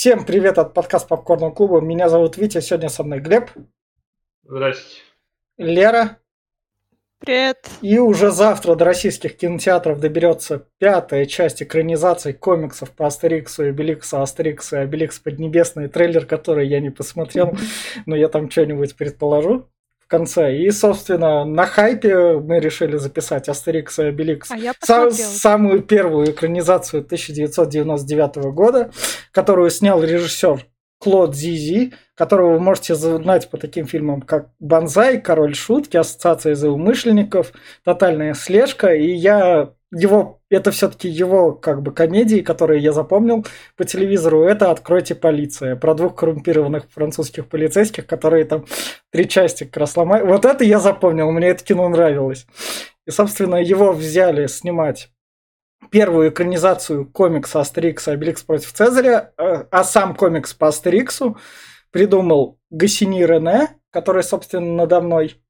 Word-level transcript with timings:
Всем 0.00 0.24
привет 0.24 0.56
от 0.56 0.72
подкаста 0.72 1.08
Попкорного 1.08 1.50
клуба. 1.50 1.82
Меня 1.82 2.08
зовут 2.08 2.38
Витя, 2.38 2.62
сегодня 2.62 2.88
со 2.88 3.04
мной 3.04 3.20
Глеб. 3.20 3.50
Здрасте. 4.44 5.02
Лера. 5.58 6.16
Привет. 7.18 7.68
И 7.82 7.98
уже 7.98 8.30
завтра 8.30 8.76
до 8.76 8.86
российских 8.86 9.36
кинотеатров 9.36 10.00
доберется 10.00 10.66
пятая 10.78 11.26
часть 11.26 11.62
экранизации 11.62 12.32
комиксов 12.32 12.92
по 12.92 13.08
Астериксу 13.08 13.66
и 13.66 13.68
Обеликсу, 13.68 14.22
Астерикс 14.22 14.72
и 14.72 14.76
Обеликс 14.78 15.18
Поднебесный, 15.18 15.88
трейлер, 15.88 16.24
который 16.24 16.66
я 16.66 16.80
не 16.80 16.88
посмотрел, 16.88 17.54
но 18.06 18.16
я 18.16 18.28
там 18.28 18.50
что-нибудь 18.50 18.96
предположу 18.96 19.68
конце. 20.10 20.58
И, 20.58 20.70
собственно, 20.70 21.44
на 21.44 21.64
хайпе 21.64 22.38
мы 22.38 22.60
решили 22.60 22.96
записать 22.96 23.48
Астерикс 23.48 23.98
и 24.00 24.04
Обеликс. 24.04 24.50
А 24.50 24.56
я 24.56 24.74
самую 25.10 25.82
первую 25.82 26.32
экранизацию 26.32 27.00
1999 27.02 28.52
года, 28.52 28.90
которую 29.32 29.70
снял 29.70 30.02
режиссер 30.02 30.66
Клод 31.00 31.34
Зизи, 31.34 31.94
которого 32.14 32.52
вы 32.52 32.60
можете 32.60 32.94
знать 32.94 33.48
по 33.48 33.56
таким 33.56 33.86
фильмам, 33.86 34.20
как 34.20 34.50
«Бонзай», 34.60 35.18
«Король 35.18 35.54
шутки», 35.54 35.96
«Ассоциация 35.96 36.54
злоумышленников», 36.54 37.52
«Тотальная 37.84 38.34
слежка». 38.34 38.94
И 38.94 39.10
я 39.10 39.72
его, 39.90 40.40
это 40.50 40.70
все-таки 40.70 41.08
его 41.08 41.52
как 41.52 41.80
бы 41.80 41.92
комедии, 41.92 42.40
которые 42.40 42.82
я 42.82 42.92
запомнил 42.92 43.46
по 43.76 43.86
телевизору, 43.86 44.42
это 44.42 44.70
«Откройте 44.70 45.14
полиция», 45.14 45.74
про 45.74 45.94
двух 45.94 46.16
коррумпированных 46.16 46.84
французских 46.90 47.48
полицейских, 47.48 48.06
которые 48.06 48.44
там 48.44 48.66
три 49.10 49.26
части 49.26 49.64
как 49.64 49.78
раз 49.78 49.96
ломают. 49.96 50.28
Вот 50.28 50.44
это 50.44 50.64
я 50.64 50.80
запомнил, 50.80 51.30
мне 51.30 51.48
это 51.48 51.64
кино 51.64 51.88
нравилось. 51.88 52.46
И, 53.06 53.10
собственно, 53.10 53.56
его 53.56 53.92
взяли 53.94 54.46
снимать 54.48 55.10
первую 55.90 56.30
экранизацию 56.30 57.06
комикса 57.06 57.60
Астерикса 57.60 58.12
«Обеликс 58.12 58.42
против 58.42 58.72
Цезаря», 58.72 59.32
э, 59.38 59.64
а 59.70 59.84
сам 59.84 60.14
комикс 60.14 60.52
по 60.54 60.68
Астериксу 60.68 61.38
придумал 61.90 62.58
Гассини 62.70 63.24
Рене, 63.24 63.68
который, 63.90 64.22
собственно, 64.22 64.74
надо 64.74 65.00
мной, 65.00 65.40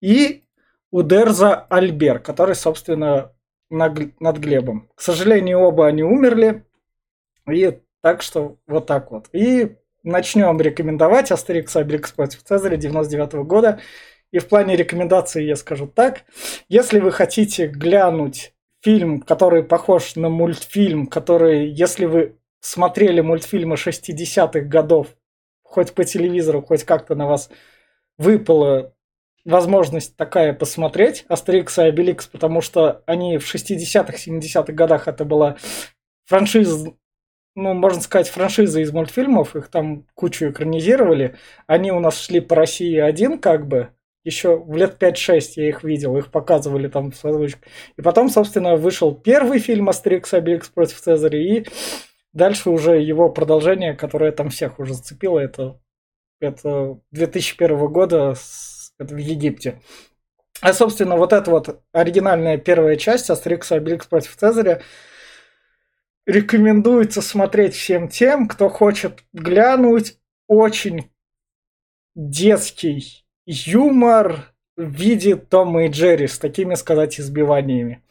и 0.00 0.44
Удерза 0.90 1.66
Альбер, 1.68 2.20
который, 2.20 2.54
собственно, 2.54 3.32
над 3.68 4.38
Глебом. 4.38 4.88
К 4.94 5.00
сожалению, 5.00 5.60
оба 5.60 5.86
они 5.86 6.02
умерли, 6.02 6.64
и 7.50 7.80
так 8.00 8.22
что 8.22 8.58
вот 8.66 8.86
так 8.86 9.10
вот. 9.10 9.28
И 9.32 9.76
начнем 10.02 10.60
рекомендовать 10.60 11.32
Астерикс 11.32 11.74
Обеликс 11.76 12.12
против 12.12 12.42
Цезаря 12.44 12.76
99 12.76 13.46
года. 13.46 13.80
И 14.30 14.38
в 14.38 14.48
плане 14.48 14.76
рекомендаций 14.76 15.46
я 15.46 15.56
скажу 15.56 15.86
так. 15.86 16.24
Если 16.68 17.00
вы 17.00 17.12
хотите 17.12 17.66
глянуть 17.66 18.53
фильм, 18.84 19.20
который 19.22 19.62
похож 19.62 20.14
на 20.14 20.28
мультфильм, 20.28 21.06
который, 21.06 21.70
если 21.70 22.04
вы 22.04 22.36
смотрели 22.60 23.22
мультфильмы 23.22 23.76
60-х 23.76 24.60
годов, 24.60 25.16
хоть 25.62 25.92
по 25.94 26.04
телевизору, 26.04 26.62
хоть 26.62 26.84
как-то 26.84 27.14
на 27.14 27.26
вас 27.26 27.50
выпала 28.18 28.94
возможность 29.46 30.16
такая 30.16 30.52
посмотреть, 30.52 31.24
Астерикс 31.28 31.78
и 31.78 31.82
Обеликс, 31.82 32.26
потому 32.26 32.60
что 32.60 33.02
они 33.06 33.38
в 33.38 33.54
60-х, 33.54 34.16
70-х 34.16 34.72
годах 34.72 35.08
это 35.08 35.24
была 35.24 35.56
франшиза, 36.26 36.92
ну, 37.54 37.72
можно 37.72 38.02
сказать, 38.02 38.28
франшиза 38.28 38.80
из 38.80 38.92
мультфильмов, 38.92 39.56
их 39.56 39.68
там 39.68 40.06
кучу 40.14 40.50
экранизировали. 40.50 41.36
Они 41.66 41.90
у 41.90 42.00
нас 42.00 42.20
шли 42.20 42.40
по 42.40 42.54
России 42.54 42.98
один, 42.98 43.38
как 43.38 43.66
бы, 43.66 43.90
еще 44.24 44.56
в 44.56 44.74
лет 44.76 44.96
5-6 45.00 45.52
я 45.56 45.68
их 45.68 45.84
видел, 45.84 46.16
их 46.16 46.30
показывали 46.30 46.88
там 46.88 47.12
с 47.12 47.24
озвучкой. 47.24 47.70
И 47.96 48.02
потом, 48.02 48.30
собственно, 48.30 48.76
вышел 48.76 49.14
первый 49.14 49.58
фильм 49.58 49.88
Астерикс 49.88 50.32
Обеликс 50.32 50.68
против 50.68 51.00
Цезаря, 51.00 51.38
и 51.38 51.66
дальше 52.32 52.70
уже 52.70 53.00
его 53.00 53.28
продолжение, 53.28 53.94
которое 53.94 54.32
там 54.32 54.48
всех 54.48 54.78
уже 54.78 54.94
зацепило, 54.94 55.38
это, 55.38 55.78
это 56.40 56.98
2001 57.12 57.86
года 57.88 58.34
это 58.98 59.14
в 59.14 59.18
Египте. 59.18 59.80
А, 60.60 60.72
собственно, 60.72 61.16
вот 61.16 61.32
эта 61.32 61.50
вот 61.50 61.82
оригинальная 61.92 62.58
первая 62.58 62.96
часть 62.96 63.28
Астерикс 63.28 63.72
Обеликс 63.72 64.06
против 64.06 64.36
Цезаря 64.36 64.82
рекомендуется 66.26 67.20
смотреть 67.20 67.74
всем 67.74 68.08
тем, 68.08 68.48
кто 68.48 68.68
хочет 68.68 69.24
глянуть 69.32 70.18
очень 70.46 71.10
детский 72.14 73.23
юмор 73.46 74.54
в 74.76 74.90
виде 74.90 75.36
Тома 75.36 75.86
и 75.86 75.88
Джерри 75.88 76.26
с 76.26 76.38
такими, 76.38 76.74
сказать, 76.74 77.20
избиваниями. 77.20 78.02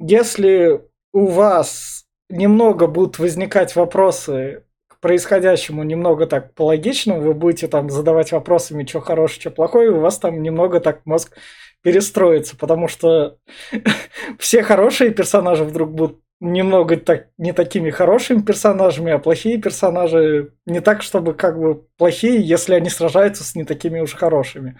Если 0.00 0.80
у 1.12 1.26
вас 1.26 2.06
немного 2.28 2.86
будут 2.86 3.18
возникать 3.18 3.76
вопросы 3.76 4.64
к 4.88 4.98
происходящему 5.00 5.82
немного 5.82 6.26
так 6.26 6.54
по 6.54 6.66
логичному, 6.66 7.20
вы 7.20 7.34
будете 7.34 7.68
там 7.68 7.90
задавать 7.90 8.32
вопросами, 8.32 8.86
что 8.86 9.00
хорошее, 9.00 9.40
что 9.40 9.50
плохое, 9.50 9.88
и 9.88 9.92
у 9.92 10.00
вас 10.00 10.18
там 10.18 10.42
немного 10.42 10.80
так 10.80 11.04
мозг 11.04 11.36
перестроится, 11.82 12.56
потому 12.56 12.88
что 12.88 13.38
все 14.38 14.62
хорошие 14.62 15.10
персонажи 15.10 15.64
вдруг 15.64 15.92
будут 15.92 16.21
немного 16.42 16.96
так, 16.96 17.28
не 17.38 17.52
такими 17.52 17.90
хорошими 17.90 18.42
персонажами, 18.42 19.12
а 19.12 19.18
плохие 19.18 19.58
персонажи 19.58 20.52
не 20.66 20.80
так, 20.80 21.02
чтобы 21.02 21.34
как 21.34 21.58
бы 21.58 21.86
плохие, 21.96 22.42
если 22.42 22.74
они 22.74 22.90
сражаются 22.90 23.44
с 23.44 23.54
не 23.54 23.64
такими 23.64 24.00
уж 24.00 24.14
хорошими. 24.14 24.76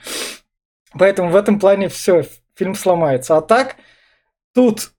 Поэтому 0.98 1.30
в 1.30 1.36
этом 1.36 1.60
плане 1.60 1.88
все, 1.88 2.24
фильм 2.56 2.74
сломается. 2.74 3.36
А 3.36 3.40
так, 3.40 3.76
тут, 4.52 4.90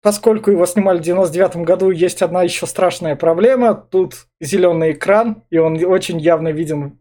поскольку 0.00 0.52
его 0.52 0.64
снимали 0.64 0.98
в 0.98 1.02
99 1.02 1.56
году, 1.66 1.90
есть 1.90 2.22
одна 2.22 2.44
еще 2.44 2.68
страшная 2.68 3.16
проблема. 3.16 3.74
Тут 3.74 4.28
зеленый 4.40 4.92
экран, 4.92 5.42
и 5.50 5.58
он 5.58 5.84
очень 5.84 6.20
явно 6.20 6.52
виден. 6.52 7.00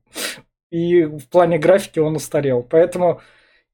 И 0.71 1.03
в 1.03 1.29
плане 1.29 1.59
графики 1.59 1.99
он 1.99 2.15
устарел. 2.15 2.63
Поэтому 2.63 3.21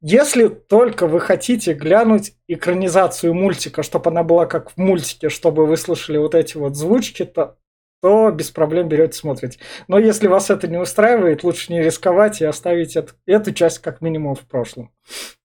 если 0.08 0.50
только 0.50 1.08
вы 1.08 1.20
хотите 1.20 1.74
глянуть 1.74 2.34
экранизацию 2.48 3.34
мультика, 3.34 3.82
чтобы 3.82 4.12
она 4.12 4.22
была 4.22 4.46
как 4.46 4.70
в 4.70 4.78
мультике, 4.78 5.30
чтобы 5.30 5.66
вы 5.66 5.78
слышали 5.78 6.20
вот 6.20 6.36
эти 6.36 6.58
вот 6.58 6.76
звучки, 6.76 7.26
то, 7.26 7.58
то 8.04 8.30
без 8.30 8.52
проблем 8.52 8.88
берете 8.88 9.18
смотрите. 9.18 9.58
Но 9.88 9.98
если 9.98 10.28
вас 10.28 10.52
это 10.52 10.68
не 10.68 10.78
устраивает, 10.78 11.44
лучше 11.44 11.74
не 11.74 11.82
рисковать 11.82 12.40
и 12.40 12.46
оставить 12.46 12.96
эт- 12.96 13.16
эту 13.26 13.52
часть 13.52 13.80
как 13.80 14.02
минимум 14.02 14.36
в 14.36 14.42
прошлом. 14.42 14.94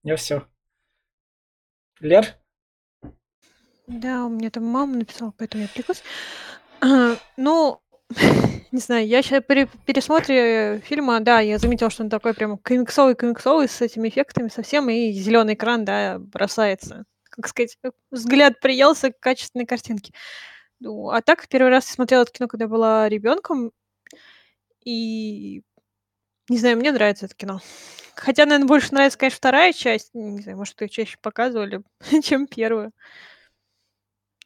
Я 0.03 0.15
все. 0.15 0.43
Лер? 1.99 2.27
Да, 3.87 4.25
у 4.25 4.29
меня 4.29 4.51
там 4.51 4.65
мама 4.65 4.95
написала, 4.97 5.33
поэтому 5.35 5.63
я 5.63 5.69
отвлекусь. 5.69 6.03
Ну, 7.35 7.81
не 8.71 8.79
знаю, 8.79 9.07
я 9.07 9.21
сейчас 9.21 9.43
при 9.45 9.67
пересмотре 9.85 10.79
фильма, 10.85 11.19
да, 11.19 11.39
я 11.41 11.57
заметила, 11.57 11.89
что 11.89 12.03
он 12.03 12.09
такой 12.09 12.33
прям 12.33 12.57
комиксовый-комиксовый 12.57 13.67
с 13.67 13.81
этими 13.81 14.09
эффектами 14.09 14.47
совсем, 14.47 14.89
и 14.89 15.11
зеленый 15.11 15.55
экран, 15.55 15.83
да, 15.85 16.17
бросается. 16.19 17.05
Как 17.29 17.47
сказать, 17.47 17.77
взгляд 18.11 18.59
приелся 18.59 19.11
к 19.11 19.19
качественной 19.19 19.65
картинке. 19.65 20.13
Ну, 20.79 21.09
а 21.09 21.21
так, 21.21 21.47
первый 21.47 21.69
раз 21.69 21.87
я 21.87 21.93
смотрела 21.93 22.23
это 22.23 22.31
кино, 22.31 22.47
когда 22.47 22.67
была 22.67 23.07
ребенком, 23.09 23.71
и 24.83 25.63
не 26.49 26.57
знаю, 26.57 26.77
мне 26.77 26.91
нравится 26.91 27.25
это 27.25 27.35
кино. 27.35 27.61
Хотя, 28.15 28.45
наверное, 28.45 28.67
больше 28.67 28.93
нравится, 28.93 29.17
конечно, 29.17 29.37
вторая 29.37 29.73
часть. 29.73 30.13
Не 30.13 30.41
знаю, 30.41 30.57
может, 30.57 30.79
ее 30.81 30.89
чаще 30.89 31.17
показывали, 31.21 31.81
чем 32.23 32.47
первую. 32.47 32.91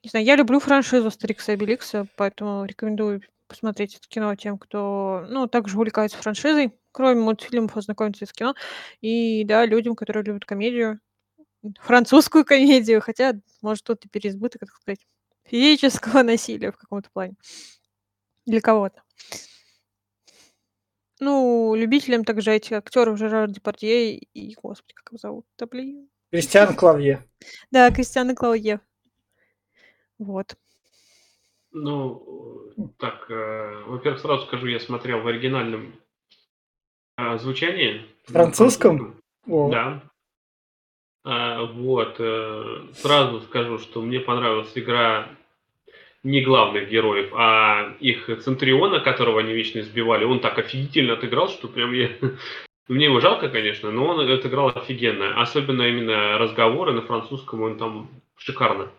Не 0.03 0.09
знаю, 0.09 0.25
я 0.25 0.35
люблю 0.35 0.59
франшизу 0.59 1.07
Астерикса 1.07 1.51
и 1.51 1.55
Обеликса, 1.55 2.07
поэтому 2.15 2.65
рекомендую 2.65 3.21
посмотреть 3.47 3.95
это 3.95 4.07
кино 4.07 4.35
тем, 4.35 4.57
кто, 4.57 5.25
ну, 5.29 5.47
также 5.47 5.77
увлекается 5.77 6.17
франшизой, 6.17 6.73
кроме 6.91 7.21
мультфильмов, 7.21 7.75
ознакомиться 7.77 8.25
с 8.25 8.33
кино. 8.33 8.55
И, 9.01 9.43
да, 9.43 9.65
людям, 9.65 9.95
которые 9.95 10.23
любят 10.23 10.45
комедию, 10.45 10.99
французскую 11.79 12.45
комедию, 12.45 13.01
хотя, 13.01 13.33
может, 13.61 13.83
тут 13.83 14.05
и 14.05 14.09
переизбыток, 14.09 14.61
так 14.61 14.69
сказать, 14.69 15.05
физического 15.45 16.21
насилия 16.23 16.71
в 16.71 16.77
каком-то 16.77 17.09
плане. 17.11 17.35
Для 18.45 18.61
кого-то. 18.61 19.01
Ну, 21.19 21.73
любителям 21.75 22.25
также 22.25 22.51
эти 22.51 22.73
актеров 22.73 23.17
Жерар 23.17 23.49
Депардье 23.49 24.17
и, 24.17 24.55
господи, 24.61 24.93
как 24.93 25.11
его 25.11 25.17
зовут? 25.17 25.45
Да 25.57 25.65
блин. 25.65 26.09
Кристиан 26.29 26.75
Клавье. 26.75 27.25
Да, 27.71 27.89
Кристиан 27.89 28.31
и 28.31 28.35
Клауе. 28.35 28.81
Вот. 30.17 30.57
Ну, 31.77 32.63
так, 32.97 33.25
э, 33.29 33.83
во-первых, 33.85 34.21
сразу 34.21 34.45
скажу, 34.45 34.67
я 34.67 34.79
смотрел 34.79 35.19
в 35.19 35.27
оригинальном 35.27 35.93
э, 37.17 37.37
звучании. 37.37 38.01
Французском? 38.27 39.15
О, 39.45 39.69
Да. 39.69 40.01
А, 41.25 41.63
вот. 41.65 42.15
э, 42.19 42.83
Сразу 42.93 43.41
скажу, 43.41 43.79
что 43.79 44.01
мне 44.01 44.21
понравилась 44.21 44.71
игра 44.75 45.27
не 46.23 46.41
главных 46.41 46.89
героев, 46.89 47.31
а 47.33 47.93
их 47.99 48.29
Центуриона, 48.41 49.01
которого 49.01 49.41
они 49.41 49.53
вечно 49.53 49.79
избивали. 49.79 50.23
Он 50.23 50.39
так 50.39 50.57
офигительно 50.57 51.13
отыграл, 51.13 51.49
что 51.49 51.67
прям 51.67 51.91
я... 51.91 52.09
Мне 52.87 53.05
его 53.05 53.19
жалко, 53.19 53.49
конечно, 53.49 53.91
но 53.91 54.05
он 54.05 54.31
отыграл 54.31 54.69
офигенно. 54.69 55.41
Особенно 55.41 55.81
именно 55.81 56.37
разговоры 56.37 56.93
на 56.93 57.01
французском, 57.01 57.63
он 57.63 57.77
там 57.77 58.09
шикарно. 58.37 58.83
А, 58.83 58.89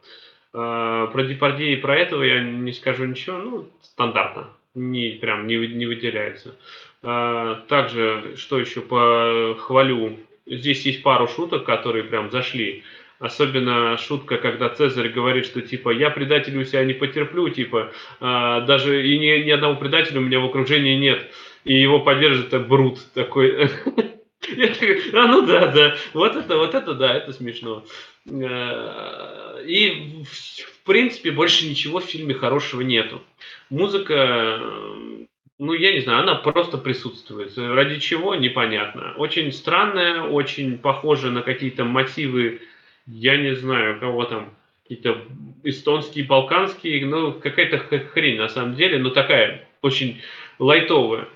Про 0.56 1.24
Депардье 1.24 1.74
и 1.74 1.76
про 1.76 1.98
этого 1.98 2.22
я 2.22 2.40
не 2.40 2.72
скажу 2.72 3.04
ничего, 3.04 3.36
ну, 3.36 3.68
стандартно. 3.82 4.48
не, 4.74 5.10
прям 5.10 5.46
не, 5.46 5.56
не 5.56 5.84
выделяется. 5.84 6.56
А, 7.02 7.62
также, 7.68 8.34
что 8.36 8.58
еще 8.58 8.80
похвалю, 8.80 10.18
здесь 10.46 10.86
есть 10.86 11.02
пару 11.02 11.28
шуток, 11.28 11.64
которые 11.64 12.04
прям 12.04 12.30
зашли. 12.30 12.84
Особенно 13.18 13.96
шутка, 13.98 14.38
когда 14.38 14.68
Цезарь 14.68 15.08
говорит, 15.08 15.46
что 15.46 15.60
типа 15.62 15.90
я 15.90 16.10
предателю 16.10 16.64
себя 16.64 16.84
не 16.84 16.94
потерплю, 16.94 17.48
типа 17.48 17.92
а, 18.20 18.62
даже 18.62 19.06
и 19.06 19.18
ни, 19.18 19.44
ни 19.44 19.50
одного 19.50 19.76
предателя 19.76 20.20
у 20.20 20.24
меня 20.24 20.40
в 20.40 20.46
окружении 20.46 20.96
нет. 20.96 21.30
И 21.64 21.74
его 21.74 22.00
поддержит 22.00 22.66
Брут 22.66 22.98
такой. 23.12 23.70
Такой, 24.46 25.10
а 25.12 25.26
ну 25.26 25.44
да, 25.44 25.66
да, 25.66 25.96
вот 26.12 26.36
это, 26.36 26.56
вот 26.56 26.74
это 26.74 26.94
да, 26.94 27.14
это 27.14 27.32
смешно. 27.32 27.84
Э, 28.28 29.62
и 29.66 30.24
в 30.24 30.84
принципе 30.84 31.30
больше 31.30 31.68
ничего 31.68 32.00
в 32.00 32.04
фильме 32.04 32.34
хорошего 32.34 32.80
нету. 32.80 33.22
Музыка, 33.70 34.60
ну 35.58 35.72
я 35.72 35.92
не 35.92 36.00
знаю, 36.00 36.22
она 36.22 36.36
просто 36.36 36.78
присутствует. 36.78 37.56
Ради 37.56 37.98
чего, 37.98 38.34
непонятно. 38.34 39.14
Очень 39.16 39.52
странная, 39.52 40.22
очень 40.22 40.78
похожа 40.78 41.30
на 41.30 41.42
какие-то 41.42 41.84
мотивы 41.84 42.60
я 43.06 43.36
не 43.36 43.54
знаю, 43.54 44.00
кого 44.00 44.24
там, 44.24 44.54
какие-то 44.82 45.22
эстонские, 45.62 46.24
балканские, 46.24 47.06
ну, 47.06 47.32
какая-то 47.32 47.78
хрень 47.78 48.38
на 48.38 48.48
самом 48.48 48.74
деле, 48.74 48.98
но 48.98 49.10
такая 49.10 49.66
очень 49.82 50.20
лайтовая, 50.58 51.28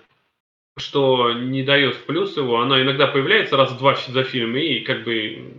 что 0.76 1.32
не 1.32 1.62
дает 1.62 1.94
в 1.94 2.04
плюс 2.04 2.36
его. 2.36 2.60
Она 2.60 2.82
иногда 2.82 3.06
появляется 3.06 3.56
раз 3.56 3.72
в 3.72 3.78
два 3.78 3.94
за 3.94 4.24
фильм 4.24 4.56
и 4.56 4.80
как 4.80 5.04
бы 5.04 5.52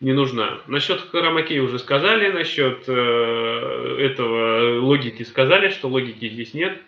не 0.00 0.12
нужна. 0.12 0.60
Насчет 0.66 1.00
хромакея 1.00 1.62
уже 1.62 1.78
сказали, 1.78 2.30
насчет 2.30 2.84
э, 2.86 3.96
этого 4.00 4.80
логики 4.80 5.24
сказали, 5.24 5.70
что 5.70 5.88
логики 5.88 6.28
здесь 6.28 6.54
нет. 6.54 6.80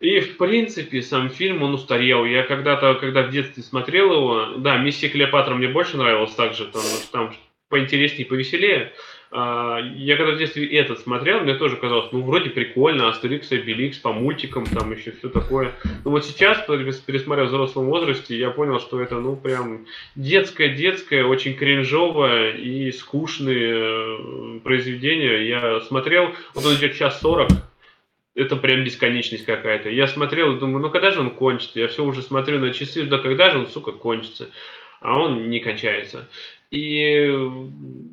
И, 0.00 0.20
в 0.20 0.36
принципе, 0.36 1.00
сам 1.02 1.30
фильм, 1.30 1.62
он 1.62 1.74
устарел. 1.74 2.24
Я 2.24 2.42
когда-то, 2.42 2.94
когда 2.94 3.22
в 3.22 3.30
детстве 3.30 3.62
смотрел 3.62 4.12
его, 4.12 4.46
да, 4.58 4.76
«Миссия 4.76 5.08
Клеопатра» 5.08 5.54
мне 5.54 5.68
больше 5.68 5.96
нравилась 5.96 6.34
также, 6.34 6.66
там, 6.66 6.82
там 7.12 7.34
поинтереснее, 7.68 8.26
повеселее. 8.26 8.92
А, 9.34 9.78
я 9.96 10.18
когда 10.18 10.32
в 10.32 10.38
детстве 10.38 10.66
этот 10.66 11.00
смотрел, 11.00 11.40
мне 11.40 11.54
тоже 11.54 11.76
казалось, 11.76 12.12
ну, 12.12 12.22
вроде 12.22 12.50
прикольно, 12.50 13.08
Астерикс, 13.08 13.50
Обеликс, 13.50 13.96
по 13.96 14.12
мультикам, 14.12 14.66
там 14.66 14.92
еще 14.92 15.12
все 15.12 15.30
такое. 15.30 15.72
Но 16.04 16.10
вот 16.10 16.26
сейчас, 16.26 16.58
пересмотрев 16.66 17.46
в 17.46 17.48
взрослом 17.48 17.86
возрасте, 17.86 18.36
я 18.36 18.50
понял, 18.50 18.78
что 18.78 19.00
это, 19.00 19.18
ну, 19.20 19.34
прям 19.36 19.86
детское-детское, 20.16 21.24
очень 21.24 21.54
кринжовое 21.54 22.52
и 22.52 22.92
скучное 22.92 23.74
э, 23.74 24.60
произведение. 24.62 25.48
Я 25.48 25.80
смотрел, 25.80 26.34
вот 26.54 26.66
он 26.66 26.74
идет 26.74 26.94
час 26.94 27.18
сорок, 27.18 27.48
это 28.34 28.56
прям 28.56 28.84
бесконечность 28.84 29.46
какая-то. 29.46 29.88
Я 29.88 30.08
смотрел 30.08 30.54
и 30.54 30.58
думаю, 30.58 30.82
ну 30.82 30.90
когда 30.90 31.10
же 31.10 31.20
он 31.20 31.30
кончится? 31.30 31.80
Я 31.80 31.88
все 31.88 32.04
уже 32.04 32.20
смотрю 32.20 32.58
на 32.58 32.72
часы, 32.72 33.04
да 33.04 33.16
когда 33.16 33.50
же 33.50 33.60
он, 33.60 33.66
сука, 33.66 33.92
кончится? 33.92 34.50
А 35.00 35.18
он 35.18 35.48
не 35.48 35.58
кончается. 35.58 36.28
И 36.72 37.38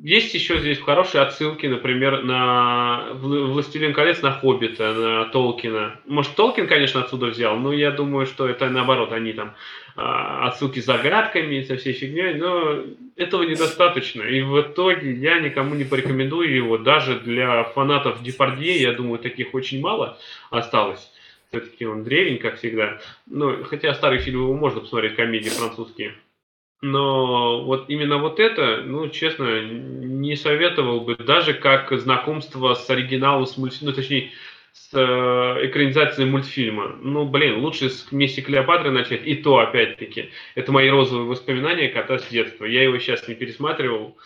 есть 0.02 0.34
еще 0.34 0.58
здесь 0.58 0.78
хорошие 0.78 1.22
отсылки, 1.22 1.66
например, 1.66 2.22
на 2.22 3.08
«Властелин 3.14 3.94
колец», 3.94 4.20
на 4.20 4.32
«Хоббита», 4.32 4.92
на 4.92 5.24
Толкина. 5.26 5.98
Может, 6.06 6.34
Толкин, 6.34 6.66
конечно, 6.66 7.00
отсюда 7.00 7.26
взял, 7.26 7.56
но 7.56 7.72
я 7.72 7.90
думаю, 7.90 8.26
что 8.26 8.46
это 8.46 8.68
наоборот, 8.68 9.12
они 9.12 9.32
там 9.32 9.54
а, 9.96 10.46
отсылки 10.48 10.80
с 10.80 10.84
загадками, 10.84 11.62
со 11.62 11.78
всей 11.78 11.94
фигней, 11.94 12.34
но 12.34 12.84
этого 13.16 13.44
недостаточно. 13.44 14.22
И 14.22 14.42
в 14.42 14.60
итоге 14.60 15.10
я 15.14 15.40
никому 15.40 15.74
не 15.74 15.84
порекомендую 15.84 16.54
его, 16.54 16.76
даже 16.76 17.18
для 17.18 17.64
фанатов 17.64 18.22
Депардье, 18.22 18.76
я 18.76 18.92
думаю, 18.92 19.20
таких 19.20 19.54
очень 19.54 19.80
мало 19.80 20.18
осталось. 20.50 21.10
Все-таки 21.48 21.86
он 21.86 22.04
древень, 22.04 22.38
как 22.38 22.58
всегда. 22.58 23.00
Ну, 23.26 23.64
хотя 23.64 23.94
старые 23.94 24.20
фильмы 24.20 24.54
можно 24.54 24.80
посмотреть, 24.80 25.16
комедии 25.16 25.48
французские. 25.48 26.14
Но 26.82 27.62
вот 27.64 27.90
именно 27.90 28.18
вот 28.18 28.40
это, 28.40 28.82
ну, 28.84 29.08
честно, 29.10 29.62
не 29.62 30.34
советовал 30.34 31.02
бы, 31.02 31.14
даже 31.16 31.52
как 31.52 31.92
знакомство 31.98 32.72
с 32.72 32.88
оригиналом, 32.88 33.46
с 33.46 33.58
мультфильмом, 33.58 33.94
ну, 33.94 33.96
точнее, 34.00 34.30
с 34.72 34.90
э, 34.94 35.66
экранизацией 35.66 36.30
мультфильма. 36.30 36.96
Ну, 37.02 37.26
блин, 37.26 37.58
лучше 37.58 37.90
с 37.90 38.10
Месси 38.12 38.40
Клеопатры 38.40 38.90
начать. 38.90 39.26
И 39.26 39.34
то, 39.34 39.58
опять-таки, 39.58 40.30
это 40.54 40.72
мои 40.72 40.88
розовые 40.88 41.28
воспоминания 41.28 41.88
кота 41.88 42.18
с 42.18 42.26
детства. 42.28 42.64
Я 42.64 42.84
его 42.84 42.98
сейчас 42.98 43.28
не 43.28 43.34
пересматривал, 43.34 44.16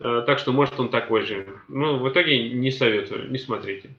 э, 0.00 0.22
так 0.26 0.38
что, 0.38 0.52
может, 0.52 0.78
он 0.78 0.90
такой 0.90 1.22
же. 1.22 1.46
Ну, 1.68 1.98
в 1.98 2.08
итоге 2.10 2.50
не 2.50 2.70
советую, 2.70 3.30
не 3.30 3.38
смотрите. 3.38 3.90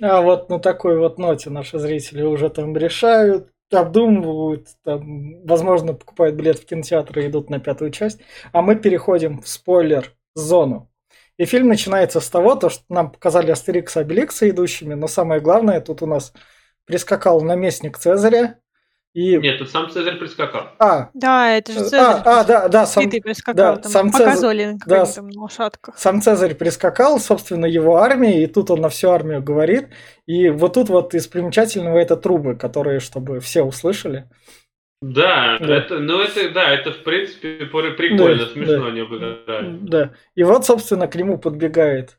А 0.00 0.20
вот 0.20 0.50
на 0.50 0.60
такой 0.60 0.98
вот 0.98 1.18
ноте 1.18 1.50
наши 1.50 1.78
зрители 1.78 2.22
уже 2.22 2.50
там 2.50 2.76
решают, 2.76 3.48
обдумывают, 3.70 4.68
там, 4.84 5.44
возможно, 5.44 5.94
покупают 5.94 6.36
билет 6.36 6.58
в 6.58 6.66
кинотеатр 6.66 7.18
и 7.18 7.26
идут 7.28 7.50
на 7.50 7.58
пятую 7.58 7.90
часть, 7.90 8.20
а 8.52 8.62
мы 8.62 8.76
переходим 8.76 9.40
в 9.40 9.48
спойлер-зону. 9.48 10.90
И 11.36 11.44
фильм 11.44 11.68
начинается 11.68 12.20
с 12.20 12.28
того, 12.30 12.54
то, 12.54 12.70
что 12.70 12.84
нам 12.88 13.10
показали 13.10 13.50
Астерикса 13.50 14.00
и 14.00 14.02
Обеликса 14.04 14.48
идущими, 14.48 14.94
но 14.94 15.06
самое 15.06 15.40
главное, 15.40 15.80
тут 15.80 16.02
у 16.02 16.06
нас 16.06 16.32
прискакал 16.86 17.42
наместник 17.42 17.98
Цезаря, 17.98 18.58
и... 19.16 19.38
Нет, 19.38 19.58
тут 19.58 19.70
сам 19.70 19.88
Цезарь 19.88 20.18
прискакал. 20.18 20.72
А, 20.78 21.08
да, 21.14 21.56
это 21.56 21.72
же 21.72 21.78
Цезарь. 21.78 22.20
А, 22.22 22.40
а 22.40 22.44
да, 22.44 22.68
да, 22.68 22.84
сам, 22.84 23.08
прискакал, 23.08 23.54
да, 23.54 23.76
там 23.76 23.90
сам 23.90 24.12
показывали 24.12 24.58
Цезарь, 24.58 24.74
на 24.74 24.86
да, 24.86 25.06
там 25.06 25.30
лошадках. 25.30 25.96
Сам 25.96 26.20
Цезарь 26.20 26.54
прискакал, 26.54 27.18
собственно, 27.18 27.64
его 27.64 27.96
армия, 27.96 28.44
и 28.44 28.46
тут 28.46 28.70
он 28.70 28.82
на 28.82 28.90
всю 28.90 29.08
армию 29.08 29.42
говорит. 29.42 29.88
И 30.26 30.50
вот 30.50 30.74
тут 30.74 30.90
вот 30.90 31.14
из 31.14 31.26
примечательного 31.28 31.96
это 31.96 32.18
трубы, 32.18 32.56
которые, 32.56 33.00
чтобы 33.00 33.40
все 33.40 33.62
услышали. 33.62 34.28
Да, 35.00 35.58
да. 35.60 35.76
это, 35.76 35.98
ну 35.98 36.20
это, 36.20 36.50
да, 36.50 36.74
это 36.74 36.92
в 36.92 37.02
принципе 37.02 37.64
прикольно, 37.64 38.44
да, 38.44 38.52
смешно 38.52 38.80
да, 38.80 38.86
они 38.88 39.00
выглядят. 39.00 39.84
Да, 39.86 40.12
и 40.34 40.42
вот, 40.42 40.66
собственно, 40.66 41.08
к 41.08 41.14
нему 41.14 41.38
подбегает, 41.38 42.18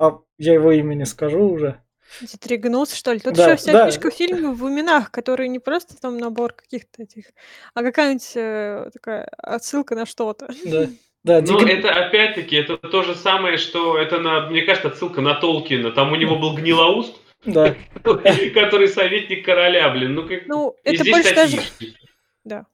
а 0.00 0.18
я 0.38 0.54
его 0.54 0.72
имя 0.72 0.94
не 0.94 1.06
скажу 1.06 1.48
уже, 1.48 1.80
Затригнулся, 2.20 2.96
что 2.96 3.12
ли? 3.12 3.20
Тут 3.20 3.34
да, 3.34 3.46
еще 3.46 3.56
вся 3.56 3.72
да. 3.72 3.90
фишка 3.90 4.10
фильма 4.10 4.52
в 4.52 4.68
именах, 4.68 5.10
которые 5.10 5.48
не 5.48 5.58
просто 5.58 5.96
там 5.96 6.18
набор 6.18 6.52
каких-то 6.52 7.02
этих, 7.02 7.26
а 7.74 7.82
какая-нибудь 7.82 8.32
э, 8.34 8.90
такая 8.92 9.24
отсылка 9.38 9.94
на 9.94 10.06
что-то. 10.06 10.48
Да. 10.64 10.88
Да, 11.24 11.40
Ну, 11.40 11.58
Дик... 11.58 11.68
это 11.68 11.90
опять-таки, 11.90 12.54
это 12.54 12.76
то 12.76 13.02
же 13.02 13.16
самое, 13.16 13.56
что 13.56 13.98
это, 13.98 14.20
на, 14.20 14.48
мне 14.48 14.62
кажется, 14.62 14.88
отсылка 14.88 15.20
на 15.20 15.34
Толкина. 15.34 15.90
Там 15.90 16.12
у 16.12 16.14
него 16.14 16.36
был 16.36 16.54
гнилоуст, 16.54 17.16
да. 17.44 17.74
который 18.54 18.86
советник 18.86 19.44
короля, 19.44 19.88
блин. 19.90 20.14
Ну, 20.14 20.28
как... 20.28 20.46
ну 20.46 20.76
это 20.84 21.02
больше 21.10 21.34
даже... 21.34 21.58
Да. 22.44 22.66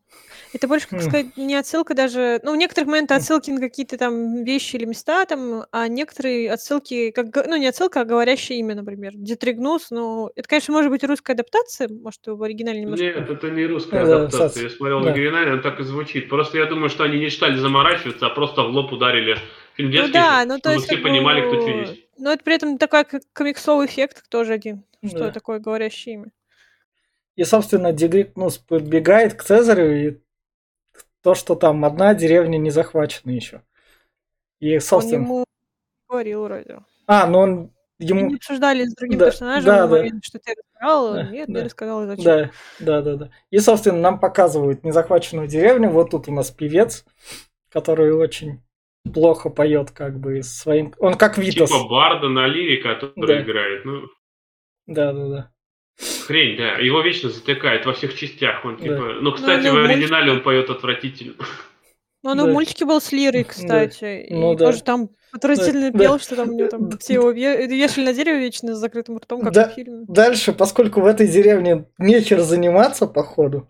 Это 0.53 0.69
больше, 0.69 0.87
как 0.89 1.01
сказать, 1.01 1.37
не 1.37 1.55
отсылка 1.55 1.95
даже... 1.95 2.41
Ну, 2.43 2.53
в 2.53 2.57
некоторых 2.57 2.89
моментах 2.89 3.19
отсылки 3.19 3.51
на 3.51 3.61
какие-то 3.61 3.97
там 3.97 4.45
вещи 4.45 4.77
или 4.77 4.85
места, 4.85 5.25
там, 5.25 5.65
а 5.73 5.89
некоторые 5.89 6.51
отсылки, 6.53 7.11
как, 7.11 7.27
ну, 7.47 7.57
не 7.57 7.67
отсылка, 7.67 8.03
а 8.03 8.05
говорящее 8.05 8.59
имя, 8.59 8.75
например. 8.75 9.13
Детригнус, 9.15 9.91
ну, 9.91 10.31
это, 10.35 10.47
конечно, 10.47 10.75
может 10.75 10.91
быть 10.91 11.05
русская 11.05 11.33
адаптация, 11.33 11.89
может, 11.89 12.21
в 12.27 12.43
оригинале 12.43 12.83
немножко... 12.83 13.05
Нет, 13.05 13.31
это 13.31 13.51
не 13.51 13.65
русская 13.67 14.05
да, 14.05 14.17
адаптация. 14.17 14.65
Я 14.65 14.71
смотрел 14.71 15.01
да. 15.01 15.11
в 15.11 15.15
оригинале, 15.15 15.53
она 15.53 15.63
так 15.63 15.81
и 15.81 15.85
звучит. 15.85 16.29
Просто 16.29 16.59
я 16.59 16.67
думаю, 16.67 16.91
что 16.91 17.05
они 17.05 17.19
не 17.19 17.31
стали 17.31 17.57
заморачиваться, 17.57 18.27
а 18.27 18.31
просто 18.31 18.63
в 18.63 18.69
лоб 18.69 18.93
ударили. 18.93 19.39
Фильм 19.77 19.89
ну 19.89 19.95
детский, 19.95 20.09
ну, 20.09 20.13
да, 20.13 20.45
ну, 20.45 20.59
то 20.59 20.73
есть, 20.73 20.85
все 20.85 20.99
понимали, 20.99 21.41
кто 21.41 21.61
что 21.63 21.71
есть. 21.71 22.07
Но 22.19 22.33
это 22.33 22.45
при 22.45 22.57
этом 22.57 22.77
такой 22.77 23.05
комиксовый 23.33 23.87
эффект 23.87 24.29
тоже 24.29 24.53
один. 24.53 24.85
Что 25.05 25.33
такое 25.33 25.59
говорящее 25.59 26.15
имя. 26.17 26.27
И, 27.35 27.45
собственно, 27.45 27.93
Дегрикнус 27.93 28.59
подбегает 28.59 29.35
к 29.35 29.43
Цезарю 29.43 29.91
и 29.91 30.19
то, 31.23 31.35
что 31.35 31.55
там 31.55 31.85
одна 31.85 32.15
деревня 32.15 32.59
не 32.59 32.71
захвачена 32.71 33.31
еще. 33.31 33.63
И, 34.61 34.79
собственно... 34.79 35.23
Он 35.23 35.25
ему 35.25 35.45
говорил 36.09 36.45
вроде. 36.45 36.79
А, 37.07 37.27
ну 37.27 37.39
он 37.39 37.71
ему... 37.99 38.27
Они 38.27 38.35
обсуждали 38.37 38.85
с 38.85 38.95
другим 38.95 39.19
да, 39.19 39.27
персонажем, 39.27 39.67
да, 39.67 39.87
да. 39.87 40.07
что 40.23 40.39
ты 40.39 40.55
рассказал, 40.55 41.15
да, 41.15 41.23
нет, 41.25 41.49
да, 41.49 41.61
не 41.61 41.65
рассказал, 41.65 42.07
зачем. 42.07 42.25
Да, 42.25 42.51
да, 42.81 43.03
да, 43.03 43.17
да. 43.17 43.31
И, 43.51 43.59
собственно, 43.59 43.99
нам 43.99 44.21
показывают 44.21 44.85
незахваченную 44.85 45.49
деревню. 45.49 45.91
Вот 45.91 46.11
тут 46.11 46.29
у 46.29 46.33
нас 46.33 46.51
певец, 46.51 47.05
который 47.71 48.13
очень 48.13 48.63
плохо 49.13 49.51
поет, 49.51 49.91
как 49.91 50.19
бы 50.19 50.43
своим. 50.43 50.95
Он 50.99 51.15
как 51.15 51.39
Витас. 51.39 51.71
Типа 51.71 51.89
Барда 51.89 52.29
на 52.29 52.47
лире, 52.47 52.83
который 52.83 53.27
да. 53.27 53.43
играет. 53.43 53.85
Ну... 53.85 54.03
Да, 54.87 55.13
да, 55.13 55.29
да. 55.29 55.53
Хрень, 56.27 56.57
да. 56.57 56.79
Его 56.79 57.01
вечно 57.03 57.29
затыкает 57.29 57.87
во 57.87 57.93
всех 57.93 58.17
частях. 58.17 58.65
Он, 58.65 58.77
типа... 58.77 58.97
да. 58.97 59.21
Ну, 59.21 59.33
кстати, 59.33 59.67
ну, 59.67 59.75
в 59.75 59.85
оригинале 59.85 60.27
мульт... 60.27 60.39
он 60.39 60.43
поет 60.43 60.71
отвратительно. 60.71 61.35
Ну, 62.23 62.31
он 62.31 62.39
да. 62.39 62.45
в 62.45 62.49
мультике 62.49 62.85
был 62.85 63.01
с 63.01 63.13
Лирой, 63.13 63.45
кстати. 63.45 64.27
Да. 64.31 64.37
Ну, 64.37 64.53
и 64.53 64.57
да. 64.57 64.67
тоже 64.67 64.83
там 64.83 65.11
Отвратительно 65.35 65.91
Да, 65.91 65.99
пел, 65.99 66.13
да. 66.15 66.19
что 66.19 66.37
там 66.37 66.51
у 66.51 66.53
него 66.59 66.69
там 66.69 66.89
Д- 66.91 66.99
все 66.99 67.15
его 67.15 67.33
ве- 67.33 67.67
вешали 67.67 68.05
на 68.07 68.13
дереве 68.13 68.41
вечно 68.41 68.75
с 68.75 68.79
закрытым 68.79 69.17
ртом, 69.19 69.41
как 69.43 69.53
Да. 69.53 69.69
в 69.69 69.73
фильме. 69.73 70.05
Дальше, 70.09 70.53
поскольку 70.53 71.01
в 71.01 71.07
этой 71.07 71.27
деревне 71.27 71.87
нехер 71.99 72.41
заниматься, 72.41 73.07
походу, 73.07 73.69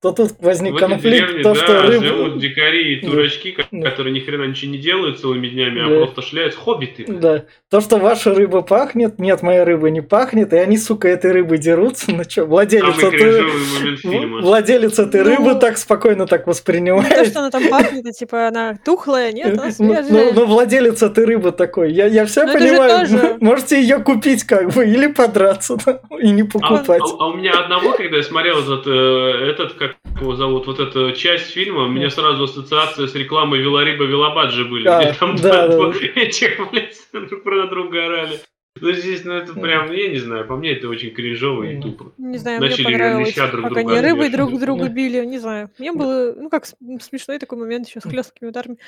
то 0.00 0.12
тут 0.12 0.32
возник 0.40 0.74
В 0.74 0.76
этой 0.76 0.88
конфликт, 0.88 1.26
деревне, 1.26 1.42
то, 1.42 1.54
да, 1.54 1.60
что 1.60 1.82
рыбу... 1.82 2.04
живут 2.04 2.38
дикари 2.40 2.94
и 2.94 3.00
Да. 3.00 3.08
дурачки, 3.10 3.56
Да. 3.72 3.90
которые 3.90 4.12
ни 4.14 4.20
хрена 4.20 4.44
ничего 4.44 4.72
не 4.72 4.78
делают 4.78 5.20
целыми 5.20 5.48
днями, 5.48 5.78
Да. 5.80 5.86
а 5.86 6.06
просто 6.06 6.22
шляются 6.22 6.58
хоббиты. 6.60 7.04
Да. 7.08 7.44
То, 7.70 7.80
что 7.80 7.98
ваша 7.98 8.34
рыба 8.34 8.62
пахнет, 8.62 9.18
нет, 9.18 9.42
моя 9.42 9.64
рыба 9.64 9.90
не 9.90 10.00
пахнет, 10.02 10.52
и 10.52 10.56
они, 10.56 10.76
сука, 10.78 11.08
этой 11.08 11.32
рыбой 11.32 11.58
дерутся. 11.58 12.12
Ну 12.12 12.22
что, 12.24 12.44
владелец 12.46 12.96
Самый 12.96 13.16
этой, 13.16 14.40
владелец 14.42 14.98
этой 14.98 15.22
Ну, 15.22 15.30
рыбы 15.30 15.54
так 15.56 15.78
спокойно 15.78 16.26
так 16.26 16.40
Не 16.40 16.44
то, 16.44 16.50
воспринимает. 16.50 17.26
что 17.28 17.40
она 17.40 17.50
там 17.50 17.68
пахнет, 17.68 18.04
а 18.06 18.10
типа 18.12 18.48
она 18.48 18.78
тухлая, 18.84 19.32
нет, 19.32 19.52
она 19.54 19.66
Ну, 19.66 19.70
свежая. 19.72 20.04
ну, 20.10 20.32
ну, 20.34 20.46
владелец 20.46 20.91
этой 21.00 21.24
рыбы 21.24 21.52
такой, 21.52 21.92
я, 21.92 22.06
я 22.06 22.26
все 22.26 22.42
Ну, 22.44 22.52
же 22.52 22.58
понимаю, 22.58 23.06
тоже- 23.06 23.36
можете 23.40 23.80
ее 23.80 24.00
купить 24.00 24.42
как 24.42 24.72
бы, 24.74 24.84
или 24.84 25.06
подраться 25.06 25.76
да, 25.86 26.00
и 26.20 26.30
не 26.30 26.42
А, 26.42 26.46
покупать. 26.46 27.00
а- 27.00 27.16
а 27.20 27.26
у 27.28 27.34
меня 27.36 27.52
одного, 27.52 27.92
когда 27.92 28.16
я 28.16 28.22
смотрел 28.24 28.58
этот, 28.58 28.86
э, 28.88 29.50
этот, 29.50 29.74
как 29.74 29.94
его 30.20 30.34
зовут, 30.34 30.66
вот 30.66 30.80
эту 30.80 31.12
часть 31.12 31.52
фильма, 31.52 31.84
у 31.84 31.88
меня 31.88 32.10
сразу 32.10 32.44
ассоциация 32.44 33.06
с 33.06 33.14
рекламой 33.14 33.60
Велариба 33.60 34.04
Велабаджи 34.04 34.64
были, 34.64 34.88
А, 34.88 35.00
где 35.00 35.12
там 35.12 35.36
да, 35.36 35.68
два- 35.68 35.86
да. 35.92 36.20
этих, 36.20 36.58
блядь, 36.72 36.96
друг 37.12 37.44
про 37.44 37.66
друга 37.68 38.06
орали. 38.06 38.40
Ну, 38.80 38.90
здесь, 38.92 39.24
ну, 39.24 39.32
это 39.34 39.52
прям, 39.52 39.92
я 39.92 40.08
не 40.08 40.18
знаю, 40.18 40.46
по 40.46 40.56
мне 40.56 40.72
это 40.72 40.88
очень 40.88 41.10
кринжово 41.10 41.64
и 41.64 41.80
тупо. 41.80 42.12
Не 42.16 42.38
знаю, 42.38 42.58
мне 42.58 42.70
Начали 42.70 42.84
понравилось, 42.84 43.28
леща 43.28 43.48
друг 43.48 43.64
как 43.64 43.74
друга 43.74 43.92
они 43.92 44.00
рыбой 44.00 44.30
друг 44.30 44.58
друга 44.58 44.84
Да. 44.84 44.88
били, 44.88 45.24
не 45.26 45.38
знаю. 45.38 45.70
Мне 45.78 45.92
было, 45.92 46.32
ну, 46.34 46.48
как 46.48 46.64
с- 46.64 46.74
смешной 47.00 47.38
такой 47.38 47.58
момент 47.58 47.86
еще 47.86 48.00
с 48.00 48.04
хлесткими 48.04 48.48
ударами. 48.48 48.78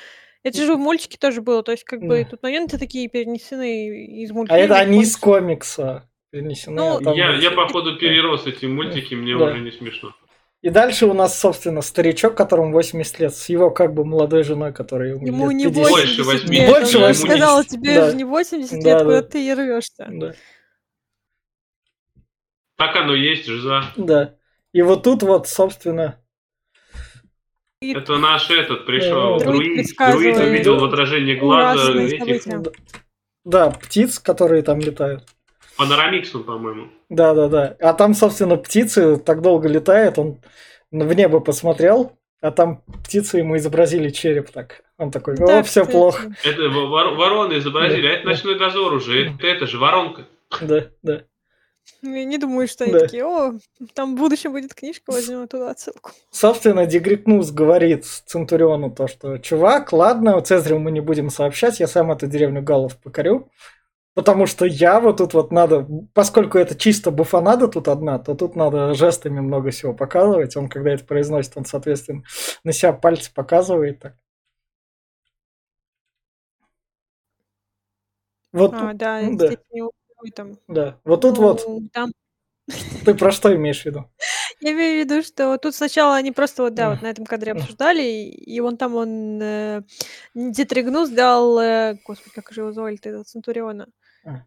Это 0.43 0.63
же 0.63 0.75
в 0.75 0.79
мультике 0.79 1.17
тоже 1.19 1.41
было, 1.41 1.61
то 1.63 1.71
есть, 1.71 1.83
как 1.83 2.01
бы, 2.01 2.25
тут 2.29 2.41
моменты 2.43 2.77
такие 2.79 3.07
перенесены 3.09 4.05
из 4.23 4.31
А 4.31 4.33
мультфильма. 4.33 4.63
это 4.63 4.75
они 4.75 5.01
из 5.03 5.15
комикса 5.17 6.09
перенесены. 6.31 6.75
Ну, 6.75 6.97
а 6.97 7.01
там 7.03 7.13
Я, 7.15 7.33
я 7.35 7.51
походу 7.51 7.95
перерос 7.97 8.47
эти 8.47 8.65
мультики, 8.65 9.13
мне 9.13 9.37
Да. 9.37 9.45
уже 9.45 9.59
не 9.59 9.71
смешно. 9.71 10.13
И 10.65 10.71
дальше 10.71 11.05
у 11.05 11.13
нас, 11.13 11.39
собственно, 11.39 11.83
старичок, 11.83 12.33
которому 12.35 12.71
80 12.71 13.19
лет, 13.19 13.35
с 13.35 13.49
его 13.49 13.69
как 13.69 13.93
бы 13.93 14.03
молодой 14.03 14.43
женой, 14.43 14.73
которой 14.73 15.11
ему 15.11 15.23
Ему 15.27 15.51
лет 15.51 15.57
не 15.57 15.65
50. 15.65 15.91
80 15.91 15.91
Больше 15.91 16.17
лет. 16.17 16.25
80, 16.25 16.69
Больше 16.69 16.97
я 16.97 17.07
80, 17.07 17.21
сказала, 17.29 17.63
тебе 17.63 17.93
да. 17.93 18.09
же 18.09 18.15
не 18.15 18.23
80 18.23 18.71
Да, 18.71 18.75
лет, 18.89 18.97
да. 18.97 19.03
куда 19.05 19.21
ты 19.21 19.53
рвешься. 19.55 20.07
Да, 20.09 20.33
Так 22.77 22.95
оно 22.95 23.13
есть, 23.13 23.45
жиза. 23.45 23.83
да. 23.95 24.33
И 24.73 24.81
вот 24.81 25.03
тут 25.03 25.21
вот, 25.21 25.47
собственно, 25.47 26.19
И 27.79 27.93
Это 27.93 28.17
наш 28.17 28.49
этот 28.49 28.87
пришел, 28.87 29.37
Друид 29.37 29.85
друид, 29.95 30.37
увидел 30.39 30.79
в 30.79 30.85
отражении 30.85 31.35
глаза 31.35 31.93
этих 31.93 32.41
да, 33.43 33.69
птиц, 33.69 34.17
которые 34.17 34.63
там 34.63 34.79
летают. 34.79 35.25
Панорамиксу, 35.77 36.43
по-моему. 36.43 36.87
Да, 37.09 37.33
да, 37.33 37.47
да. 37.47 37.75
А 37.79 37.93
там, 37.93 38.13
собственно, 38.13 38.55
птицы 38.57 39.17
так 39.17 39.41
долго 39.41 39.67
летают, 39.67 40.17
он 40.19 40.37
в 40.91 41.13
небо 41.13 41.39
посмотрел, 41.39 42.13
а 42.41 42.51
там 42.51 42.81
птицы 43.03 43.37
ему 43.39 43.57
изобразили 43.57 44.09
череп 44.09 44.51
так. 44.51 44.83
Он 44.97 45.11
такой, 45.11 45.33
о, 45.35 45.45
Да, 45.45 45.63
все 45.63 45.81
кстати. 45.81 45.91
плохо. 45.91 46.35
Это 46.43 46.69
вор- 46.69 47.15
вороны 47.15 47.57
изобразили, 47.57 48.07
а 48.07 48.11
это 48.11 48.23
Да. 48.23 48.29
ночной 48.31 48.57
дозор 48.57 48.93
уже. 48.93 49.25
Это, 49.27 49.45
это 49.47 49.67
же 49.67 49.77
воронка. 49.77 50.25
Да, 50.61 50.85
да. 51.03 51.23
Я 52.01 52.23
не 52.25 52.37
думаю, 52.39 52.67
что 52.67 52.83
они 52.85 52.93
Да. 52.93 52.99
такие, 53.01 53.25
о, 53.25 53.53
там 53.93 54.15
в 54.15 54.19
будущем 54.19 54.51
будет 54.53 54.73
книжка, 54.73 55.11
возьмем 55.11 55.43
оттуда 55.43 55.69
отсылку. 55.71 56.11
Собственно, 56.31 56.85
Дегрикнус 56.85 57.51
говорит 57.51 58.05
Центуриону 58.05 58.89
то, 58.89 59.07
что 59.07 59.37
чувак, 59.37 59.91
ладно, 59.93 60.39
Цезарю 60.41 60.79
мы 60.79 60.91
не 60.91 61.01
будем 61.01 61.29
сообщать, 61.29 61.79
я 61.79 61.87
сам 61.87 62.11
эту 62.11 62.25
деревню 62.27 62.61
Галлов 62.63 62.97
покорю. 62.97 63.49
Потому 64.15 64.45
что 64.45 64.65
я 64.65 65.01
вот 65.01 65.17
тут 65.17 65.33
вот 65.33 65.51
надо, 65.51 65.85
поскольку 66.13 66.57
это 66.57 66.73
чисто 66.73 67.11
буфанада 67.11 67.67
тут 67.67 67.89
одна, 67.89 68.17
то 68.17 68.33
тут 68.33 68.55
надо 68.55 68.93
жестами 68.93 69.41
много 69.41 69.71
всего 69.71 69.93
показывать. 69.93 70.55
Он, 70.55 70.69
когда 70.69 70.93
это 70.93 71.03
произносит, 71.03 71.57
он, 71.57 71.65
соответственно, 71.65 72.23
на 72.63 72.71
себя 72.71 72.93
пальцы 72.93 73.31
показывает. 73.33 73.99
Так. 73.99 74.15
Вот, 78.53 78.73
А, 78.73 78.93
да, 78.93 79.21
ну 79.21 79.35
да. 79.37 79.51
там. 80.33 80.57
да. 80.69 80.97
Вот 81.03 81.19
тут 81.19 81.37
вот, 81.37 81.65
ну, 81.67 81.89
Там 81.91 82.11
ты 83.03 83.13
про 83.13 83.31
что 83.31 83.53
имеешь 83.53 83.81
в 83.81 83.85
виду? 83.85 84.09
Я 84.61 84.71
имею 84.71 85.05
в 85.05 85.09
виду, 85.09 85.23
что 85.23 85.49
вот 85.49 85.61
тут 85.61 85.75
сначала 85.75 86.15
они 86.15 86.31
просто 86.31 86.63
вот, 86.63 86.73
да, 86.73 86.89
вот 86.89 87.01
на 87.01 87.07
этом 87.07 87.25
кадре 87.25 87.51
обсуждали, 87.51 88.01
и 88.01 88.61
он 88.61 88.77
там, 88.77 88.95
он, 88.95 89.41
э, 89.41 89.81
Дитригнус 90.33 91.09
дал, 91.09 91.59
э, 91.59 91.97
господи, 92.05 92.33
как 92.33 92.51
же 92.53 92.61
его 92.61 92.71
звали-то, 92.71 93.25
Центуриона? 93.25 93.87
А. 94.25 94.41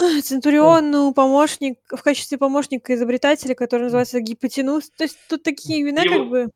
А, 0.00 0.20
Центуриону 0.22 1.12
помощник, 1.12 1.78
в 1.90 2.02
качестве 2.02 2.38
помощника 2.38 2.94
изобретателя, 2.94 3.54
который 3.54 3.82
называется 3.82 4.20
Гипотенус. 4.20 4.90
То 4.90 5.04
есть 5.04 5.18
тут 5.28 5.42
такие 5.42 5.82
имена 5.82 6.02
Его- 6.02 6.18
как 6.18 6.28
бы... 6.28 6.50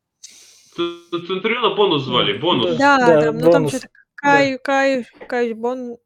Центуриона 0.75 1.75
бонус 1.75 2.03
звали, 2.03 2.33
Да. 2.33 2.39
бонус. 2.39 2.77
Да, 2.77 2.97
да, 2.97 3.21
там, 3.21 3.37
ну 3.37 3.51
там 3.51 3.63
бонус. 3.63 3.71
что-то 3.71 3.89
Кай, 4.15 4.57
Кай, 4.59 5.05
Кай, 5.27 5.53
Бон, 5.53 5.97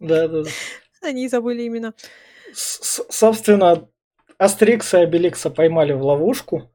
Да, 0.00 0.28
да, 0.28 0.42
да. 0.44 0.50
они 1.02 1.28
забыли 1.28 1.66
имена. 1.66 1.94
С- 2.52 2.82
с- 2.82 3.06
собственно, 3.10 3.88
Астерикса 4.38 4.98
и 5.00 5.02
Обеликса 5.02 5.50
поймали 5.50 5.92
в 5.92 6.02
ловушку. 6.04 6.70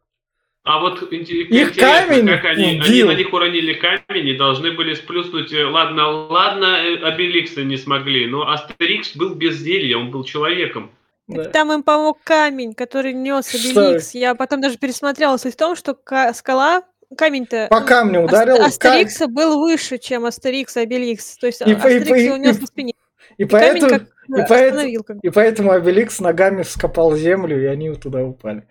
А 0.66 0.80
вот 0.80 1.02
Их 1.12 1.76
камень 1.76 2.26
как 2.28 2.46
они, 2.46 2.80
они 2.82 3.04
на 3.04 3.14
них 3.16 3.34
уронили 3.34 3.74
камень 3.74 4.30
и 4.30 4.38
должны 4.38 4.72
были 4.72 4.94
сплюснуть. 4.94 5.52
э, 5.52 5.66
Ладно, 5.66 6.08
ладно, 6.28 6.78
э, 6.82 6.96
Обеликса 7.04 7.64
не 7.64 7.76
смогли, 7.76 8.28
но 8.28 8.50
Астерикс 8.50 9.14
был 9.16 9.36
без 9.36 9.56
зелья, 9.58 9.98
он 9.98 10.10
был 10.12 10.24
человеком. 10.24 10.92
Да. 11.28 11.46
Там 11.46 11.72
им 11.74 11.84
помог 11.84 12.20
камень, 12.24 12.74
который 12.76 13.12
нес 13.14 13.50
Что? 13.50 13.88
Обеликс. 13.88 14.14
Я 14.14 14.36
потом 14.36 14.62
даже 14.62 14.78
пересмотрела. 14.78 15.36
Суть 15.36 15.54
в 15.54 15.58
том, 15.58 15.76
что 15.76 15.94
ка- 15.96 16.34
скала, 16.34 16.84
камень-то... 17.18 17.68
По 17.70 17.82
камню 17.82 18.24
Ас- 18.24 18.30
ударил. 18.30 18.62
Астерикса 18.64 19.28
был 19.28 19.60
выше, 19.60 19.98
чем 19.98 20.24
Астерикс 20.26 20.78
и 20.78 20.82
Обеликс. 20.82 21.38
То 21.38 21.48
есть 21.48 21.62
И 21.62 21.76
по- 21.76 21.88
и 21.90 22.24
его 22.24 22.36
и- 22.38 22.40
на 22.40 22.54
спине. 22.54 22.94
И 23.38 23.44
И 23.44 23.48
камень 23.48 23.82
поэтому, 23.82 23.90
как 23.90 24.02
и 24.04 24.08
поэтому- 24.48 24.68
остановил. 24.70 25.04
Как 25.04 25.16
бы. 25.18 25.28
и 25.28 25.30
поэтому 25.32 25.72
Обеликс 25.72 26.20
ногами 26.20 26.62
вскопал 26.64 27.16
землю, 27.18 27.62
и 27.62 27.66
они 27.66 27.94
туда 27.96 28.24
упали. 28.24 28.68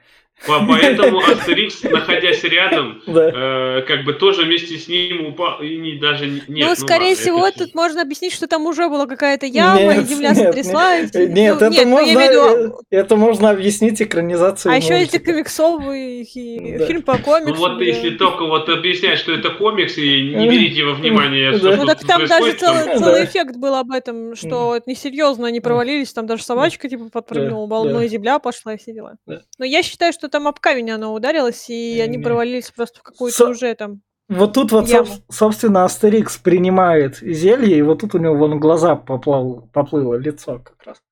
По- 0.46 0.64
Поэтому 0.68 1.18
Астерикс, 1.20 1.82
находясь 1.84 2.42
рядом, 2.44 3.00
Да. 3.06 3.78
э, 3.78 3.82
как 3.82 4.04
бы 4.04 4.12
тоже 4.14 4.42
вместе 4.42 4.76
с 4.78 4.88
ним 4.88 5.26
упал 5.26 5.61
и 5.62 5.76
не, 5.76 5.99
даже 5.99 6.26
не- 6.26 6.42
нет. 6.49 6.68
ну, 6.68 6.75
скорее 6.75 7.11
ладно, 7.11 7.16
всего, 7.16 7.46
это 7.46 7.58
тут 7.64 7.75
можно 7.75 8.02
объяснить, 8.02 8.32
что 8.32 8.46
там 8.46 8.66
уже 8.66 8.88
была 8.88 9.06
какая-то 9.06 9.46
яма, 9.46 9.80
и 9.94 9.99
Нет, 9.99 10.08
земля 10.08 10.28
нет, 10.30 10.38
сотряслась. 10.38 11.14
Нет, 11.14 11.28
Ну, 11.28 11.34
нет, 11.34 11.56
это 11.56 11.70
ну, 11.70 11.76
я 11.76 11.87
можно, 11.87 12.12
имею 12.12 12.30
в 12.30 12.32
виду, 12.58 12.76
э, 12.90 12.96
это 12.96 13.16
можно 13.16 13.50
объяснить 13.50 14.02
экранизацией 14.02 14.75
А 14.75 14.78
еще 14.78 14.94
эти 14.94 15.12
мультика. 15.16 15.32
комиксовые 15.32 16.22
и 16.22 16.78
Да. 16.78 16.87
фильм 16.87 17.02
по 17.02 17.12
Ну 17.16 17.22
комиксу. 17.25 17.54
вот 17.61 17.78
да. 17.78 17.84
если 17.84 18.11
только 18.11 18.44
вот 18.46 18.68
объяснять, 18.68 19.18
что 19.18 19.32
это 19.32 19.50
комикс, 19.50 19.96
и 19.99 20.34
не 20.34 20.49
берите 20.49 20.84
во 20.84 20.94
внимание, 20.94 21.52
Да. 21.52 21.58
что 21.58 21.76
Ну 21.76 21.87
так 21.87 22.00
там 22.04 22.26
даже 22.26 22.52
целый, 22.54 22.84
Да. 22.87 22.99
целый 22.99 23.25
эффект 23.25 23.56
был 23.56 23.75
об 23.75 23.90
этом, 23.92 24.34
что 24.37 24.76
это 24.76 24.88
несерьезно, 24.90 25.46
они 25.49 25.61
провалились, 25.61 26.12
там 26.12 26.26
даже 26.26 26.42
собачка 26.42 26.88
типа 26.88 27.11
подпрыгнула, 27.12 27.68
Да, 27.68 27.75
волной 27.76 28.08
земля 28.08 28.38
пошла 28.38 28.75
и 28.75 28.78
все 28.78 28.92
дела. 28.92 29.14
Да. 29.26 29.42
Но 29.58 29.64
я 29.64 29.82
считаю, 29.82 30.12
что 30.12 30.28
там 30.32 30.48
об 30.48 30.58
камень 30.58 30.90
оно 30.90 31.14
ударилось, 31.14 31.70
и 31.70 32.00
они 32.00 32.18
провалились 32.18 32.70
просто 32.72 32.98
в 33.00 33.02
какую-то 33.04 33.36
Со- 33.36 33.48
уже 33.50 33.74
там... 33.76 34.02
Вот 34.28 34.54
тут 34.54 34.72
вот, 34.72 34.88
Яму. 34.88 35.06
соб- 35.06 35.20
собственно, 35.30 35.84
Астерикс 35.84 36.38
принимает 36.38 37.18
зелье, 37.18 37.76
и 37.78 37.82
вот 37.82 38.00
тут 38.00 38.14
у 38.14 38.18
него 38.18 38.34
вон 38.34 38.58
глаза 38.58 38.96
поплыл, 38.96 39.68
поплыло, 39.72 40.14
лицо 40.14 40.58
как 40.58 40.82
раз. 40.86 41.02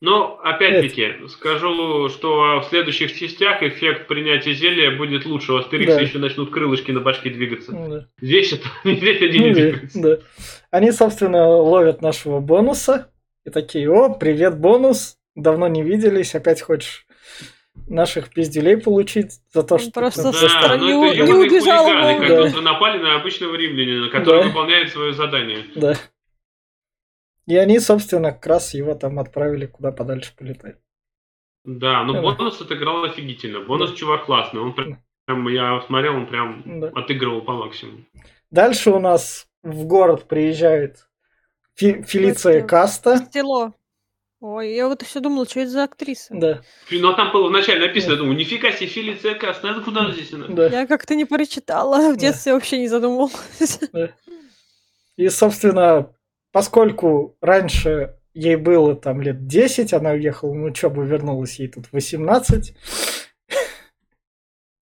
Но, 0.00 0.38
опять-таки, 0.42 1.26
скажу, 1.28 2.08
что 2.10 2.60
в 2.60 2.64
следующих 2.68 3.14
частях 3.14 3.62
эффект 3.62 4.06
принятия 4.06 4.52
зелья 4.52 4.96
будет 4.96 5.24
лучше. 5.24 5.52
У 5.52 5.56
Астерикса 5.56 5.96
Да. 5.96 6.02
еще 6.02 6.18
начнут 6.18 6.50
крылышки 6.50 6.90
на 6.90 7.00
башке 7.00 7.30
двигаться. 7.30 7.72
Ну 7.72 7.88
да. 7.88 8.06
Здесь 8.20 8.52
это 8.52 8.66
здесь 8.84 9.22
они 9.22 9.38
Ну 9.38 9.44
не 9.46 9.54
двигаются. 9.54 10.00
да. 10.02 10.18
Они, 10.70 10.90
собственно, 10.92 11.48
ловят 11.48 12.02
нашего 12.02 12.40
бонуса 12.40 13.10
и 13.46 13.50
такие, 13.50 13.90
о, 13.90 14.10
привет, 14.10 14.58
бонус, 14.58 15.16
давно 15.36 15.68
не 15.68 15.82
виделись, 15.82 16.34
опять 16.34 16.60
хочешь 16.60 17.03
наших 17.88 18.30
пиздюлей 18.30 18.76
получить 18.78 19.32
за 19.52 19.62
то, 19.62 19.74
Он 19.74 19.80
что... 19.80 19.90
просто 19.92 20.22
Да, 20.24 20.32
со 20.32 20.38
застал». 20.40 20.62
стороны 20.62 20.82
ну 20.92 21.12
не 21.12 21.32
убежал 21.32 21.84
вовремя. 21.84 22.20
которые 22.20 22.60
напали 22.62 22.98
на 23.02 23.16
обычного 23.16 23.54
римлянина, 23.54 24.08
который 24.10 24.42
Да. 24.42 24.48
выполняет 24.48 24.90
свое 24.90 25.12
задание. 25.12 25.64
Да. 25.76 25.94
И 27.46 27.56
они, 27.56 27.78
собственно, 27.78 28.32
как 28.32 28.46
раз 28.46 28.72
его 28.74 28.94
там 28.94 29.18
отправили 29.18 29.66
куда 29.66 29.92
подальше 29.92 30.32
полетать. 30.36 30.76
Да, 31.64 32.02
но 32.04 32.14
Да. 32.14 32.22
бонус 32.22 32.60
отыграл 32.60 33.04
офигительно. 33.04 33.60
Бонус 33.60 33.90
Да. 33.90 33.96
чувак 33.96 34.24
классный. 34.26 34.60
Он 34.60 34.72
прям, 34.74 34.98
прям- 35.26 35.48
я 35.48 35.80
смотрел, 35.86 36.14
он 36.16 36.26
прям 36.26 36.62
Да. 36.80 36.88
отыгрывал 36.94 37.42
по 37.42 37.52
максимуму. 37.52 38.04
Дальше 38.50 38.90
у 38.90 38.98
нас 38.98 39.46
в 39.62 39.84
город 39.86 40.26
приезжает 40.28 41.06
Фи- 41.76 42.02
Фелиция 42.02 42.62
Каста. 42.62 43.26
Село. 43.32 43.74
Ой, 44.46 44.74
я 44.74 44.88
вот 44.88 45.00
все 45.00 45.20
думала, 45.20 45.46
что 45.46 45.60
это 45.60 45.70
за 45.70 45.84
актриса. 45.84 46.34
Да, 46.36 46.60
Ну, 46.90 47.08
а 47.08 47.14
там 47.14 47.32
было 47.32 47.48
вначале 47.48 47.86
написано, 47.86 48.12
я 48.12 48.18
думаю, 48.18 48.36
нифига 48.36 48.72
себе, 48.72 48.88
Фелиция 48.88 49.34
Каст, 49.36 49.64
это 49.64 49.80
куда 49.80 50.10
здесь 50.12 50.34
она? 50.34 50.48
да. 50.48 50.66
Я 50.68 50.86
как-то 50.86 51.14
не 51.14 51.24
прочитала, 51.24 52.10
в 52.12 52.16
Да. 52.16 52.20
детстве 52.20 52.52
вообще 52.52 52.78
не 52.78 52.88
задумывалась. 52.88 53.80
И, 55.16 55.28
собственно, 55.30 56.12
поскольку 56.52 57.38
раньше 57.40 58.16
ей 58.34 58.56
было 58.56 58.94
там 58.94 59.22
лет 59.22 59.46
10, 59.46 59.94
она 59.94 60.10
уехала 60.10 60.52
на 60.52 60.64
учебу, 60.66 61.00
вернулась 61.04 61.58
ей 61.58 61.68
тут 61.68 61.86
18. 61.92 62.74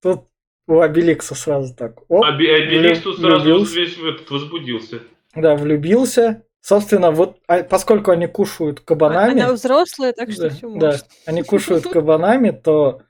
Тут 0.03 0.25
у 0.67 0.81
Обеликса 0.81 1.37
сразу 1.37 1.73
так. 1.77 2.01
Оп, 2.11 2.25
Обеликс 2.25 2.99
тут 2.99 3.21
сразу 3.21 3.45
влюбился. 3.45 3.79
весь 3.79 3.97
возбудился. 4.29 5.03
Да, 5.37 5.55
влюбился. 5.55 6.43
Собственно, 6.63 7.11
вот 7.11 7.39
а, 7.49 7.65
поскольку 7.65 8.13
они 8.13 8.27
кушают 8.29 8.81
кабанами, 8.81 9.43
Она 9.43 9.53
взрослая, 9.53 10.13
так 10.13 10.31
что 10.31 10.43
да, 10.43 10.51
все 10.51 10.69
да, 10.69 10.87
может. 10.87 11.07
они 11.27 11.43
кушают 11.43 11.85
кабанами, 11.85 12.51
то 12.53 13.03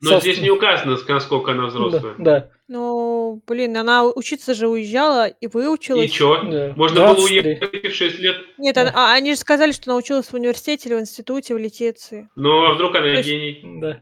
Но 0.00 0.10
Собственно. 0.10 0.34
здесь 0.34 0.44
не 0.44 0.50
указано, 0.50 0.96
с- 0.96 1.06
насколько 1.06 1.52
она 1.52 1.66
взрослая. 1.66 2.14
да, 2.18 2.24
да, 2.40 2.50
Ну, 2.66 3.40
блин, 3.46 3.76
она 3.76 4.04
учиться 4.04 4.52
же 4.52 4.66
уезжала 4.68 5.28
и 5.28 5.46
выучилась. 5.46 6.06
И 6.10 6.12
чё? 6.12 6.42
да, 6.42 6.72
Можно 6.76 7.00
было 7.06 7.14
23. 7.14 7.50
уехать 7.52 7.74
и 7.84 7.88
в 7.88 7.94
6 7.94 8.18
лет. 8.18 8.36
Нет, 8.58 8.74
Да. 8.74 8.82
она- 8.82 8.92
а, 8.94 9.12
они 9.14 9.32
же 9.34 9.38
сказали, 9.38 9.70
что 9.72 9.90
она 9.90 9.96
училась 9.98 10.26
в 10.26 10.34
университете 10.34 10.88
или 10.88 10.96
в 10.96 11.00
институте, 11.00 11.54
в 11.54 11.58
Летеции. 11.58 12.28
Но 12.36 12.66
а 12.66 12.74
вдруг 12.74 12.94
она 12.96 13.02
То 13.04 13.08
есть- 13.10 13.28
гений. 13.28 13.62
Да. 13.80 14.00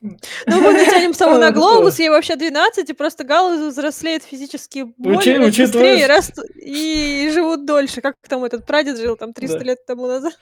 Ну, 0.00 0.60
мы 0.60 0.72
натянем 0.72 1.14
сову 1.14 1.38
на 1.38 1.50
глобус, 1.50 1.98
ей 1.98 2.08
вообще 2.08 2.36
12, 2.36 2.90
и 2.90 2.92
просто 2.92 3.24
галузы 3.24 3.68
взрослеют 3.68 4.22
физически 4.22 4.86
более 4.96 5.38
быстрее 5.40 6.00
и, 6.00 6.06
растут- 6.06 6.50
и 6.56 7.30
живут 7.32 7.64
дольше. 7.66 8.00
Как 8.00 8.14
там 8.28 8.44
этот 8.44 8.66
прадед 8.66 8.98
жил 8.98 9.16
там 9.16 9.32
300 9.32 9.58
Да. 9.58 9.64
лет 9.64 9.86
тому 9.86 10.06
назад? 10.06 10.32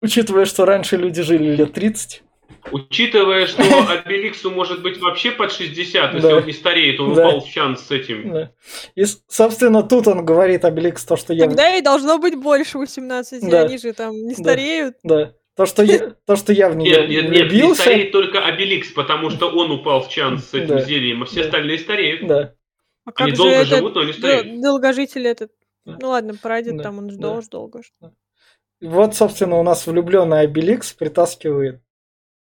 Учитывая, 0.00 0.44
что 0.46 0.64
раньше 0.64 0.96
люди 0.96 1.22
жили 1.22 1.54
лет 1.54 1.72
30. 1.72 2.22
Учитывая, 2.70 3.46
что 3.46 3.62
Обеликсу 3.90 4.50
может 4.50 4.82
быть 4.82 4.98
вообще 5.00 5.32
под 5.32 5.52
60, 5.52 6.14
если 6.14 6.28
Да. 6.28 6.36
он 6.36 6.46
не 6.46 6.52
стареет, 6.52 7.00
он 7.00 7.14
Да. 7.14 7.26
упал 7.28 7.40
в 7.40 7.48
чан 7.48 7.76
с 7.76 7.90
этим. 7.90 8.32
Да. 8.32 8.50
И, 8.94 9.04
собственно, 9.28 9.82
тут 9.82 10.06
он 10.06 10.24
говорит 10.24 10.64
Обеликс 10.64 11.04
то, 11.04 11.16
что 11.16 11.32
я... 11.32 11.46
Тогда 11.46 11.68
ей 11.68 11.82
должно 11.82 12.18
быть 12.18 12.36
больше 12.36 12.78
18, 12.78 13.48
Да. 13.48 13.62
они 13.62 13.78
же 13.78 13.92
там 13.92 14.12
не 14.14 14.34
Да. 14.34 14.42
стареют. 14.42 14.96
Да. 15.02 15.32
То, 15.54 15.66
что 15.66 15.82
я, 15.82 16.14
то, 16.26 16.36
что 16.36 16.52
я 16.52 16.70
в 16.70 16.76
нее 16.76 16.90
Нет, 16.90 17.08
нет, 17.10 17.30
нет, 17.30 17.52
не 17.52 17.74
стареет 17.74 18.12
только 18.12 18.44
Обеликс, 18.44 18.90
потому 18.92 19.30
что 19.30 19.48
он 19.50 19.70
упал 19.70 20.02
в 20.02 20.08
чан 20.08 20.38
с 20.38 20.54
этим 20.54 20.68
Да. 20.76 20.80
зельем, 20.80 21.22
а 21.22 21.26
все 21.26 21.40
Да. 21.40 21.46
остальные 21.46 21.78
стареют. 21.78 22.26
Да. 22.26 22.54
А 23.04 23.12
как 23.12 23.26
Они 23.26 23.30
же 23.32 23.36
долго 23.36 23.52
этот 23.56 23.68
живут, 23.68 23.94
но 23.94 24.00
не 24.04 24.12
дол- 24.12 24.18
стареют. 24.18 24.60
долгожитель 24.62 25.26
этот? 25.26 25.50
Да. 25.84 25.98
Ну 26.00 26.08
ладно, 26.08 26.34
прадед 26.40 26.76
Да. 26.76 26.82
там, 26.84 26.98
он 26.98 27.08
Да. 27.08 27.14
ждал 27.14 27.42
ж 27.42 27.48
долго. 27.48 27.82
ж. 27.82 27.86
Вот, 28.80 29.14
собственно, 29.14 29.56
у 29.58 29.62
нас 29.62 29.86
влюбленный 29.86 30.40
Обеликс 30.40 30.92
притаскивает 30.92 31.82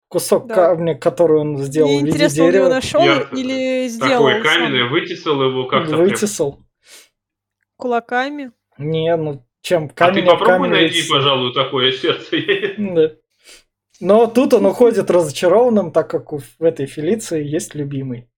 кусок 0.08 0.46
Да. 0.46 0.54
камня, 0.54 0.96
который 0.98 1.38
он 1.38 1.58
сделал 1.58 1.88
Мне 1.90 2.00
в 2.00 2.04
виде 2.04 2.16
интересно, 2.16 2.44
он 2.44 2.48
его 2.50 2.52
дерева. 2.64 2.74
нашел 2.74 3.00
Я- 3.02 3.28
или 3.32 3.88
сделал 3.88 4.24
Такое 4.26 4.36
он 4.38 4.44
сам 4.44 4.88
вытесал 4.90 5.42
его 5.42 5.66
как-то. 5.66 5.88
прям. 5.90 6.00
Вытесал. 6.00 6.58
кулаками? 7.76 8.52
Не, 8.78 9.16
ну 9.16 9.44
чем 9.62 9.84
А 9.84 9.88
ты 9.88 9.94
камень 9.94 10.24
об 10.24 10.38
попробуй 10.38 10.68
камень 10.68 10.70
найди, 10.70 10.98
вытесал. 10.98 11.16
пожалуй, 11.16 11.52
такое 11.54 11.92
сердце. 11.92 12.36
Да. 12.78 13.12
Но 14.00 14.26
тут 14.26 14.54
он 14.54 14.66
уходит 14.66 15.10
разочарованным, 15.10 15.90
так 15.92 16.08
как 16.08 16.32
у, 16.32 16.38
в 16.38 16.62
этой 16.62 16.86
Фелиции 16.86 17.44
есть 17.44 17.74
любимый. 17.74 18.28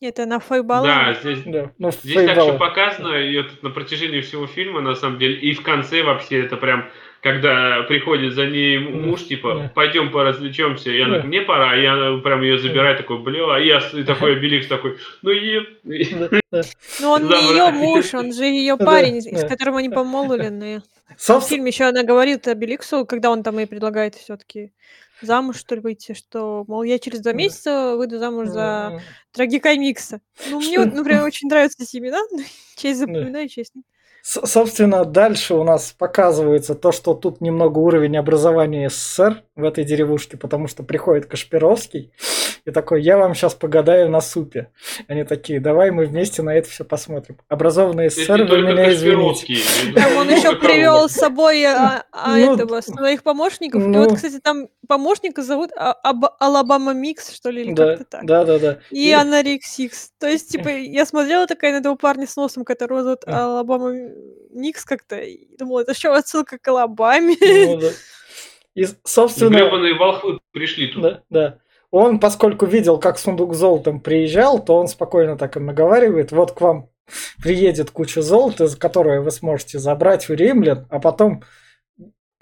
Это 0.00 0.26
на 0.26 0.40
Фейбала? 0.40 0.86
Да, 0.86 1.14
здесь 1.20 1.42
Да. 1.44 1.70
Ну, 1.78 1.90
Здесь 1.92 2.26
так 2.26 2.40
все 2.40 2.58
показано, 2.58 3.14
и 3.14 3.34
это 3.34 3.50
на 3.62 3.70
протяжении 3.70 4.20
всего 4.20 4.46
фильма, 4.46 4.80
на 4.80 4.94
самом 4.94 5.18
деле, 5.18 5.36
и 5.38 5.54
в 5.54 5.62
конце 5.62 6.02
вообще 6.02 6.44
это 6.44 6.56
прям, 6.56 6.90
когда 7.22 7.82
приходит 7.84 8.34
за 8.34 8.46
ней 8.46 8.78
муж, 8.78 9.24
типа, 9.24 9.70
пойдем 9.74 10.10
поразвлечемся, 10.10 10.90
и 10.90 11.00
она, 11.00 11.22
мне 11.22 11.42
пора, 11.42 11.76
и 11.80 11.84
она 11.84 12.18
прям 12.18 12.42
ее 12.42 12.58
забирает, 12.58 12.98
такой, 12.98 13.18
бля, 13.22 13.60
и 13.60 13.68
я 13.68 13.78
и 13.78 14.02
такой 14.02 14.32
Обеликс 14.36 14.66
такой, 14.66 14.98
ну 15.22 15.30
и... 15.30 15.60
Ну 17.00 17.10
он 17.10 17.28
не 17.28 17.50
ее 17.50 17.70
муж, 17.70 18.12
он 18.12 18.32
же 18.32 18.44
ее 18.44 18.76
парень, 18.78 19.22
с 19.22 19.48
которым 19.48 19.76
они 19.76 19.88
помолвлены. 19.88 20.82
В 21.16 21.40
фильме 21.40 21.70
еще 21.70 21.84
она 21.84 22.02
говорит 22.02 22.48
Обеликсу, 22.48 23.06
когда 23.06 23.30
он 23.30 23.42
там 23.42 23.58
ей 23.58 23.66
предлагает 23.66 24.16
все-таки 24.16 24.72
замуж, 25.22 25.56
что 25.56 25.76
ли, 25.76 25.80
выйти, 25.80 26.14
что, 26.14 26.64
мол, 26.66 26.82
я 26.82 26.98
через 26.98 27.20
два 27.20 27.32
месяца 27.32 27.94
выйду 27.96 28.18
замуж 28.18 28.48
за 28.48 29.00
трагикомикса. 29.30 30.20
Ну, 30.50 30.60
мне, 30.60 30.78
например, 30.80 31.22
очень 31.22 31.48
нравятся 31.48 31.84
эти 31.84 31.98
имена. 31.98 32.18
Честь 32.76 32.98
запоминаю, 32.98 33.48
честь. 33.48 33.74
нет. 33.76 33.84
С- 34.22 34.46
собственно, 34.46 35.04
дальше 35.04 35.54
у 35.54 35.64
нас 35.64 35.92
показывается 35.96 36.74
то, 36.74 36.92
что 36.92 37.14
тут 37.14 37.40
немного 37.40 37.78
уровень 37.78 38.16
образования 38.16 38.88
СССР 38.88 39.42
в 39.56 39.64
этой 39.64 39.84
деревушке, 39.84 40.36
потому 40.36 40.68
что 40.68 40.82
приходит 40.82 41.26
Кашпировский 41.26 42.12
и 42.64 42.70
такой, 42.70 43.02
я 43.02 43.18
вам 43.18 43.34
сейчас 43.34 43.54
погадаю 43.54 44.08
на 44.08 44.20
супе. 44.20 44.68
Они 45.08 45.24
такие, 45.24 45.58
давай 45.60 45.90
мы 45.90 46.06
вместе 46.06 46.42
на 46.42 46.54
это 46.54 46.68
все 46.70 46.84
посмотрим. 46.84 47.38
Образованный 47.48 48.06
Это 48.06 48.14
СССР, 48.14 48.44
вы 48.44 48.62
меня 48.62 48.92
извините. 48.92 49.56
Там 49.94 50.16
он 50.16 50.26
много 50.26 50.32
еще 50.36 50.56
привел 50.56 51.08
с 51.08 51.12
собой 51.12 51.64
а, 51.64 52.04
а, 52.12 52.36
Ну, 52.36 52.54
этого, 52.54 52.80
своих 52.80 53.24
помощников. 53.24 53.82
И 53.82 53.86
ну. 53.86 54.04
вот, 54.04 54.14
кстати, 54.14 54.38
там 54.38 54.68
помощника 54.86 55.42
зовут 55.42 55.70
А- 55.76 55.92
Аб- 55.92 56.36
Алабама 56.38 56.94
Микс, 56.94 57.32
что 57.34 57.50
ли, 57.50 57.62
или 57.62 57.72
Да, 57.72 57.96
как-то 57.96 58.04
так. 58.04 58.26
да, 58.26 58.44
да, 58.44 58.58
да. 58.60 58.78
И 58.90 59.10
Анарик 59.10 59.64
Сикс. 59.64 60.12
То 60.20 60.28
есть, 60.28 60.50
типа, 60.50 60.68
я 60.68 61.04
смотрела 61.04 61.46
такая 61.48 61.72
на 61.72 61.78
этого 61.78 61.96
парня 61.96 62.26
с 62.28 62.36
носом, 62.36 62.64
которого 62.64 63.02
зовут. 63.02 63.24
Алабама 63.26 63.90
Никс 64.50 64.84
как-то, 64.84 65.16
и 65.18 65.56
думала, 65.56 65.80
это 65.80 65.94
что, 65.94 66.14
отсылка 66.14 66.58
к 66.58 66.68
Алабаме? 66.68 67.36
Ну, 67.40 67.78
да. 67.80 67.88
И, 68.74 68.86
собственно, 69.04 69.56
Гребаные 69.56 69.94
волхвы 69.94 70.40
пришли 70.52 70.88
тут. 70.88 71.02
да, 71.02 71.22
да. 71.30 71.58
Он, 71.90 72.18
поскольку 72.18 72.64
видел, 72.64 72.98
как 72.98 73.18
сундук 73.18 73.54
с 73.54 73.58
золотом 73.58 74.00
приезжал, 74.00 74.64
то 74.64 74.76
он 74.76 74.88
спокойно 74.88 75.36
так 75.36 75.56
им 75.56 75.66
наговаривает, 75.66 76.32
вот 76.32 76.52
к 76.52 76.60
вам 76.62 76.88
приедет 77.42 77.90
куча 77.90 78.22
золота, 78.22 78.66
за 78.66 78.78
которое 78.78 79.20
вы 79.20 79.30
сможете 79.30 79.78
забрать 79.78 80.30
у 80.30 80.34
римлян, 80.34 80.86
а 80.90 81.00
потом 81.00 81.42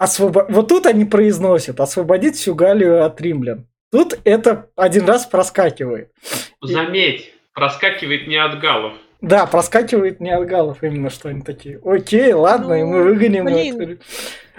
освобо- 0.01 0.45
Вот 0.49 0.69
тут 0.69 0.85
они 0.85 1.03
произносят 1.03 1.79
освободить 1.81 2.35
всю 2.37 2.55
Галлию 2.55 3.03
от 3.03 3.19
римлян. 3.19 3.67
Тут 3.91 4.17
это 4.23 4.69
один 4.77 5.05
раз 5.05 5.25
проскакивает. 5.25 6.11
Заметь, 6.61 7.33
проскакивает 7.53 8.27
не 8.27 8.37
от 8.37 8.57
галов. 8.61 8.93
Да, 9.21 9.45
проскакивает 9.45 10.19
не 10.19 10.31
от 10.31 10.47
галлов 10.47 10.83
именно, 10.83 11.09
что 11.09 11.29
они 11.29 11.41
такие. 11.41 11.79
Окей, 11.85 12.33
ладно, 12.33 12.73
и 12.73 12.83
мы 12.83 12.97
Ну, 12.97 13.03
выгоним. 13.05 13.45
блин. 13.45 13.99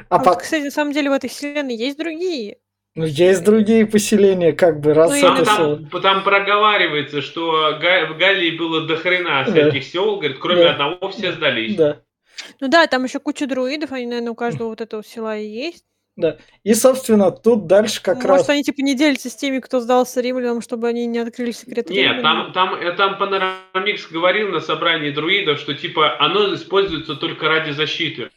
А 0.09 0.17
А 0.17 0.19
вот, 0.19 0.25
по- 0.25 0.35
кстати, 0.37 0.65
на 0.65 0.71
самом 0.71 0.93
деле 0.93 1.11
в 1.11 1.13
этой 1.13 1.29
вселенной 1.29 1.75
есть 1.75 1.99
другие. 1.99 2.59
ну, 2.95 3.05
есть 3.05 3.43
другие 3.43 3.87
поселения, 3.87 4.53
как 4.53 4.79
бы, 4.81 4.93
раз 4.95 5.11
Ну, 5.11 5.17
это 5.17 5.27
именно 5.27 5.45
всё- 5.45 5.77
Там, 5.91 6.03
там 6.03 6.25
проговаривается, 6.25 7.23
что 7.23 7.77
в 7.79 8.19
Галлии 8.19 8.57
было 8.57 8.87
до 8.87 8.97
хрена 8.97 9.45
всяких 9.45 9.83
сел, 9.85 10.17
говорит, 10.17 10.39
кроме 10.39 10.65
Да. 10.65 10.71
одного 10.73 11.09
все 11.11 11.33
сдались. 11.33 11.75
Да. 11.77 12.01
Ну 12.61 12.69
да, 12.69 12.87
там 12.87 13.05
еще 13.05 13.19
куча 13.19 13.47
друидов, 13.47 13.93
они, 13.93 14.07
наверное, 14.07 14.33
у 14.33 14.35
каждого 14.37 14.69
вот 14.69 14.81
этого 14.81 15.03
села 15.05 15.37
и 15.39 15.47
есть. 15.47 15.85
И, 16.63 16.75
собственно, 16.75 17.31
тут 17.31 17.67
дальше 17.67 18.03
как 18.03 18.17
Может, 18.17 18.29
раз... 18.31 18.49
они 18.51 18.63
типа 18.63 18.83
не 18.83 18.95
делятся 18.95 19.31
с 19.31 19.35
теми, 19.37 19.61
кто 19.61 19.81
сдался 19.81 20.21
римлянам, 20.21 20.61
чтобы 20.61 20.87
они 20.89 21.07
не 21.07 21.19
открыли 21.19 21.53
секреты 21.53 21.95
Нет, 21.95 22.17
римлянам? 22.17 22.53
там, 22.53 22.79
там, 22.79 22.97
там 22.97 23.19
Панорамикс 23.19 24.09
говорил 24.09 24.49
на 24.51 24.61
собрании 24.61 25.11
друидов, 25.11 25.59
что 25.59 25.73
типа 25.75 26.21
оно 26.21 26.55
используется 26.55 27.15
только 27.17 27.49
ради 27.49 27.71
защиты. 27.71 28.29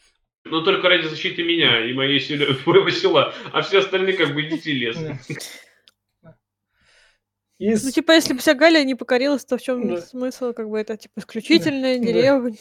Но 0.45 0.61
только 0.61 0.87
ради 0.89 1.07
защиты 1.07 1.43
меня 1.43 1.85
и 1.85 1.91
моей 1.93 2.19
селе- 2.19 2.55
моего 2.65 2.89
села, 2.91 3.33
а 3.51 3.61
все 3.61 3.79
остальные 3.79 4.13
как 4.15 4.33
бы 4.33 4.43
идите 4.47 4.71
лес. 4.71 4.95
Да. 4.97 6.35
Ну, 7.59 7.91
типа, 7.91 8.11
если 8.11 8.33
бы 8.33 8.39
вся 8.39 8.53
Галия 8.53 8.83
не 8.83 8.95
покорилась, 8.95 9.45
то 9.45 9.57
в 9.57 9.61
чем 9.61 9.95
Да. 9.95 10.01
смысл? 10.01 10.51
Как 10.53 10.69
бы 10.69 10.77
это, 10.79 10.97
типа, 10.97 11.19
исключительная 11.19 11.97
Да. 11.97 12.05
деревня. 12.05 12.55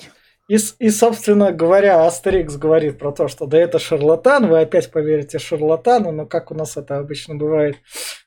И, 0.48 0.58
и, 0.78 0.90
собственно 0.90 1.52
говоря, 1.52 2.04
Астерикс 2.06 2.56
говорит 2.56 2.98
про 2.98 3.12
то, 3.12 3.28
что 3.28 3.46
да 3.46 3.58
это 3.58 3.78
шарлатан, 3.78 4.46
вы 4.48 4.60
опять 4.60 4.90
поверите 4.90 5.38
шарлатану, 5.38 6.12
но 6.12 6.26
как 6.26 6.50
у 6.50 6.54
нас 6.54 6.76
это 6.76 6.98
обычно 6.98 7.34
бывает, 7.36 7.76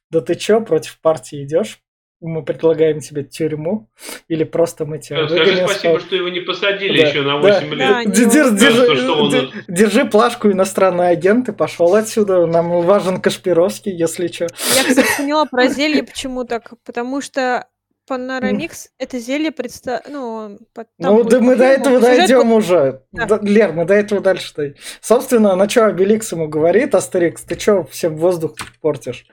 да 0.10 0.22
ты 0.22 0.36
чё, 0.36 0.62
против 0.62 1.00
партии 1.02 1.44
идешь? 1.44 1.80
Мы 2.20 2.44
предлагаем 2.44 3.00
тебе 3.00 3.24
тюрьму, 3.24 3.92
или 4.28 4.44
просто 4.44 4.86
мы 4.88 4.98
тебя 4.98 5.28
Скажи 5.28 5.44
выгоним. 5.44 5.68
спасибо, 5.68 6.00
что 6.00 6.16
его 6.16 6.30
не 6.30 6.40
посадили 6.40 7.00
Да, 7.00 7.08
еще 7.10 7.22
на 7.22 7.40
да. 7.40 7.60
8 7.60 7.70
Да, 7.78 8.00
лет. 8.02 8.08
не 8.08 8.12
Держи, 8.12 8.58
держи- 8.58 8.96
что 8.98 9.14
он 9.22 9.30
дер- 9.32 9.50
держи 9.68 10.06
плашку, 10.06 10.52
иностранный 10.52 11.10
агент, 11.10 11.48
и 11.50 11.52
пошел 11.52 11.94
отсюда. 11.94 12.48
Нам 12.48 12.82
важен 12.82 13.22
Кашпировский, 13.22 13.92
если 13.96 14.26
что. 14.26 14.46
Я, 14.76 14.84
кстати, 14.90 15.08
поняла 15.16 15.46
про 15.46 15.68
зелье, 15.68 16.02
почему 16.02 16.44
так. 16.44 16.74
Потому 16.84 17.22
что 17.22 17.68
Панорамикс 18.08 18.90
это 18.98 19.20
зелье 19.20 19.52
предста... 19.52 20.02
Ну, 20.08 20.58
Ну, 20.98 21.24
да 21.24 21.40
мы 21.42 21.56
до 21.58 21.66
этого 21.66 22.00
дойдем 22.00 22.54
уже. 22.54 23.04
Да. 23.12 23.26
Да, 23.26 23.40
Лер, 23.42 23.74
мы 23.74 23.86
до 23.86 23.94
этого 23.94 24.22
дальше 24.22 24.54
дойдем. 24.56 24.78
Собственно, 25.02 25.56
на 25.56 25.68
что 25.70 25.88
Обеликс 25.88 26.32
ему 26.32 26.48
говорит, 26.48 26.96
Астерикс, 26.96 27.44
ты 27.44 27.60
что 27.60 27.84
всем 27.84 28.16
воздух 28.16 28.56
портишь? 28.82 29.28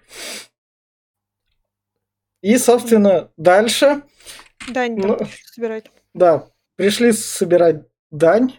И, 2.42 2.58
собственно, 2.58 3.30
дальше, 3.36 4.02
Дань 4.68 4.96
Ну, 4.96 5.18
собирать. 5.52 5.90
да, 6.12 6.48
пришли 6.76 7.12
собирать 7.12 7.84
дань. 8.10 8.54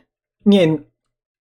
Не, 0.46 0.86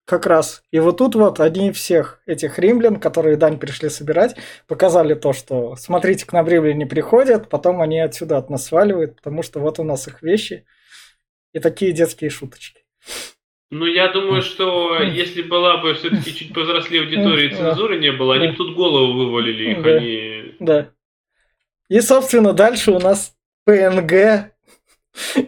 как 0.05 0.27
раз. 0.27 0.63
И 0.71 0.79
вот 0.79 0.99
тут 0.99 1.15
вот 1.15 1.41
одни 1.41 1.73
всех 1.73 2.21
этих 2.27 2.59
римлян, 2.59 2.97
которые 2.97 3.37
дань 3.37 3.59
пришли 3.59 3.89
собирать, 3.89 4.37
показали 4.67 5.15
то, 5.15 5.33
что 5.33 5.77
смотрите, 5.77 6.27
к 6.27 6.33
нам 6.33 6.47
римляне 6.47 6.87
приходят, 6.87 7.49
потом 7.49 7.81
они 7.81 8.01
отсюда 8.01 8.37
от 8.37 8.51
нас 8.51 8.67
сваливают, 8.67 9.17
потому 9.17 9.43
что 9.43 9.61
вот 9.61 9.79
у 9.79 9.85
нас 9.85 10.07
их 10.07 10.23
вещи 10.23 10.67
и 11.53 11.59
такие 11.59 11.93
детские 11.93 12.31
шуточки. 12.31 12.85
Ну, 13.71 13.87
я 13.87 14.13
думаю, 14.13 14.43
что 14.43 15.03
если 15.03 15.43
была 15.43 15.79
бы 15.79 15.95
все-таки 15.95 16.35
чуть 16.35 16.55
повзрослее 16.55 17.03
аудитория 17.03 17.49
и 17.49 17.55
цензуры 17.55 17.99
не 17.99 18.13
было, 18.13 18.35
они 18.35 18.49
бы 18.49 18.57
тут 18.57 18.77
голову 18.77 19.13
вывалили 19.15 19.73
их, 19.73 19.85
они... 19.85 20.55
Да. 20.61 20.91
И, 21.89 22.01
собственно, 22.01 22.53
дальше 22.53 22.93
у 22.93 23.01
нас 23.01 23.35
PNG, 23.69 24.51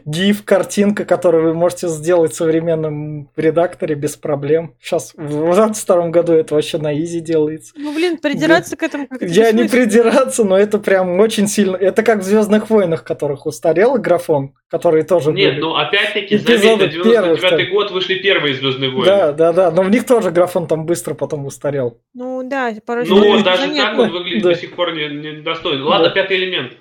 GIF, 0.06 0.42
картинка, 0.44 1.04
которую 1.04 1.44
вы 1.44 1.54
можете 1.54 1.88
сделать 1.88 2.32
в 2.32 2.36
современном 2.36 3.30
редакторе 3.36 3.94
без 3.94 4.16
проблем. 4.16 4.74
Сейчас, 4.80 5.12
в 5.16 5.28
22 5.28 6.08
году 6.08 6.32
это 6.34 6.54
вообще 6.54 6.78
на 6.78 6.96
изи 6.96 7.20
делается. 7.20 7.72
Ну, 7.76 7.92
блин, 7.94 8.18
придираться 8.18 8.76
к 8.76 8.82
этому 8.82 9.06
как-то 9.08 9.24
Я 9.26 9.50
не 9.52 9.64
придираться, 9.64 10.44
но 10.44 10.56
это 10.56 10.78
прям 10.78 11.18
очень 11.18 11.48
сильно... 11.48 11.76
Это 11.76 12.02
как 12.02 12.20
в 12.20 12.22
«Звездных 12.22 12.70
войнах», 12.70 13.02
которых 13.04 13.46
устарел 13.46 13.94
графон, 13.98 14.54
которые 14.68 15.04
тоже 15.04 15.32
Нет, 15.32 15.54
были. 15.54 15.60
ну 15.60 15.74
опять-таки, 15.74 16.36
Эпизоды 16.36 16.58
заметь, 16.86 16.96
на 16.96 17.02
первых 17.04 17.40
99 17.40 17.66
там. 17.68 17.74
год 17.74 17.90
вышли 17.90 18.14
первые 18.16 18.54
Звездные 18.54 18.90
войны. 18.90 19.04
Да, 19.06 19.32
да, 19.32 19.52
да, 19.52 19.70
но 19.70 19.82
в 19.82 19.90
них 19.90 20.06
тоже 20.06 20.30
графон 20.30 20.66
там 20.66 20.86
быстро 20.86 21.14
потом 21.14 21.44
устарел. 21.46 21.98
Ну 22.14 22.48
да, 22.48 22.72
порой 22.86 23.04
Ну, 23.08 23.42
даже 23.42 23.74
так 23.74 23.98
он 23.98 24.10
выглядит 24.10 24.42
Да. 24.42 24.50
до 24.50 24.54
сих 24.54 24.74
пор 24.74 24.94
не- 24.94 25.08
недостойно. 25.38 25.84
Ладно, 25.86 26.08
Да. 26.08 26.14
пятый 26.14 26.36
элемент. 26.36 26.72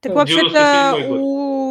Так 0.00 0.14
вообще-то 0.14 0.46
97-й 0.48 1.06
год. 1.08 1.18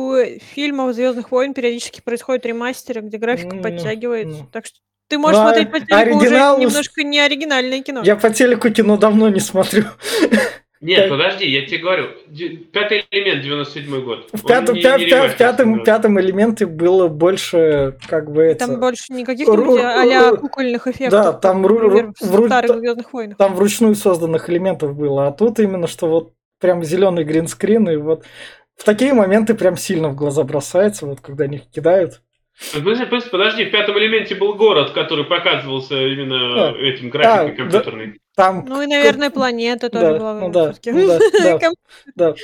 У 0.10 0.40
фильмов 0.54 0.94
Звездных 0.96 1.32
войн 1.32 1.54
периодически 1.54 2.02
происходят 2.02 2.46
ремастеры, 2.46 3.02
где 3.02 3.18
графика 3.18 3.56
Ну, 3.56 3.62
подтягивается. 3.62 4.40
ну. 4.42 4.48
Так 4.52 4.66
что 4.66 4.78
ты 5.08 5.18
можешь 5.18 5.40
а 5.40 5.44
смотреть 5.44 5.72
по 5.72 5.80
телеку 5.80 5.96
оригинал 6.20 6.56
уже 6.58 6.66
немножко 6.68 7.04
не 7.04 7.20
оригинальное 7.20 7.82
кино. 7.82 8.02
Я 8.04 8.16
по 8.16 8.30
телеку 8.30 8.70
кино 8.70 8.98
давно 8.98 9.30
не 9.30 9.40
смотрю. 9.40 9.86
Нет, 10.82 11.10
подожди, 11.10 11.46
я 11.46 11.66
тебе 11.66 11.80
говорю. 11.80 12.06
Пятый 12.72 13.06
элемент, 13.12 13.44
97 13.44 14.02
год. 14.02 14.30
В 14.32 14.48
пятом, 14.48 14.76
не- 14.76 14.82
пя- 14.82 14.98
не 14.98 15.08
пя- 15.08 15.38
пятом, 15.38 15.84
пятом 15.84 16.20
элементе 16.22 16.66
было 16.68 17.10
больше, 17.10 17.98
как 18.08 18.32
бы 18.32 18.44
это... 18.44 18.66
Там 18.66 18.80
больше 18.80 19.12
не 19.12 19.26
Ру- 19.26 19.46
ру- 19.46 20.38
кукольных 20.38 20.88
эффектов. 20.88 21.12
Да, 21.12 21.34
там 21.34 21.66
ру- 21.66 21.82
например, 21.82 22.06
ру- 22.06 22.14
в 22.18 22.32
вру- 22.34 22.46
старых 22.46 22.72
та- 22.72 22.80
Звездных 22.80 23.12
войнах. 23.12 23.38
Там 23.38 23.56
вручную 23.56 23.96
созданных 23.96 24.50
элементов 24.50 24.96
было, 24.96 25.28
а 25.28 25.32
тут 25.34 25.60
именно 25.60 25.88
что 25.88 26.08
вот 26.08 26.32
прям 26.62 26.82
зеленый 26.84 27.26
гринскрин, 27.26 27.90
и 27.90 27.96
вот 27.98 28.24
в 28.80 28.84
такие 28.86 29.14
моменты 29.14 29.54
прям 29.56 29.76
сильно 29.78 30.08
в 30.10 30.16
глаза 30.16 30.44
бросается, 30.44 31.06
вот 31.06 31.20
когда 31.20 31.44
они 31.44 31.58
их 31.58 31.70
кидают. 31.70 32.22
Подожди, 32.74 33.66
в 33.66 33.72
пятом 33.72 33.98
элементе 34.00 34.36
был 34.36 34.54
город, 34.56 34.92
который 34.92 35.26
показывался 35.26 35.96
именно 35.96 36.70
А. 36.70 36.76
этим 36.78 37.10
графикой 37.10 37.46
А, 37.46 37.48
да. 37.50 37.56
компьютерной. 37.56 38.20
Там 38.36 38.66
Ну 38.68 38.82
и, 38.82 38.88
наверное, 38.88 39.30
планета 39.30 39.90
тоже 39.90 40.06
Да, 40.14 40.18
была. 40.18 40.34
ну 40.40 40.50
да, 40.50 40.74
ну 40.86 41.08
да, 41.08 41.20
да. 41.60 41.72
Да, 42.16 42.36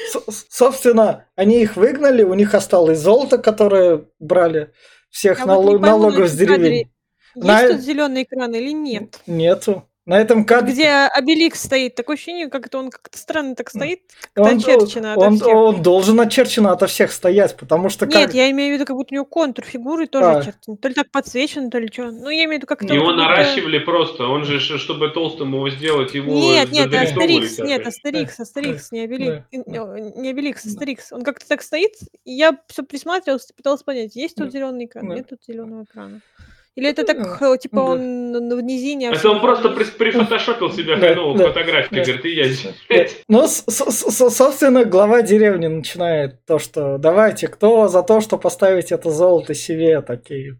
собственно, 0.49 1.25
они 1.35 1.61
их 1.61 1.77
выгнали, 1.77 2.23
у 2.23 2.33
них 2.33 2.53
осталось 2.53 2.99
золото, 2.99 3.37
которое 3.37 4.03
брали 4.19 4.71
всех 5.09 5.39
Я 5.39 5.45
вот 5.45 5.51
не 5.51 5.55
налог- 5.55 5.81
пойму 5.81 5.85
на 5.85 5.87
налогов 5.87 6.27
с 6.27 6.33
деревень. 6.35 6.73
Есть 7.35 7.45
На- 7.47 7.67
тут 7.69 7.79
зеленый 7.81 8.23
экран 8.23 8.53
или 8.53 8.71
нет? 8.73 9.19
Нету. 9.27 9.87
На 10.05 10.21
этом 10.21 10.45
кадре 10.45 10.71
Где 10.73 10.89
Обеликс 10.89 11.63
стоит, 11.63 11.95
такое 11.95 12.15
ощущение, 12.15 12.47
как 12.47 12.67
это 12.67 12.77
он 12.77 12.91
как-то 12.91 13.17
странно 13.17 13.55
так 13.55 13.71
стоит, 13.71 14.01
как-то 14.33 14.51
он, 14.51 14.57
очерчено 14.57 15.15
он- 15.17 15.35
всех. 15.37 15.47
он 15.47 15.81
должен 15.81 16.19
очерчено 16.19 16.71
ото 16.73 16.85
всех 16.85 17.11
стоять, 17.11 17.57
потому 17.57 17.89
что 17.89 18.05
Нет, 18.05 18.27
как... 18.27 18.33
я 18.35 18.51
имею 18.51 18.71
в 18.71 18.75
виду, 18.75 18.85
как 18.85 18.95
будто 18.95 19.13
у 19.13 19.15
него 19.15 19.25
контур 19.25 19.65
фигуры 19.65 20.05
тоже 20.05 20.25
А. 20.25 20.37
очерчен. 20.37 20.77
То 20.77 20.89
ли 20.89 20.93
так 20.93 21.09
подсвечен, 21.09 21.71
то 21.71 21.79
ли 21.79 21.89
что. 21.91 22.11
Ну, 22.11 22.29
я 22.29 22.43
имею 22.43 22.49
в 22.49 22.53
виду, 22.57 22.67
как-то... 22.67 22.85
Его 22.93 23.07
как 23.07 23.15
будто- 23.15 23.27
наращивали 23.29 23.79
просто, 23.79 24.27
он 24.27 24.45
же, 24.45 24.59
чтобы 24.59 25.09
толстым 25.09 25.53
его 25.53 25.67
сделать, 25.71 26.13
его 26.13 26.31
Нет, 26.31 26.71
нет, 26.71 26.93
Астерикс, 26.93 27.55
как-то. 27.55 27.63
нет, 27.63 27.87
Астерикс, 27.87 28.39
Астерикс, 28.39 28.91
не 28.91 28.99
Обеликс, 28.99 29.43
не 29.51 30.29
Обеликс, 30.29 30.65
Астерикс. 30.67 31.11
Он 31.13 31.23
как-то 31.23 31.47
так 31.47 31.63
стоит, 31.63 31.93
и 32.25 32.31
я 32.31 32.55
все 32.67 32.83
присматривалась, 32.83 33.51
пыталась 33.57 33.81
понять, 33.81 34.15
есть 34.15 34.35
тут 34.35 34.51
зеленый 34.51 34.85
экран, 34.85 35.07
нет 35.07 35.29
тут 35.29 35.39
зеленого 35.47 35.83
экрана. 35.85 36.21
Или 36.75 36.89
это 36.89 37.05
так, 37.05 37.41
э, 37.41 37.57
типа, 37.57 37.79
он 37.79 38.33
в 38.53 38.61
низине, 38.61 39.09
а 39.09 39.13
Это 39.13 39.29
он 39.29 39.39
просто 39.39 39.69
прифотошопил 39.69 40.69
хреновую 40.69 41.37
да, 41.37 41.47
фотографию, 41.47 42.03
да. 42.03 42.03
говорит, 42.03 42.25
и 42.25 42.35
я 42.35 42.49
здесь. 42.49 43.23
Ну, 43.29 43.47
собственно, 43.47 44.83
глава 44.83 45.21
деревни 45.21 45.67
начинает 45.67 46.45
то, 46.45 46.59
что 46.59 46.97
давайте, 46.97 47.47
кто 47.47 47.87
за 47.87 48.03
то, 48.03 48.19
что 48.19 48.37
поставить 48.37 48.91
это 48.91 49.09
золото 49.09 49.53
себе, 49.53 50.01
такие. 50.01 50.59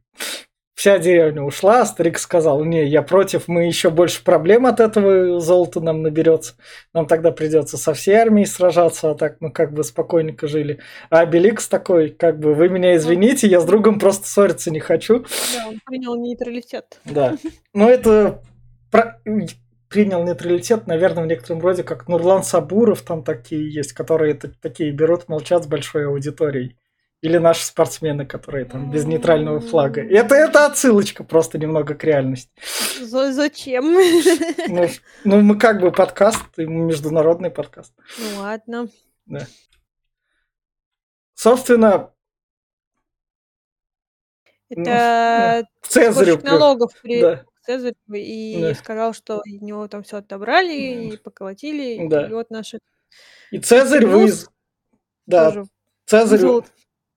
Вся 0.76 1.00
деревня 1.00 1.42
ушла, 1.42 1.86
старик 1.86 2.20
сказал, 2.20 2.62
не, 2.66 2.86
я 2.86 3.02
против, 3.02 3.48
мы 3.48 3.66
еще 3.66 3.90
больше 3.90 4.22
проблем 4.22 4.66
от 4.66 4.82
этого 4.82 5.40
золота 5.40 5.80
нам 5.80 6.02
наберется. 6.02 6.56
Нам 6.94 7.08
тогда 7.08 7.32
придется 7.32 7.78
со 7.78 7.94
всей 7.94 8.16
армией 8.16 8.46
сражаться, 8.46 9.12
а 9.12 9.16
так 9.16 9.38
мы 9.40 9.52
как 9.52 9.72
бы 9.72 9.86
спокойненько 9.86 10.48
жили. 10.48 10.82
А 11.10 11.22
Обеликс 11.22 11.70
такой, 11.70 12.10
как 12.10 12.40
бы, 12.40 12.54
вы 12.54 12.68
меня 12.68 12.98
извините, 12.98 13.48
я 13.48 13.62
с 13.62 13.66
другом 13.66 14.00
просто 14.00 14.28
ссориться 14.28 14.70
не 14.70 14.82
хочу. 14.82 15.26
Да, 15.56 15.70
он 15.70 15.80
принял 15.86 16.16
нейтралитет. 16.18 17.00
Да. 17.06 17.38
Но 17.74 17.90
это 17.90 18.42
принял 19.88 20.26
нейтралитет, 20.26 20.88
наверное, 20.88 21.24
в 21.24 21.28
некотором 21.28 21.62
роде, 21.62 21.84
как 21.84 22.10
Нурлан 22.10 22.44
Сабуров 22.44 23.02
там 23.02 23.24
такие 23.24 23.74
есть, 23.74 23.94
которые 23.94 24.34
такие 24.34 24.92
берут, 24.92 25.30
молчат 25.30 25.64
с 25.64 25.68
большой 25.68 26.06
аудиторией. 26.08 26.76
Или 27.26 27.40
наши 27.40 27.66
спортсмены, 27.66 28.24
которые 28.28 28.66
там 28.66 28.92
без 28.92 29.06
нейтрального 29.06 29.60
флага. 29.60 30.00
Это, 30.00 30.36
это 30.36 30.68
отсылочка 30.68 31.24
просто 31.24 31.58
немного 31.58 31.96
к 31.96 32.04
реальности. 32.04 32.52
За- 33.02 33.34
Зачем? 33.34 33.96
Ну, 34.68 34.88
ну, 35.24 35.42
мы 35.42 35.58
как 35.58 35.82
бы 35.82 35.92
подкаст, 35.92 36.44
и 36.58 36.66
международный 36.66 37.50
подкаст. 37.50 37.96
Ну 38.20 38.42
ладно. 38.42 38.90
Собственно, 41.34 42.14
Это 44.70 45.68
Цезарю... 45.82 46.34
сборщик 46.34 46.44
налогов 46.44 46.92
при 47.02 47.22
Да, 47.22 47.46
Цезарю 47.66 47.96
и 48.14 48.62
Да. 48.62 48.76
сказал, 48.76 49.14
что 49.16 49.42
у 49.44 49.66
него 49.66 49.88
там 49.88 50.04
все 50.04 50.18
отобрали 50.18 50.74
и 50.76 51.18
поколотили. 51.18 52.08
Да. 52.08 52.28
И 52.28 52.32
вот 52.32 52.52
наши 52.52 52.78
и 53.50 53.58
Цезарь 53.58 54.06
вы... 54.06 54.32
Да, 55.26 55.52
тоже 55.52 55.68
Цезарь... 56.06 56.40
золото. 56.40 56.70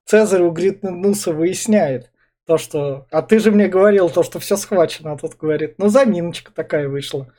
Цезарь 0.09 0.41
у 0.41 0.49
Гритнуса 0.49 1.31
выясняет 1.33 2.09
то, 2.47 2.57
что... 2.57 3.05
А 3.11 3.21
ты 3.21 3.37
же 3.37 3.51
мне 3.51 3.67
говорил 3.67 4.09
то, 4.09 4.23
что 4.23 4.39
все 4.39 4.57
схвачено, 4.57 5.11
а 5.11 5.17
тот 5.19 5.35
говорит, 5.35 5.75
ну 5.77 5.87
заминочка 5.89 6.51
такая 6.51 6.89
вышла. 6.89 7.31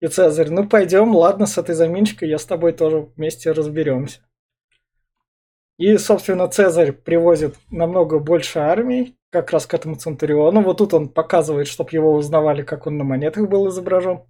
И 0.00 0.06
Цезарь, 0.06 0.48
ну 0.48 0.66
пойдем, 0.66 1.14
ладно, 1.14 1.44
с 1.44 1.58
этой 1.58 1.74
заминочкой 1.74 2.30
я 2.30 2.38
с 2.38 2.46
тобой 2.46 2.72
тоже 2.72 3.00
вместе 3.00 3.52
разберемся. 3.52 4.20
И, 5.76 5.98
собственно, 5.98 6.48
Цезарь 6.48 6.92
привозит 6.92 7.54
намного 7.70 8.18
больше 8.18 8.60
армий, 8.60 9.18
как 9.28 9.50
раз 9.50 9.66
к 9.66 9.74
этому 9.74 9.96
Центуриону. 9.96 10.62
Вот 10.62 10.78
тут 10.78 10.94
он 10.94 11.10
показывает, 11.10 11.66
чтобы 11.68 11.90
его 11.92 12.14
узнавали, 12.14 12.62
как 12.62 12.86
он 12.86 12.96
на 12.96 13.04
монетах 13.04 13.46
был 13.46 13.68
изображен. 13.68 14.22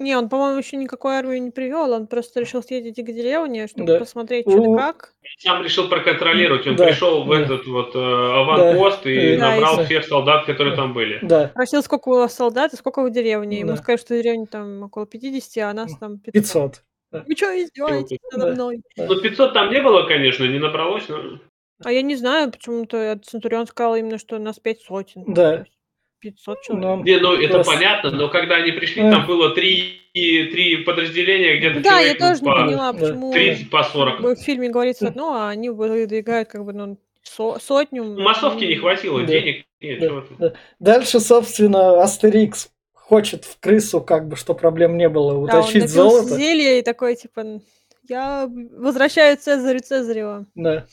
Не, 0.00 0.16
он, 0.16 0.28
по-моему, 0.28 0.58
еще 0.58 0.76
никакой 0.76 1.16
армии 1.16 1.38
не 1.38 1.50
привел, 1.50 1.92
он 1.92 2.06
просто 2.06 2.38
решил 2.40 2.62
съездить 2.62 2.96
к 3.04 3.10
деревне, 3.12 3.66
чтобы 3.66 3.86
Да. 3.94 3.98
посмотреть, 3.98 4.48
что 4.48 4.60
да 4.62 4.68
У- 4.68 4.76
как. 4.76 5.12
Сам 5.38 5.62
решил 5.64 5.88
проконтролировать, 5.88 6.66
он 6.68 6.76
Да, 6.76 6.86
пришел 6.86 7.24
в 7.24 7.28
да. 7.30 7.40
этот 7.40 7.66
вот 7.66 7.96
э, 7.96 7.98
аванпост 7.98 9.04
и 9.06 9.36
Да, 9.36 9.54
набрал 9.56 9.80
и- 9.80 9.84
всех 9.86 10.04
солдат, 10.04 10.46
которые 10.46 10.76
там 10.76 10.92
были. 10.94 11.18
Да, 11.22 11.50
Просил, 11.52 11.82
сколько 11.82 12.08
у 12.10 12.14
вас 12.14 12.32
солдат 12.34 12.72
и 12.72 12.76
сколько 12.76 13.02
в 13.02 13.10
деревне. 13.10 13.58
Ему 13.58 13.70
Да. 13.72 13.76
сказали, 13.76 13.96
что 13.98 14.14
в 14.14 14.18
деревне 14.18 14.46
там 14.46 14.84
около 14.84 15.04
50, 15.06 15.70
а 15.70 15.72
нас 15.74 15.96
там 15.98 16.18
500. 16.18 16.82
500. 17.12 17.24
Вы 17.26 17.34
что, 17.36 17.46
издеваетесь 17.64 18.18
надо 18.32 18.46
Да. 18.46 18.52
мной? 18.54 18.82
Ну, 18.96 19.20
500 19.20 19.52
там 19.52 19.70
не 19.72 19.80
было, 19.82 20.04
конечно, 20.06 20.44
не 20.44 20.58
набралось, 20.60 21.08
но... 21.08 21.40
А 21.84 21.90
я 21.92 22.02
не 22.02 22.14
знаю, 22.16 22.50
почему-то 22.52 23.18
Центурион 23.24 23.66
сказал 23.66 23.96
именно, 23.96 24.18
что 24.18 24.38
нас 24.38 24.58
пять 24.60 24.80
сотен. 24.82 25.24
Да. 25.26 25.52
То 25.52 25.58
есть 25.60 25.77
500 26.20 26.62
человек. 26.62 26.84
Но- 26.84 27.02
Не, 27.04 27.16
ну 27.18 27.34
это 27.34 27.54
Просто- 27.54 27.72
понятно, 27.72 28.10
но 28.10 28.28
когда 28.28 28.56
они 28.56 28.72
пришли, 28.72 29.02
Да. 29.02 29.10
там 29.12 29.26
было 29.26 29.54
три, 29.54 30.00
три 30.12 30.76
подразделения, 30.78 31.58
где-то 31.58 31.80
Да, 31.80 32.00
я 32.00 32.14
человек 32.14 32.18
тоже 32.18 32.40
не 32.42 32.46
по 32.46 32.54
поняла, 32.56 32.92
Да. 32.92 32.98
почему 32.98 33.32
30, 33.32 33.70
по 33.70 33.78
как 33.82 33.92
40. 33.92 34.20
бы 34.20 34.34
в 34.34 34.38
фильме 34.40 34.68
говорится 34.68 35.08
одно, 35.08 35.34
а 35.34 35.48
они 35.50 35.70
выдвигают 35.70 36.48
как 36.48 36.64
бы 36.64 36.72
ну, 36.72 36.98
со- 37.22 37.58
сотню. 37.60 38.04
Ну, 38.04 38.20
Массовки 38.22 38.64
не 38.64 38.76
хватило, 38.76 39.20
Да. 39.20 39.26
денег 39.26 39.64
нет, 39.80 40.12
Да. 40.38 40.52
Дальше, 40.80 41.20
собственно, 41.20 42.02
Астерикс 42.02 42.70
хочет 42.94 43.44
в 43.44 43.58
крысу, 43.60 44.00
как 44.00 44.28
бы, 44.28 44.36
что 44.36 44.54
проблем 44.54 44.96
не 44.96 45.08
было, 45.08 45.32
Да, 45.32 45.38
он 45.38 45.44
утащить 45.44 45.82
напился 45.82 45.94
золото. 45.94 46.36
зелья 46.36 46.78
и 46.78 46.82
такой, 46.82 47.14
типа, 47.16 47.60
я 48.08 48.48
возвращаю 48.76 49.36
Цезарю 49.36 49.80
Цезарева. 49.80 50.46
Да. 50.54 50.86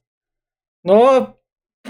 Но 0.83 1.35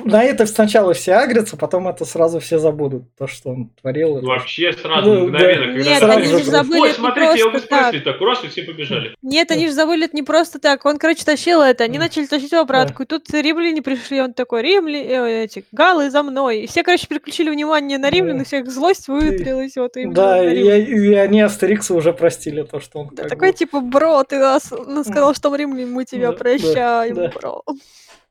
на 0.04 0.24
это 0.24 0.46
сначала 0.46 0.94
все 0.94 1.14
агрятся, 1.14 1.58
потом 1.58 1.88
это 1.88 2.06
сразу 2.06 2.40
все 2.40 2.60
забудут, 2.60 3.04
то, 3.18 3.28
что 3.28 3.50
он 3.50 3.70
творил. 3.82 4.22
Вообще 4.22 4.74
сразу, 4.74 5.14
Ну, 5.14 5.24
мгновенно, 5.28 5.66
да. 5.68 5.74
когда... 5.74 5.90
Нет, 5.90 6.00
сразу 6.00 6.18
они 6.20 6.26
же 6.28 6.44
забыли 6.44 6.80
Ой, 6.82 6.92
смотрите, 6.94 7.38
я 7.40 7.50
просто 7.50 7.76
его 7.76 8.04
так. 8.04 8.22
раз, 8.22 8.44
и 8.44 8.48
все 8.48 8.64
побежали. 8.64 9.16
Нет, 9.22 9.52
они 9.52 9.68
же 9.68 9.74
забыли 9.74 10.06
это 10.06 10.16
не 10.16 10.24
просто 10.24 10.60
так. 10.60 10.86
Он, 10.86 10.98
короче, 10.98 11.24
тащил 11.24 11.62
это. 11.62 11.84
Они 11.84 11.98
начали 11.98 12.26
тащить 12.26 12.52
его 12.52 12.62
обратку. 12.62 13.04
И 13.04 13.06
тут 13.06 13.30
римляне 13.32 13.82
пришли. 13.82 14.22
Он 14.22 14.34
такой, 14.34 14.62
римли, 14.62 15.00
э, 15.00 15.44
эти, 15.46 15.66
галы 15.72 16.10
за 16.10 16.24
мной. 16.24 16.62
И 16.62 16.68
все, 16.68 16.84
короче, 16.84 17.08
переключили 17.08 17.50
внимание 17.50 17.98
на 17.98 18.10
римлян, 18.10 18.42
и 18.42 18.46
всех 18.46 18.70
злость 18.70 19.08
выветрилась. 19.08 19.76
Вот 19.76 19.94
Да, 19.96 20.38
на 20.38 20.50
и, 20.50 21.14
они 21.14 21.42
Астериксу 21.42 21.96
уже 21.96 22.14
простили 22.14 22.64
то, 22.64 22.80
что 22.80 23.00
он 23.00 23.10
Да, 23.14 23.24
такой 23.28 23.52
бы- 23.52 23.58
типа, 23.58 23.80
бро, 23.80 24.24
ты 24.24 24.38
нас 24.40 24.66
сказал, 25.08 25.34
что 25.34 25.50
мы 25.50 25.58
римляне, 25.58 25.86
мы 25.86 26.06
тебя 26.06 26.32
прощаем, 26.32 27.16
да. 27.16 27.32
бро. 27.34 27.64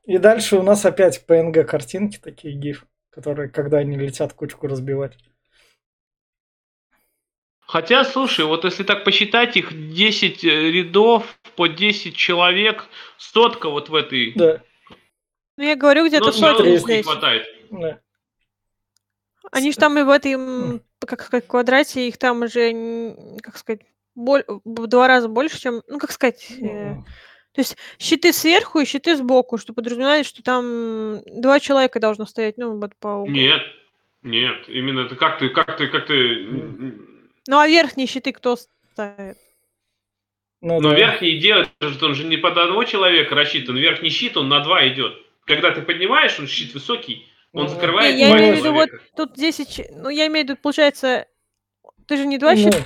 И 0.05 0.17
дальше 0.17 0.57
у 0.57 0.63
нас 0.63 0.85
опять 0.85 1.23
PNG 1.27 1.63
картинки, 1.63 2.17
такие 2.21 2.53
гиф, 2.55 2.85
которые, 3.09 3.49
когда 3.49 3.77
они 3.79 3.97
летят, 3.97 4.33
кучку 4.33 4.67
разбивать. 4.67 5.17
Хотя, 7.61 8.03
слушай, 8.05 8.45
вот 8.45 8.63
если 8.63 8.83
так 8.83 9.03
посчитать, 9.03 9.57
их 9.57 9.71
10 9.93 10.43
э, 10.43 10.47
рядов 10.71 11.39
по 11.55 11.67
10 11.67 12.15
человек, 12.15 12.87
сотка 13.17 13.69
вот 13.69 13.89
в 13.89 13.95
этой... 13.95 14.33
Да, 14.35 14.61
Ну, 15.57 15.63
я 15.63 15.75
говорю, 15.75 16.07
где-то 16.07 16.25
Ну, 16.27 16.31
сотни 16.31 16.63
двух 16.63 16.73
не 16.73 16.77
здесь. 16.77 17.05
хватает. 17.05 17.47
да. 17.71 17.99
Они 19.51 19.71
же 19.71 19.77
там 19.77 19.97
и 19.97 20.03
в 20.03 20.09
этом, 20.09 20.81
как 20.99 21.23
сказать, 21.23 21.47
квадрате, 21.47 22.07
их 22.07 22.17
там 22.17 22.41
уже, 22.43 23.15
как 23.41 23.57
сказать, 23.57 23.81
боль- 24.15 24.43
в 24.47 24.87
два 24.87 25.07
раза 25.07 25.27
больше, 25.27 25.59
чем, 25.59 25.81
ну, 25.87 25.97
как 25.97 26.11
сказать, 26.11 26.51
э, 26.61 26.95
то 27.55 27.61
есть 27.61 27.77
щиты 27.97 28.33
сверху 28.33 28.79
и 28.79 28.85
щиты 28.85 29.15
сбоку, 29.15 29.57
что 29.57 29.73
подразумевает, 29.73 30.25
что 30.25 30.43
там 30.43 31.21
два 31.25 31.61
человека 31.61 32.01
должно 32.01 32.25
стоять, 32.25 32.57
ну, 32.57 32.77
вот 32.77 32.95
по 32.99 33.07
углу. 33.07 33.31
Нет, 33.33 33.61
нет, 34.23 34.67
именно 34.67 35.01
это 35.01 35.15
как 35.15 35.39
ты, 35.39 35.47
как 35.49 35.77
ты, 35.77 35.87
как 35.87 36.05
ты... 36.05 36.45
Ну, 37.47 37.57
а 37.59 37.67
верхние 37.67 38.07
щиты 38.07 38.33
кто 38.33 38.57
ставит? 38.91 39.37
Ну, 40.61 40.81
Но 40.81 40.89
да. 40.91 40.95
верхний 40.97 41.37
идет, 41.37 41.69
он 42.01 42.13
же 42.15 42.25
не 42.25 42.37
под 42.37 42.57
одного 42.57 42.83
человека 42.83 43.35
рассчитан, 43.35 43.77
верхний 43.77 44.09
щит, 44.09 44.35
он 44.35 44.49
на 44.49 44.59
два 44.59 44.85
идет. 44.89 45.13
Когда 45.45 45.71
ты 45.71 45.81
поднимаешь, 45.81 46.37
он 46.39 46.47
щит 46.47 46.73
высокий, 46.73 47.27
он 47.53 47.63
Ну, 47.63 47.69
закрывает 47.69 48.15
Не, 48.15 48.21
я 48.21 48.31
имею 48.37 48.55
в 48.55 48.57
виду 48.57 48.73
вот 48.73 48.89
тут 49.15 49.33
10, 49.35 49.73
ч- 49.73 49.87
ну, 49.93 50.09
я 50.09 50.27
имею 50.27 50.45
в 50.45 50.49
виду, 50.49 50.59
получается, 50.61 51.27
ты 52.07 52.17
же 52.17 52.25
не 52.25 52.37
два 52.37 52.53
Ну, 52.55 52.57
щита, 52.63 52.79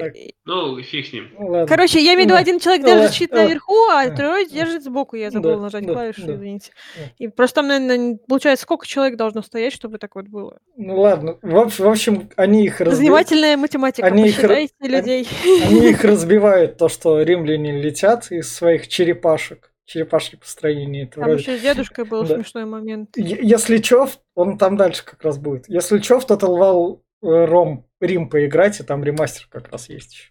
так. 0.00 0.16
и- 0.16 0.34
Ну, 0.44 0.80
фиг 0.82 1.06
с 1.06 1.12
ним. 1.12 1.30
ну, 1.38 1.46
ладно. 1.48 1.66
Короче, 1.66 2.00
я 2.00 2.14
имею 2.14 2.20
в 2.20 2.22
виду, 2.24 2.34
Да. 2.34 2.38
один 2.40 2.58
человек 2.58 2.84
держит 2.84 3.12
щит 3.12 3.30
да. 3.30 3.44
наверху, 3.44 3.74
а 3.90 4.06
Да. 4.06 4.14
второй 4.14 4.48
держит 4.48 4.82
сбоку. 4.84 5.16
Я 5.16 5.30
забыла 5.30 5.56
Да, 5.56 5.62
нажать 5.62 5.86
да, 5.86 5.92
клавишу, 5.92 6.22
да. 6.26 6.34
извините. 6.34 6.70
Да. 6.96 7.02
И 7.18 7.28
просто 7.28 7.56
там, 7.56 7.68
наверное, 7.68 8.18
получается, 8.26 8.62
сколько 8.64 8.86
человек 8.86 9.16
должно 9.16 9.42
стоять, 9.42 9.72
чтобы 9.72 9.98
так 9.98 10.14
вот 10.14 10.26
было? 10.28 10.58
Ну 10.76 11.00
ладно. 11.00 11.38
В, 11.42 11.56
общ- 11.56 11.78
в 11.78 11.88
общем, 11.88 12.30
они 12.36 12.64
их 12.64 12.80
разбивают. 12.80 12.98
Занимательная 12.98 13.56
математика, 13.56 14.06
они 14.06 14.28
их 14.28 14.38
ра- 14.38 14.48
посчитайте 14.48 14.74
они- 14.80 14.88
людей. 14.90 15.28
Они 15.66 15.90
их 15.90 16.02
разбивают, 16.04 16.78
то, 16.78 16.88
что 16.88 17.20
римляне 17.22 17.80
летят 17.80 18.30
из 18.32 18.52
своих 18.54 18.88
черепашек. 18.88 19.68
Черепашье 19.84 20.38
построение. 20.38 21.04
Это 21.04 21.16
Там 21.16 21.24
вроде- 21.24 21.42
еще 21.42 21.58
с 21.58 21.60
дедушкой 21.60 22.04
был 22.04 22.22
Да. 22.24 22.36
смешной 22.36 22.64
момент. 22.64 23.16
Е- 23.18 23.38
Если 23.42 23.78
чё, 23.78 24.08
он 24.34 24.56
там 24.56 24.76
дальше 24.76 25.04
как 25.04 25.22
раз 25.22 25.38
будет. 25.38 25.68
Если 25.68 25.98
чё, 25.98 26.18
в 26.20 26.24
Total 26.24 26.56
War 26.56 26.94
э, 26.94 26.96
Ром, 27.22 27.86
Рим 28.00 28.28
поиграть, 28.28 28.80
и 28.80 28.82
там 28.82 29.02
ремастер 29.04 29.46
как 29.48 29.70
раз 29.70 29.88
есть 29.88 30.12
еще. 30.14 30.28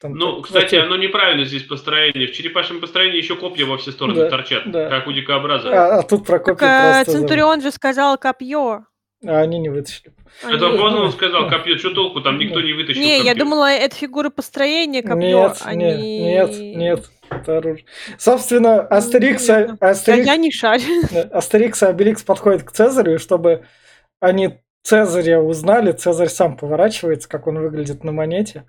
Там 0.00 0.14
Ну, 0.14 0.36
так- 0.36 0.46
кстати, 0.46 0.74
оно 0.74 0.96
неправильно 0.96 1.44
здесь 1.44 1.62
построение. 1.62 2.26
В 2.26 2.32
черепашьем 2.32 2.80
построении 2.80 3.18
еще 3.18 3.36
копья 3.36 3.64
во 3.66 3.78
все 3.78 3.92
стороны 3.92 4.16
Да, 4.16 4.28
торчат, 4.30 4.68
да. 4.70 4.88
как 4.88 5.06
у 5.06 5.12
дикообраза. 5.12 5.68
а, 5.70 5.98
а 6.00 6.02
тут 6.02 6.26
про 6.26 6.38
Так 6.38 6.44
копию 6.46 6.68
а, 6.68 6.92
просто. 7.04 7.12
Центурион 7.20 7.60
же 7.62 7.70
сказал 7.70 8.18
копье. 8.18 8.84
А 9.24 9.38
они 9.38 9.60
не 9.60 9.68
вытащили. 9.68 10.12
Это 10.42 10.66
Они- 10.66 10.76
поздно 10.78 11.02
он 11.02 11.12
сказал, 11.12 11.48
копье, 11.48 11.76
что 11.78 11.90
толку, 11.94 12.20
там 12.22 12.38
никто 12.38 12.60
не 12.60 12.72
вытащил 12.72 13.00
Не, 13.00 13.18
я 13.18 13.30
копье. 13.30 13.44
думала, 13.44 13.70
это 13.70 13.94
фигура 13.94 14.30
построения 14.30 15.02
копье, 15.02 15.16
Нет, 15.48 15.58
а 15.64 15.74
нет, 15.76 15.98
не... 16.00 16.20
нет, 16.20 16.50
нет. 16.58 17.10
Это 17.30 17.58
оружие. 17.58 17.84
Собственно, 18.18 18.80
Астерикс, 18.80 19.44
и- 19.44 19.46
понятно. 19.52 19.78
Я, 19.80 19.88
Астерикс, 19.90 20.26
я 20.26 20.36
не 20.36 20.50
шарю. 20.50 21.02
Астерикс 21.32 21.80
и 21.82 21.86
Обеликс 21.86 22.24
подходят 22.24 22.64
к 22.64 22.72
Цезарю, 22.72 23.20
чтобы 23.20 23.64
они 24.18 24.58
Цезаря 24.82 25.40
узнали, 25.40 25.92
Цезарь 25.92 26.28
сам 26.28 26.56
поворачивается, 26.56 27.28
как 27.28 27.46
он 27.46 27.58
выглядит 27.58 28.02
на 28.04 28.12
монете. 28.12 28.64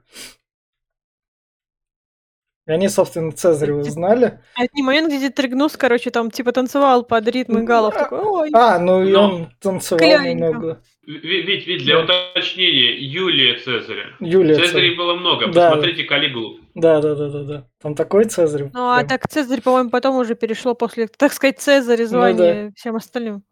И 2.66 2.72
они, 2.72 2.88
собственно, 2.88 3.32
Цезаря 3.34 3.74
узнали. 3.76 4.40
А 4.56 4.64
это 4.64 4.72
не 4.74 4.84
момент, 4.84 5.12
где 5.12 5.30
Тригнус, 5.30 5.76
короче, 5.76 6.12
там 6.12 6.32
типа 6.32 6.54
танцевал 6.54 7.04
под 7.04 7.28
ритм 7.28 7.66
галов. 7.66 7.94
Такой, 7.94 8.20
ой, 8.22 8.50
А, 8.54 8.80
ну 8.80 9.04
и 9.04 9.14
он 9.14 9.50
танцевал 9.60 10.00
Клёвенько. 10.00 10.30
немного. 10.48 10.82
Ведь, 11.06 11.68
ведь 11.68 11.84
для 11.84 12.00
уточнения, 12.02 12.96
Юлия 12.98 13.60
Цезаря. 13.60 14.06
Юлия 14.22 14.56
Цезарей 14.56 14.92
Цезарь. 14.92 14.96
было 14.98 15.16
много, 15.16 15.48
Да. 15.48 15.72
посмотрите 15.72 16.06
Калигулу. 16.06 16.60
Да, 16.76 17.02
да, 17.02 17.16
да, 17.16 17.30
да, 17.30 17.44
да. 17.44 17.68
Там 17.82 17.96
такой 17.96 18.24
Цезарь. 18.26 18.70
Ну, 18.74 18.90
а 18.90 19.00
прям. 19.00 19.10
так 19.10 19.28
Цезарь, 19.28 19.62
по-моему, 19.62 19.90
потом 19.90 20.16
уже 20.16 20.34
перешло 20.36 20.74
после, 20.74 21.08
так 21.08 21.34
сказать, 21.34 21.60
Цезаря 21.60 22.06
звание 22.08 22.72
всем 22.78 22.96
остальным. 22.96 23.44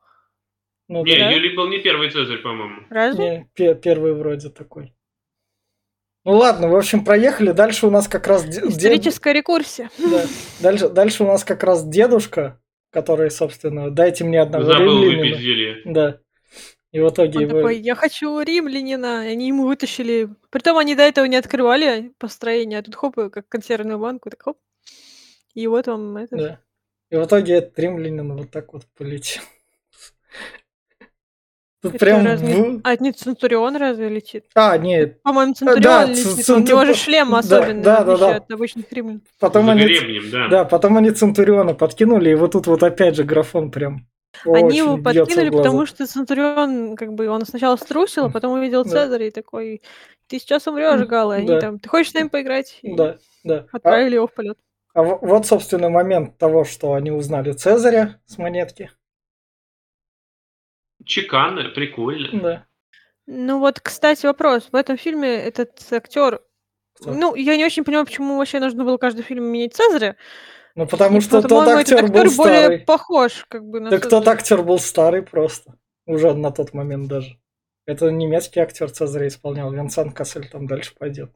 Ну, 0.92 1.06
Не, 1.06 1.18
да. 1.20 1.32
Юлий 1.32 1.56
был 1.56 1.70
не 1.70 1.80
первый 1.80 2.10
Цезарь, 2.12 2.40
по-моему. 2.40 2.82
Разве? 2.90 3.24
Не, 3.24 3.50
пе- 3.54 3.76
первый 3.76 4.14
вроде 4.14 4.50
такой. 4.50 4.94
Ну 6.26 6.34
ладно, 6.34 6.68
в 6.68 6.76
общем, 6.76 7.06
проехали. 7.06 7.52
Дальше 7.54 7.88
у 7.88 7.90
нас 7.90 8.10
как 8.10 8.28
раз 8.28 8.44
дед- 8.44 8.66
Историческая 8.66 9.32
рекурсия. 9.32 9.90
да. 9.98 10.26
дальше, 10.60 10.90
дальше 10.90 11.24
у 11.24 11.28
нас 11.28 11.46
как 11.46 11.64
раз 11.64 11.88
дедушка, 11.88 12.60
который, 12.92 13.32
собственно, 13.32 13.90
дайте 13.90 14.26
мне 14.26 14.42
одного 14.42 14.66
Забыл 14.66 15.00
выпить 15.00 15.14
римлянина. 15.14 15.38
зелье. 15.42 15.82
Да. 15.86 16.20
И 16.92 17.00
в 17.00 17.08
итоге 17.10 17.38
Он 17.40 17.44
его... 17.46 17.58
такой, 17.62 17.78
я 17.80 17.96
хочу 17.96 18.42
римлянина. 18.42 19.30
И 19.30 19.32
они 19.32 19.48
ему 19.48 19.66
вытащили. 19.68 20.28
Притом 20.50 20.78
они 20.78 20.96
до 20.96 21.04
этого 21.04 21.24
не 21.24 21.38
открывали 21.38 22.12
построение, 22.18 22.80
а 22.80 22.84
тут 22.84 22.96
хоп, 22.96 23.16
как 23.16 23.48
консервную 23.48 23.98
банку, 23.98 24.30
так 24.30 24.42
хоп. 24.42 24.58
И 25.54 25.66
вот 25.68 25.88
вам 25.88 26.18
это. 26.18 26.36
Да. 26.36 26.60
И 27.10 27.16
в 27.16 27.26
итоге 27.26 27.54
этот 27.54 27.80
римлянин 27.80 28.36
вот 28.36 28.52
так 28.52 28.74
вот 28.74 28.84
полетел. 28.98 29.42
Тут 31.82 31.96
Это 31.96 32.06
прям... 32.06 32.26
разве- 32.26 32.54
в- 32.78 32.82
А 32.84 32.94
это 32.94 33.04
не 33.04 33.12
Центурион 33.12 33.76
разве 33.76 34.08
летит? 34.10 34.46
А, 34.54 34.78
нет. 34.78 35.22
По-моему, 35.24 35.54
да, 35.60 36.06
Центурион 36.06 36.16
Ц- 36.16 36.30
летит. 36.30 36.50
У 36.50 36.60
него 36.60 36.86
же 36.86 36.94
Центур- 36.94 36.96
шлем 36.96 37.30
да, 37.32 37.38
особенный, 37.40 37.82
да, 37.84 38.02
в 38.02 38.06
да, 38.06 38.14
отличие 38.14 38.30
да. 38.30 38.36
от 38.38 38.52
обычных 38.52 38.92
римлян. 38.94 39.22
Потом 39.40 39.66
За 39.66 39.72
они... 39.72 39.84
гребнем, 39.84 40.32
да. 40.32 40.48
Да, 40.48 40.66
потом 40.66 40.98
они 40.98 41.12
Центуриона 41.12 41.74
подкинули, 41.74 42.30
и 42.30 42.36
вот 42.36 42.52
тут 42.52 42.68
вот 42.68 42.84
опять 42.84 43.16
же 43.16 43.24
графон 43.24 43.72
прям 43.72 44.06
Они 44.46 44.64
очень 44.66 44.78
его 44.78 44.96
в 44.98 45.02
подкинули, 45.04 45.50
глаза. 45.50 45.64
потому 45.64 45.86
что 45.88 46.06
Центурион, 46.06 46.96
как 46.96 47.14
бы, 47.14 47.28
он 47.30 47.46
сначала 47.48 47.76
струсил, 47.78 48.26
а 48.26 48.30
потом 48.30 48.54
увидел 48.54 48.84
Да. 48.84 48.90
Цезаря 48.92 49.28
и 49.28 49.32
такой, 49.32 49.82
ты 50.28 50.38
сейчас 50.40 50.68
умрешь. 50.68 51.02
И 51.02 51.14
они 51.34 51.48
Да. 51.48 51.60
там, 51.60 51.80
ты 51.80 51.90
хочешь 51.90 52.12
с 52.12 52.14
нами 52.14 52.28
поиграть? 52.28 52.78
И 52.84 52.96
Да, 52.96 53.18
да. 53.44 53.66
А- 53.72 53.78
Отправили 53.78 54.16
его 54.16 54.28
в 54.28 54.34
полет. 54.34 54.58
А 54.94 55.02
вот, 55.04 55.48
собственно, 55.48 55.90
момент 55.90 56.38
того, 56.38 56.64
что 56.64 56.94
они 56.94 57.12
узнали 57.12 57.54
Цезаря 57.54 58.20
с 58.28 58.38
монетки. 58.38 58.92
Чеканно, 61.06 61.70
прикольно. 61.70 62.42
Да. 62.42 62.66
Ну 63.28 63.60
вот, 63.60 63.80
кстати, 63.80 64.26
вопрос. 64.26 64.70
В 64.72 64.76
этом 64.76 64.98
фильме 64.98 65.30
этот 65.36 65.72
актер, 65.92 66.42
Кто? 67.00 67.14
ну, 67.14 67.36
я 67.36 67.56
не 67.58 67.66
очень 67.66 67.84
понимаю, 67.84 68.06
почему 68.06 68.38
вообще 68.38 68.60
нужно 68.60 68.84
было 68.84 68.98
каждый 68.98 69.22
фильм 69.24 69.46
менять 69.46 69.74
Цезаря. 69.76 70.16
Ну, 70.76 70.88
потому 70.88 71.18
И, 71.18 71.22
что 71.22 71.42
тот 71.42 71.68
этот 71.68 71.80
актер 71.80 72.02
был 72.08 72.12
более 72.12 72.32
старый. 72.62 72.80
похож, 72.80 73.46
как 73.50 73.64
бы, 73.66 73.80
на 73.80 73.90
Так 73.90 74.08
тот 74.10 74.28
актер 74.28 74.64
был 74.64 74.80
старый 74.80 75.22
просто. 75.22 75.76
Уже 76.06 76.34
на 76.34 76.52
тот 76.52 76.74
момент 76.74 77.08
даже. 77.08 77.38
Это 77.86 78.10
немецкий 78.10 78.60
актер 78.60 78.90
Цезаря 78.90 79.28
исполнял. 79.28 79.72
Винсан 79.72 80.12
Кассель 80.12 80.48
там 80.50 80.68
дальше 80.68 80.94
пойдет. 80.98 81.32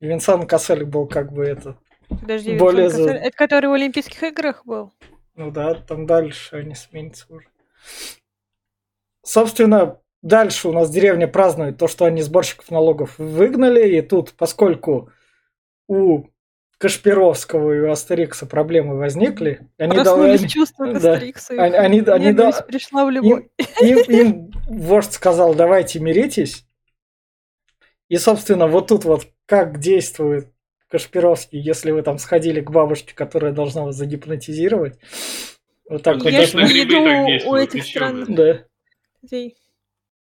И 0.00 0.06
Винсан 0.06 0.46
Кассель 0.46 0.84
был 0.84 1.06
как 1.06 1.32
бы 1.32 1.44
это. 1.44 1.78
Подожди, 2.08 2.56
более 2.56 2.84
Винсан 2.88 3.02
за- 3.02 3.08
Кассель- 3.10 3.22
это 3.26 3.36
который 3.36 3.66
в 3.70 3.72
Олимпийских 3.72 4.22
играх 4.22 4.64
был? 4.66 4.92
Ну 5.34 5.50
да, 5.50 5.74
там 5.74 6.06
дальше 6.06 6.56
они 6.56 6.74
сменятся 6.74 7.26
уже. 7.28 7.46
Собственно, 9.22 9.98
дальше 10.22 10.68
у 10.68 10.72
нас 10.72 10.90
деревня 10.90 11.28
празднует 11.28 11.76
то, 11.78 11.88
что 11.88 12.04
они 12.04 12.22
сборщиков 12.22 12.70
налогов 12.70 13.14
выгнали, 13.18 13.96
и 13.96 14.00
тут, 14.02 14.32
поскольку 14.32 15.10
у 15.88 16.24
Кашпировского 16.78 17.72
и 17.74 17.80
у 17.80 17.90
Астерикса 17.90 18.46
проблемы 18.46 18.96
возникли, 18.96 19.68
они 19.76 19.92
Проснулись 19.94 20.40
должны- 20.40 20.48
чувства 20.48 20.86
к 20.86 20.98
да. 21.00 21.12
Астериксу. 21.14 21.52
Они- 21.60 21.76
они- 21.76 22.00
они 22.00 22.32
да- 22.32 22.52
пришла 22.66 23.04
в 23.04 23.10
любовь. 23.10 23.44
им, 23.82 23.98
им 24.08 24.50
вождь 24.66 25.12
сказал, 25.12 25.54
давайте 25.54 26.00
миритесь. 26.00 26.64
И, 28.08 28.16
собственно, 28.16 28.66
вот 28.66 28.88
тут 28.88 29.04
вот 29.04 29.26
как 29.46 29.78
действует 29.78 30.48
Кашпировский, 30.88 31.60
если 31.60 31.90
вы 31.92 32.02
там 32.02 32.18
сходили 32.18 32.60
к 32.60 32.70
бабушке, 32.70 33.14
которая 33.14 33.52
должна 33.52 33.82
вас 33.84 33.94
загипнотизировать. 33.96 34.98
Вот 35.88 36.02
так 36.02 36.16
вот. 36.16 36.24
Я 36.24 36.30
Конечно, 36.32 36.60
ж 36.66 36.72
должно- 36.86 37.26
не 37.26 37.38
иду 37.38 37.50
у 37.50 37.54
этих 37.56 37.84
стран. 37.84 38.24
Да. 38.28 38.64
Людей. 39.22 39.56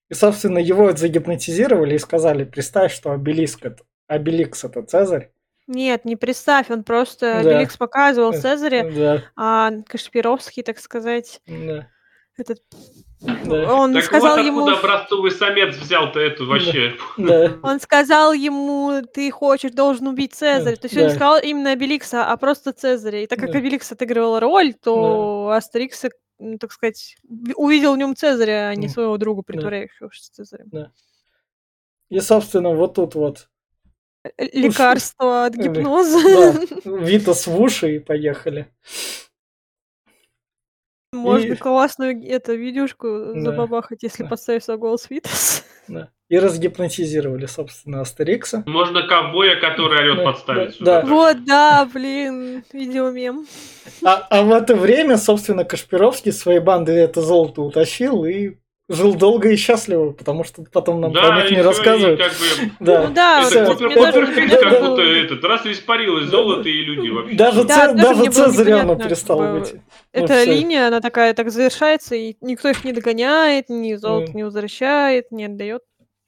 И, 0.08 0.14
собственно, 0.14 0.58
его 0.58 0.90
загипнотизировали 0.96 1.94
и 1.94 1.98
сказали, 1.98 2.44
представь, 2.44 2.94
что 2.94 3.12
Обелиск 3.12 3.64
это, 3.66 3.84
Обеликс 4.06 4.64
это 4.64 4.82
Цезарь. 4.82 5.30
Нет, 5.66 6.06
не 6.06 6.16
представь, 6.16 6.70
он 6.70 6.82
просто 6.82 7.42
Да. 7.44 7.58
Беликс 7.58 7.76
показывал 7.76 8.32
Э, 8.32 8.40
Цезаря, 8.40 8.90
Да, 8.90 9.24
а 9.36 9.70
Кашпировский, 9.86 10.62
так 10.62 10.78
сказать, 10.78 11.42
да, 11.46 11.88
этот, 12.38 12.62
да, 13.20 13.74
он 13.74 13.92
Так 13.92 14.04
сказал 14.04 14.36
вот 14.38 14.46
ему, 14.46 14.60
откуда 14.66 14.78
образцовый 14.78 15.30
самец 15.30 15.76
взял-то 15.76 16.20
эту 16.20 16.46
вообще. 16.46 16.94
да. 17.18 17.58
он 17.62 17.80
сказал 17.80 18.32
ему, 18.32 19.02
ты 19.12 19.30
хочешь, 19.30 19.72
должен 19.72 20.06
убить 20.06 20.32
Цезаря. 20.34 20.76
То 20.76 20.86
есть 20.86 20.96
он 20.96 21.02
не 21.02 21.08
да. 21.08 21.14
сказал 21.14 21.38
именно 21.42 21.72
Обеликса, 21.72 22.24
а 22.24 22.36
просто 22.38 22.72
Цезаря. 22.72 23.24
И 23.24 23.26
так 23.26 23.38
как 23.38 23.50
Да. 23.50 23.58
Обеликс 23.58 23.92
отыгрывал 23.92 24.40
роль, 24.40 24.72
то 24.72 25.50
Астерикс, 25.50 26.06
ну, 26.38 26.58
так 26.58 26.72
сказать, 26.72 27.16
увидел 27.56 27.94
в 27.94 27.98
нем 27.98 28.14
Цезаря, 28.16 28.68
а 28.68 28.74
не 28.74 28.88
своего 28.88 29.16
друга, 29.18 29.42
притворяющегося 29.42 30.32
Цезарем. 30.32 30.70
И, 32.10 32.20
собственно, 32.20 32.74
вот 32.74 32.94
тут 32.94 33.14
вот 33.14 33.48
Э, 34.24 34.46
лекарство 34.52 35.46
от 35.46 35.56
Или- 35.56 35.68
гипноза. 35.68 36.18
Да, 36.84 36.90
Витас 37.04 37.46
в 37.46 37.60
уши 37.60 37.96
и 37.96 37.98
поехали. 37.98 38.66
Можно 41.12 41.54
И- 41.54 41.56
классную 41.56 42.22
это 42.28 42.54
видюшку 42.54 43.32
Да. 43.34 43.40
забабахать, 43.40 44.02
если 44.02 44.24
Да. 44.24 44.28
поставить 44.28 44.64
свой 44.64 44.76
голос 44.78 45.08
Витас. 45.08 45.64
Да. 45.88 46.10
И 46.28 46.38
разгипнотизировали, 46.38 47.46
собственно, 47.46 48.02
Астерикса. 48.02 48.62
Можно 48.66 49.06
ковбоя, 49.08 49.58
который 49.58 49.98
орет, 50.00 50.16
Да, 50.18 50.22
подставить. 50.24 50.66
да, 50.68 50.72
сюда 50.72 51.00
да. 51.02 51.08
Вот, 51.08 51.44
да, 51.46 51.88
блин, 51.90 52.62
видеомем. 52.74 53.46
А, 54.04 54.26
а 54.28 54.42
в 54.42 54.52
это 54.52 54.76
время, 54.76 55.16
собственно, 55.16 55.64
Кашпировский 55.64 56.30
своей 56.30 56.58
банды 56.60 56.92
это 56.92 57.22
золото 57.22 57.62
утащил 57.62 58.26
и 58.26 58.56
жил 58.88 59.14
долго 59.14 59.50
и 59.50 59.56
счастливо, 59.56 60.12
потому 60.12 60.44
что 60.44 60.64
потом 60.72 61.00
нам 61.00 61.12
про 61.12 61.20
Да, 61.28 61.36
них 61.42 61.52
и 61.52 61.54
не 61.56 61.60
всё, 61.60 61.60
и 61.60 61.66
раскказывают. 61.68 62.20
как 62.20 62.32
бы 62.32 62.72
Да. 62.80 63.02
Ну. 63.08 63.12
Это 63.12 63.64
вот, 63.64 63.78
даже 63.78 63.94
Купер 63.94 64.26
Фильм, 64.26 64.46
непонятно 64.46 64.70
как 64.70 64.80
будто 64.88 65.02
этот, 65.02 65.44
раз 65.44 65.66
испарилось 65.66 66.24
Да, 66.24 66.30
золото 66.30 66.68
и 66.68 66.82
люди 66.84 67.08
вообще. 67.08 67.34
Даже, 67.36 67.64
Да, 67.64 67.88
Ц- 67.88 67.94
даже 67.94 68.24
Цезарь 68.30 68.68
явно 68.68 68.82
непонятно, 68.82 69.04
перестал 69.04 69.38
как 69.38 69.52
бы, 69.52 69.60
быть. 69.60 69.74
Ну, 69.74 69.80
Эта 70.12 70.44
линия, 70.44 70.88
она 70.88 71.00
такая 71.00 71.34
так 71.34 71.50
завершается, 71.50 72.14
и 72.16 72.36
никто 72.40 72.68
их 72.68 72.84
не 72.84 72.92
догоняет, 72.92 73.68
ни 73.68 73.94
золото 73.94 74.30
Ну. 74.32 74.38
не 74.38 74.44
возвращает, 74.44 75.30
не 75.32 75.44
отдает. 75.44 75.82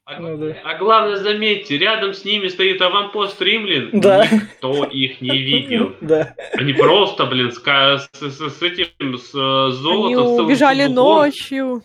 А, 0.04 0.18
Ну 0.18 0.36
да. 0.36 0.56
а 0.64 0.74
главное, 0.76 1.16
заметьте, 1.16 1.78
рядом 1.78 2.14
с 2.14 2.24
ними 2.24 2.48
стоит 2.48 2.82
аванпост 2.82 3.40
римлян. 3.40 3.90
Да. 3.92 4.26
Никто 4.26 4.84
их 4.84 5.20
не 5.20 5.38
видел. 5.38 5.92
Да. 6.00 6.34
Они 6.54 6.72
просто, 6.72 7.26
блин, 7.26 7.52
с, 7.52 7.58
с, 7.58 8.62
этим, 8.62 9.16
с 9.18 9.32
э, 9.34 9.38
Они 9.66 9.72
золотом, 9.72 10.24
целым 10.26 10.44
убежали 10.46 10.86
ночью. 10.86 11.82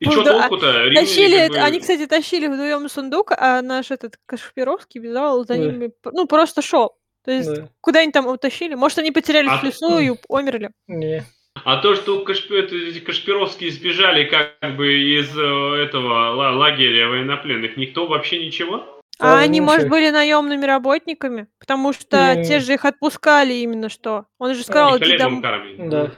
И 0.00 0.06
Ну 0.06 0.12
что 0.12 0.24
да, 0.24 0.40
толку-то? 0.48 0.84
Римляне 0.84 1.00
Тащили, 1.06 1.38
как 1.38 1.50
бы- 1.50 1.58
они, 1.58 1.80
кстати, 1.80 2.06
тащили 2.06 2.46
вдвоем 2.46 2.88
сундук, 2.88 3.32
а 3.36 3.60
наш 3.62 3.90
этот 3.90 4.14
Кашпировский 4.26 5.00
бежал 5.00 5.40
за 5.44 5.54
Да. 5.54 5.56
ними, 5.58 5.92
ну, 6.12 6.26
просто 6.26 6.62
шел. 6.62 6.94
То 7.24 7.30
есть, 7.32 7.54
Да. 7.54 7.68
куда 7.82 8.00
они 8.00 8.10
там 8.10 8.26
утащили? 8.26 8.74
Может, 8.74 8.98
они 8.98 9.10
потерялись 9.12 9.50
А- 9.52 9.58
в 9.58 9.62
лесу 9.62 9.98
и 9.98 10.10
умерли? 10.28 10.70
Не. 10.88 11.22
А 11.64 11.76
то, 11.82 11.94
что 11.96 12.24
Кашпи- 12.24 12.62
эти 12.62 13.00
Кашпировские 13.00 13.70
сбежали 13.72 14.24
как 14.24 14.76
бы 14.76 14.86
из 15.18 15.36
э, 15.36 15.84
этого 15.84 16.34
ла- 16.34 16.52
лагеря 16.52 17.08
военнопленных, 17.08 17.76
никто 17.76 18.06
вообще 18.06 18.42
ничего? 18.42 19.02
А 19.18 19.34
Да, 19.34 19.38
они, 19.40 19.60
может, 19.60 19.90
были 19.90 20.08
наемными 20.08 20.64
работниками? 20.64 21.48
Потому 21.58 21.92
что 21.92 22.36
Не. 22.36 22.44
те 22.44 22.60
же 22.60 22.72
их 22.72 22.86
отпускали 22.86 23.52
именно 23.52 23.90
что. 23.90 24.24
Он 24.38 24.54
же 24.54 24.62
сказал, 24.62 24.96
иди. 24.96 25.18
Да. 25.18 26.10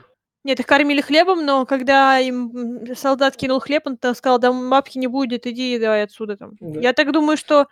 Нет, 0.45 0.59
их 0.59 0.67
кормили 0.67 1.01
хлебом, 1.01 1.45
но 1.45 1.65
когда 1.67 2.19
им 2.19 2.95
солдат 2.97 3.37
кинул 3.37 3.61
хлеб, 3.61 3.87
он 3.87 3.97
там 3.97 4.15
сказал, 4.15 4.39
да 4.39 4.53
бабки 4.53 4.99
не 4.99 5.07
будет, 5.07 5.47
иди 5.47 5.79
давай 5.79 6.03
отсюда 6.03 6.37
там. 6.37 6.53
Да. 6.61 6.81
Я 6.81 6.93
так 6.93 7.13
думаю, 7.13 7.37
что, 7.37 7.69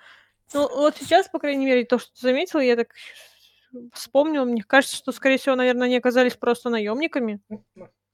ну, 0.54 0.68
вот 0.68 0.94
сейчас, 0.98 1.28
по 1.28 1.40
крайней 1.40 1.66
мере, 1.66 1.84
то, 1.84 1.98
что 1.98 2.12
ты 2.12 2.20
заметила, 2.20 2.60
я 2.60 2.76
так 2.76 2.94
вспомнила, 3.92 4.44
мне 4.44 4.62
кажется, 4.62 4.96
что, 4.96 5.10
скорее 5.12 5.38
всего, 5.38 5.56
наверное, 5.56 5.86
они 5.86 5.96
оказались 5.96 6.34
просто 6.34 6.70
наемниками. 6.70 7.40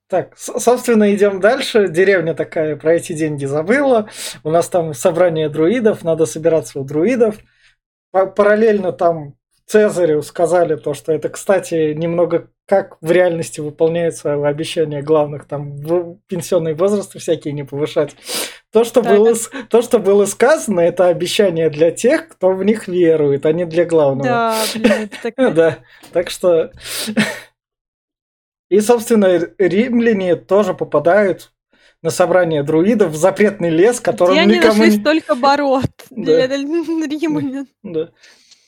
Так, 0.08 0.38
собственно, 0.38 1.12
идем 1.14 1.40
дальше. 1.40 1.88
Деревня 1.88 2.34
такая 2.34 2.76
про 2.76 2.94
эти 2.94 3.12
деньги 3.12 3.44
забыла. 3.44 4.08
У 4.44 4.50
нас 4.50 4.68
там 4.68 4.94
собрание 4.94 5.48
друидов, 5.48 6.04
надо 6.04 6.26
собираться 6.26 6.78
у 6.78 6.84
друидов. 6.84 7.36
Па- 8.12 8.26
Параллельно 8.26 8.92
там 8.92 9.34
Цезарю 9.66 10.22
сказали 10.22 10.76
то, 10.76 10.94
что 10.94 11.12
это, 11.12 11.28
кстати, 11.28 11.92
немного 11.92 12.50
как 12.66 12.98
в 13.00 13.10
реальности 13.10 13.60
выполняются 13.60 14.34
обещания 14.34 15.00
главных, 15.00 15.46
там 15.46 15.76
в 15.76 16.18
пенсионный 16.26 16.74
возраст 16.74 17.16
всякие 17.16 17.54
не 17.54 17.62
повышать. 17.62 18.16
То, 18.72 18.82
что, 18.82 19.02
Да, 19.02 19.14
было, 19.14 19.32
да. 19.32 19.62
то, 19.70 19.82
что 19.82 19.98
было 20.00 20.26
сказано, 20.26 20.80
это 20.80 21.06
обещание 21.06 21.70
для 21.70 21.92
тех, 21.92 22.28
кто 22.28 22.50
в 22.50 22.64
них 22.64 22.88
верует, 22.88 23.46
а 23.46 23.52
не 23.52 23.64
для 23.64 23.84
главного. 23.84 24.24
Да, 24.28 24.64
блин, 24.74 25.10
так... 25.22 25.34
Да, 25.54 25.78
так 26.12 26.30
что... 26.30 26.72
И, 28.68 28.80
собственно, 28.80 29.38
римляне 29.58 30.34
тоже 30.34 30.74
попадают 30.74 31.52
на 32.02 32.10
собрание 32.10 32.64
друидов 32.64 33.12
в 33.12 33.16
запретный 33.16 33.70
лес, 33.70 34.00
который 34.00 34.32
Где 34.32 34.40
они 34.40 34.56
никому 34.56 34.78
нашли 34.78 34.98
столько 34.98 35.34
бород 35.36 35.90
Да. 36.10 36.46
римлян? 36.48 37.68
Да. 37.84 38.10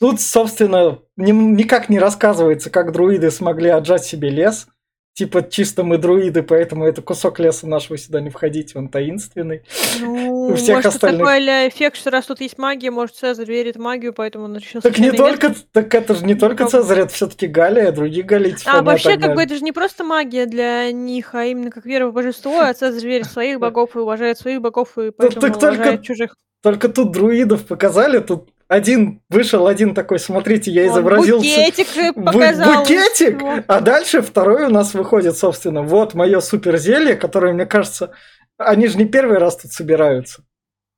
Тут, 0.00 0.20
собственно, 0.20 1.00
ним- 1.16 1.56
никак 1.56 1.88
не 1.88 1.98
рассказывается, 1.98 2.70
как 2.70 2.92
друиды 2.92 3.30
смогли 3.30 3.68
отжать 3.70 4.04
себе 4.04 4.30
лес. 4.30 4.68
Типа, 5.14 5.42
чисто 5.42 5.82
мы 5.82 5.98
друиды, 5.98 6.44
поэтому 6.44 6.84
это 6.84 7.02
кусок 7.02 7.40
леса 7.40 7.66
нашего 7.66 7.98
сюда 7.98 8.20
не 8.20 8.30
входить, 8.30 8.76
он 8.76 8.88
таинственный. 8.88 9.62
Ну, 10.00 10.50
У 10.50 10.54
всех 10.54 10.76
может, 10.76 10.94
остальных- 10.94 11.26
такой 11.26 11.68
эффект, 11.68 11.96
что 11.96 12.10
раз 12.12 12.26
тут 12.26 12.40
есть 12.40 12.56
магия, 12.56 12.92
может, 12.92 13.16
Цезарь 13.16 13.48
верит 13.48 13.74
в 13.74 13.80
магию, 13.80 14.12
поэтому 14.12 14.44
он 14.44 14.56
решил... 14.56 14.80
Так 14.80 14.96
не 15.00 15.10
только, 15.10 15.52
так 15.72 15.92
это 15.92 16.14
же 16.14 16.24
не 16.24 16.36
только 16.36 16.58
Как- 16.58 16.70
Цезарь, 16.70 17.00
это 17.00 17.12
все-таки 17.12 17.48
Галия, 17.48 17.90
другие 17.90 18.22
галийцев 18.22 18.68
А 18.68 18.80
вообще, 18.82 19.18
как 19.18 19.34
бы 19.34 19.42
это 19.42 19.56
же 19.56 19.62
не 19.62 19.72
просто 19.72 20.04
магия 20.04 20.46
для 20.46 20.92
них, 20.92 21.34
а 21.34 21.44
именно 21.46 21.72
как 21.72 21.84
вера 21.84 22.06
в 22.06 22.12
божество, 22.12 22.60
а 22.60 22.72
Цезарь 22.72 23.04
верит 23.04 23.26
в 23.26 23.32
своих 23.32 23.58
богов 23.58 23.96
и 23.96 23.98
уважает 23.98 24.38
своих 24.38 24.60
богов, 24.60 24.96
и 24.98 25.10
поэтому 25.10 25.40
так 25.40 25.58
только- 25.58 25.72
уважает 25.74 26.02
чужих. 26.04 26.36
Только 26.62 26.88
тут 26.88 27.10
друидов 27.10 27.66
показали, 27.66 28.20
тут 28.20 28.50
один 28.68 29.22
вышел, 29.30 29.66
один 29.66 29.94
такой, 29.94 30.18
смотрите, 30.18 30.70
я 30.70 30.84
Он 30.84 30.88
изобразил... 30.90 31.38
букетик 31.38 31.86
э, 31.96 32.10
бу- 32.12 32.24
показал. 32.24 32.80
букетик, 32.80 33.64
а 33.66 33.80
дальше 33.80 34.20
второй 34.22 34.66
у 34.66 34.70
нас 34.70 34.92
выходит, 34.94 35.36
собственно, 35.36 35.82
вот 35.82 36.14
мое 36.14 36.40
суперзелье, 36.40 37.16
которое, 37.16 37.54
мне 37.54 37.64
кажется, 37.66 38.12
они 38.58 38.86
же 38.88 38.98
не 38.98 39.06
первый 39.06 39.38
раз 39.38 39.56
тут 39.56 39.72
собираются. 39.72 40.42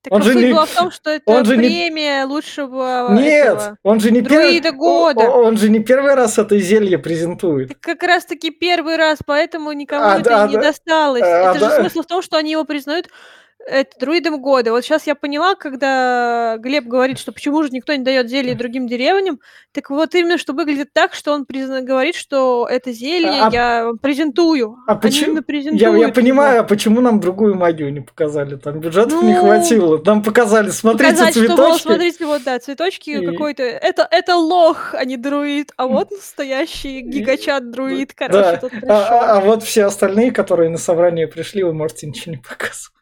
Так 0.02 0.14
он 0.14 0.20
ну, 0.20 0.24
же 0.24 0.34
не- 0.34 0.52
в 0.52 0.66
том, 0.74 0.90
что 0.90 1.10
это 1.10 1.30
он 1.30 1.44
же 1.44 1.58
не- 1.58 1.68
премия 1.68 2.24
лучшего 2.24 3.12
Нет, 3.12 3.46
этого. 3.54 3.76
он 3.82 4.00
же 4.00 4.10
не 4.10 4.22
первый... 4.22 4.72
года. 4.72 5.28
о- 5.28 5.42
Он 5.42 5.58
же 5.58 5.68
не 5.68 5.80
первый 5.80 6.14
раз 6.14 6.38
это 6.38 6.58
зелье 6.58 6.98
презентует. 6.98 7.68
Так 7.68 7.80
как 7.80 8.02
раз 8.02 8.24
таки 8.24 8.50
первый 8.50 8.96
раз, 8.96 9.18
поэтому 9.24 9.70
никому 9.72 10.06
А, 10.06 10.14
это 10.18 10.24
да, 10.30 10.48
не 10.48 10.54
да. 10.54 10.62
досталось. 10.62 11.22
А, 11.22 11.50
это 11.50 11.54
же 11.54 11.60
да. 11.66 11.80
смысл 11.80 12.00
в 12.02 12.06
том, 12.06 12.22
что 12.22 12.38
они 12.38 12.52
его 12.52 12.64
признают 12.64 13.08
это, 13.66 13.90
друидом 14.00 14.40
года. 14.40 14.72
Вот 14.72 14.82
сейчас 14.84 15.06
я 15.06 15.14
поняла, 15.14 15.54
когда 15.54 16.56
Глеб 16.58 16.84
говорит, 16.86 17.18
что 17.18 17.30
почему 17.32 17.62
же 17.62 17.70
никто 17.70 17.94
не 17.94 18.02
дает 18.02 18.28
зелье 18.28 18.54
другим 18.54 18.86
деревням, 18.88 19.38
так 19.72 19.90
вот 19.90 20.14
именно, 20.14 20.38
что 20.38 20.52
выглядит 20.52 20.92
так, 20.92 21.14
что 21.14 21.32
он 21.32 21.44
призна- 21.44 21.82
говорит, 21.82 22.14
что 22.14 22.66
это 22.68 22.92
зелье 22.92 23.30
А- 23.42 23.50
я 23.52 23.84
вам 23.86 23.98
презентую. 23.98 24.76
А 24.86 24.96
почему- 24.96 25.40
Я, 25.72 25.88
я 25.90 25.96
его. 26.06 26.12
понимаю, 26.12 26.60
а 26.60 26.64
почему 26.64 27.00
нам 27.00 27.20
другую 27.20 27.54
магию 27.54 27.92
не 27.92 28.00
показали? 28.00 28.56
Там 28.56 28.80
бюджетов 28.80 29.22
не 29.22 29.34
Ну, 29.34 29.40
хватило. 29.40 30.02
Нам 30.04 30.22
показали, 30.22 30.70
смотрите, 30.70 31.10
Показать, 31.12 31.30
что, 31.34 31.40
мол, 31.40 31.56
цветочки. 31.56 31.82
смотрите, 31.86 32.26
вот, 32.26 32.42
да, 32.44 32.58
цветочки 32.58 33.10
И- 33.10 33.26
какой-то. 33.26 33.62
Это, 33.62 34.08
это 34.10 34.36
лох, 34.36 34.94
а 34.94 35.04
не 35.04 35.16
друид. 35.16 35.72
А 35.76 35.86
вот 35.86 36.10
настоящий 36.10 37.00
гигачат-друид, 37.02 38.12
короче, 38.14 38.38
Да, 38.38 38.56
тут 38.56 38.72
а, 38.88 39.08
а- 39.08 39.36
а 39.36 39.40
вот 39.40 39.62
все 39.62 39.84
остальные, 39.84 40.32
которые 40.32 40.70
на 40.70 40.78
собрание 40.78 41.28
пришли, 41.28 41.62
вы 41.62 41.72
можете 41.74 42.06
ничего 42.06 42.32
не 42.32 42.38
показывать. 42.38 42.94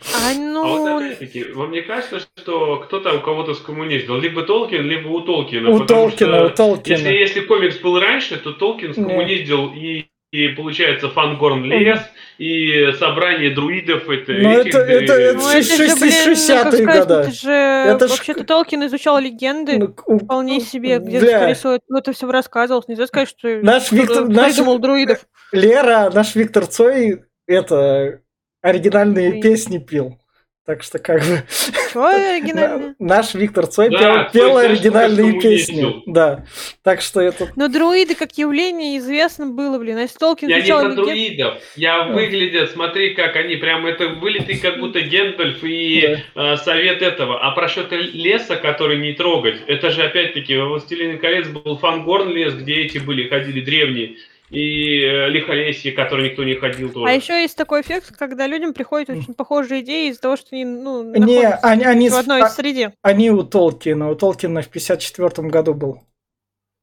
А, 0.00 0.30
А 0.30 0.34
вот 0.34 0.78
ну, 0.84 0.96
опять-таки, 0.98 1.44
вам 1.52 1.70
не 1.72 1.80
кажется, 1.80 2.20
что 2.38 2.76
кто-то 2.84 3.14
у 3.16 3.20
кого-то 3.20 3.54
скоммуниздил? 3.54 4.18
Либо 4.18 4.42
Толкин, 4.42 4.82
либо 4.86 5.08
у 5.08 5.20
Толкина. 5.22 5.70
У 5.70 5.84
Толкина, 5.86 6.36
что 6.38 6.46
у 6.46 6.50
Толкина. 6.50 6.96
Если, 6.96 7.12
если 7.12 7.40
комикс 7.40 7.78
был 7.78 7.98
раньше, 7.98 8.36
то 8.36 8.52
Толкин 8.52 8.92
скоммуниздил 8.92 9.72
и, 9.74 10.04
и 10.32 10.48
получается 10.48 11.08
Фангорн 11.08 11.64
лес, 11.64 12.00
и 12.36 12.92
собрание 12.98 13.50
друидов. 13.54 14.06
Это, 14.10 14.32
Ну, 14.32 14.50
это- 14.50 14.78
это- 14.80 15.14
э, 15.14 15.30
это 15.32 15.38
ну 15.38 15.48
это 15.48 15.62
же, 15.62 15.76
блин, 15.76 15.96
ну, 15.98 16.06
60-е 16.06 16.62
как 16.62 16.74
сказать, 16.74 17.00
года. 17.08 17.20
это 17.22 17.30
же 17.32 17.50
Это 17.50 18.06
ж 18.06 18.10
вообще-то 18.10 18.44
к- 18.44 18.46
Толкин 18.46 18.86
изучал 18.86 19.18
легенды. 19.18 19.78
Ну, 19.78 20.18
Вполне 20.18 20.60
себе, 20.60 20.98
где 20.98 21.20
Бля, 21.20 21.38
скорее 21.38 21.54
всего, 21.54 21.78
это 21.96 22.12
все 22.12 22.30
рассказывалось. 22.30 22.86
Нельзя 22.86 23.06
сказать, 23.06 23.30
что 23.30 23.48
Наш 23.62 23.90
Виктор- 23.92 24.28
наш- 24.28 24.56
друидов. 24.56 25.20
Лера, 25.52 26.10
наш 26.12 26.34
Виктор 26.34 26.66
Цой, 26.66 27.22
это 27.46 28.20
оригинальные 28.66 29.30
Блин. 29.30 29.42
песни 29.42 29.78
пил. 29.78 30.18
Так 30.66 30.82
что 30.82 30.98
как 30.98 31.20
бы... 31.20 31.44
Чё 31.92 32.04
оригинальное? 32.06 32.96
На- 32.98 33.06
Наш 33.18 33.34
Виктор 33.34 33.68
Цой 33.68 33.88
Да, 33.88 33.98
пел, 33.98 34.14
Цой 34.24 34.30
пел 34.32 34.50
знаешь, 34.54 34.70
оригинальные 34.72 35.30
сколько 35.30 35.48
песни. 35.48 36.02
Да. 36.06 36.44
Так 36.82 37.02
что 37.02 37.20
это... 37.20 37.48
Но 37.54 37.68
друиды 37.68 38.16
как 38.16 38.36
явление 38.36 38.98
известно 38.98 39.46
было, 39.46 39.78
блин. 39.78 39.98
А 39.98 40.08
Толкин 40.08 40.48
Я 40.48 40.60
не 40.60 40.66
про 40.66 40.80
легенды... 40.82 41.02
друидов. 41.04 41.54
Я 41.76 42.06
выглядят, 42.08 42.72
смотри, 42.72 43.14
как 43.14 43.36
они 43.36 43.54
прям 43.54 43.86
это 43.86 44.08
вылитый 44.08 44.58
как 44.58 44.80
будто 44.80 45.00
Гендальф 45.02 45.62
и 45.62 46.18
э, 46.34 46.56
совет 46.56 47.00
этого. 47.00 47.38
А 47.46 47.52
про 47.52 47.68
счет 47.68 47.92
леса, 47.92 48.56
который 48.56 48.98
не 48.98 49.12
трогать, 49.12 49.58
это 49.68 49.90
же 49.90 50.02
опять-таки 50.02 50.56
во 50.56 50.66
«Властелине 50.66 51.18
колец» 51.18 51.46
был 51.46 51.78
Фангорн 51.78 52.30
лес, 52.30 52.54
где 52.54 52.74
эти 52.82 52.98
были, 52.98 53.28
ходили 53.28 53.60
древние. 53.60 54.16
И 54.50 55.00
э, 55.00 55.28
Лихолесье, 55.28 55.90
который 55.92 56.30
никто 56.30 56.44
не 56.44 56.54
ходил 56.54 56.92
тоже. 56.92 57.10
А 57.10 57.12
еще 57.12 57.40
есть 57.40 57.56
такой 57.56 57.80
эффект, 57.80 58.16
когда 58.16 58.46
людям 58.46 58.74
приходят 58.74 59.10
очень 59.10 59.34
похожие 59.34 59.80
идеи 59.80 60.10
из-за 60.10 60.20
того, 60.20 60.36
что 60.36 60.48
они 60.52 60.64
ну, 60.64 61.02
Не, 61.02 61.18
находятся 61.18 61.58
они, 61.62 61.84
они, 61.84 62.10
в 62.10 62.14
одной 62.14 62.42
а- 62.42 62.48
среде. 62.48 62.94
они 63.02 63.30
у 63.30 63.42
Толкина. 63.42 64.10
У 64.10 64.14
Толкина 64.14 64.62
в 64.62 64.68
54 64.68 65.48
году 65.48 65.74
был. 65.74 66.02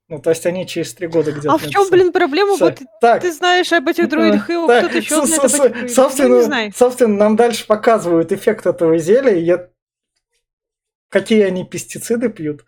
Ну, 0.09 0.19
то 0.19 0.31
есть 0.31 0.45
они 0.45 0.67
через 0.67 0.93
три 0.93 1.07
года 1.07 1.31
где-то 1.31 1.53
А 1.53 1.57
в 1.57 1.67
чем, 1.69 1.89
блин, 1.89 2.11
проблема? 2.11 2.55
Вот 2.57 2.79
Так, 2.99 3.21
ты 3.21 3.31
знаешь 3.31 3.71
об 3.71 3.87
этих 3.87 4.09
друидах, 4.09 4.49
и 4.49 4.53
кто-то 4.53 4.97
еще 4.97 5.25
знает 5.25 5.91
собственно, 5.91 6.29
Ну, 6.29 6.41
знаю. 6.41 6.73
собственно, 6.75 7.15
нам 7.15 7.35
дальше 7.37 7.65
показывают 7.65 8.31
эффект 8.33 8.65
этого 8.65 8.97
зелья. 8.97 9.35
Я... 9.35 9.69
какие 11.09 11.43
они 11.43 11.63
пестициды 11.63 12.29
пьют. 12.29 12.65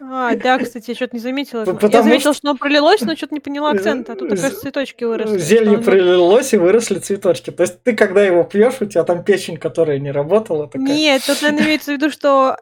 А, 0.00 0.34
да, 0.36 0.58
кстати, 0.58 0.90
я 0.90 0.94
что-то 0.94 1.16
не 1.16 1.20
заметила. 1.20 1.64
П- 1.64 1.72
Я 1.72 1.76
потому 1.78 2.04
заметила, 2.04 2.32
что- 2.32 2.40
что 2.40 2.48
оно 2.50 2.58
пролилось, 2.58 3.00
но 3.00 3.16
что-то 3.16 3.34
не 3.34 3.40
поняла 3.40 3.70
акцента. 3.70 4.12
А 4.12 4.16
тут, 4.16 4.28
З- 4.30 4.32
оказывается, 4.32 4.60
цветочки 4.62 5.04
выросли. 5.04 5.38
Зелье 5.38 5.74
оно- 5.76 5.82
пролилось 5.82 6.52
и 6.54 6.56
выросли 6.56 6.98
цветочки. 7.00 7.50
То 7.50 7.62
есть 7.64 7.82
ты, 7.82 7.96
когда 7.96 8.24
его 8.24 8.44
пьешь, 8.44 8.80
у 8.80 8.86
тебя 8.86 9.04
там 9.04 9.24
печень, 9.24 9.56
которая 9.56 9.98
не 9.98 10.12
работала, 10.12 10.68
такая... 10.68 10.86
Нет, 10.86 11.22
тут, 11.26 11.42
наверное, 11.42 11.64
имеется 11.66 11.90
в 11.92 11.94
виду, 11.94 12.10
что 12.10 12.56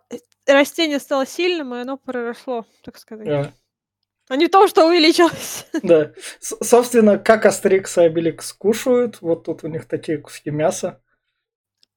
растение 0.47 0.99
стало 0.99 1.27
сильным, 1.27 1.75
и 1.75 1.81
оно 1.81 1.97
проросло, 1.99 2.65
так 2.85 2.97
сказать. 2.99 3.29
А, 3.29 3.53
А 4.29 4.37
не 4.37 4.49
то, 4.49 4.67
что 4.67 4.87
увеличилось. 4.87 5.67
да. 5.83 6.13
С- 6.41 6.57
собственно, 6.67 7.19
как 7.19 7.45
Астерикс 7.47 7.99
и 7.99 8.03
Обеликс 8.03 8.53
кушают, 8.55 9.19
вот 9.21 9.45
тут 9.45 9.65
у 9.65 9.69
них 9.69 9.85
такие 9.87 10.19
куски 10.19 10.51
мяса. 10.51 11.01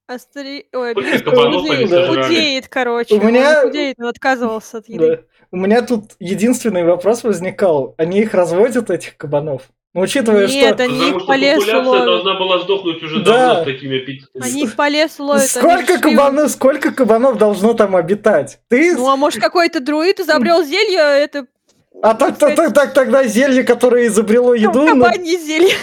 Астери... 0.09 0.65
Ой, 0.73 0.93
они 0.93 2.07
худеет, 2.07 2.67
короче. 2.67 3.13
У 3.13 3.21
меня- 3.21 3.59
Он 3.59 3.67
худеет, 3.67 3.95
он 3.99 4.07
отказывался 4.07 4.79
от 4.79 4.89
еды. 4.89 5.07
Да. 5.17 5.21
У 5.51 5.57
меня 5.57 5.83
тут 5.83 6.13
единственный 6.19 6.83
вопрос 6.83 7.23
возникал. 7.23 7.93
Они 7.97 8.19
их 8.21 8.33
разводят, 8.33 8.89
этих 8.89 9.17
кабанов? 9.17 9.63
Ну, 9.93 10.01
учитывая, 10.01 10.47
Нет, 10.47 10.75
что... 10.75 10.83
они 10.83 10.97
Потому 10.99 11.17
их 11.19 11.25
по 11.27 11.35
лесу 11.35 11.59
популяция 11.61 11.83
ловят. 11.83 12.05
должна 12.05 12.39
была 12.39 12.59
сдохнуть 12.59 13.03
уже 13.03 13.23
Да. 13.23 13.47
давно 13.55 13.61
с 13.61 13.65
такими 13.65 14.01
аппетитами. 14.01 14.43
Они 14.45 14.63
их 14.63 14.75
по 14.75 14.87
лесу 14.87 15.23
ловят. 15.23 15.41
они 15.41 15.47
Сколько 15.47 15.93
шли- 15.93 16.01
кабанов, 16.01 16.51
сколько 16.51 16.91
кабанов 16.91 17.37
должно 17.37 17.73
там 17.73 17.95
обитать? 17.95 18.59
Ты... 18.67 18.95
Ну, 18.95 19.07
а 19.09 19.15
может, 19.15 19.39
какой-то 19.41 19.79
друид 19.79 20.19
изобрел 20.19 20.63
зелье, 20.63 20.99
это 21.23 21.45
а 22.01 22.13
так, 22.15 22.37
так, 22.37 22.55
так, 22.55 22.73
так 22.73 22.93
тогда 22.93 23.23
зелье, 23.25 23.63
которое 23.63 24.07
изобрело 24.07 24.53
еду... 24.55 24.85
ну, 24.85 25.03
кабанье 25.03 25.37
зелье. 25.37 25.75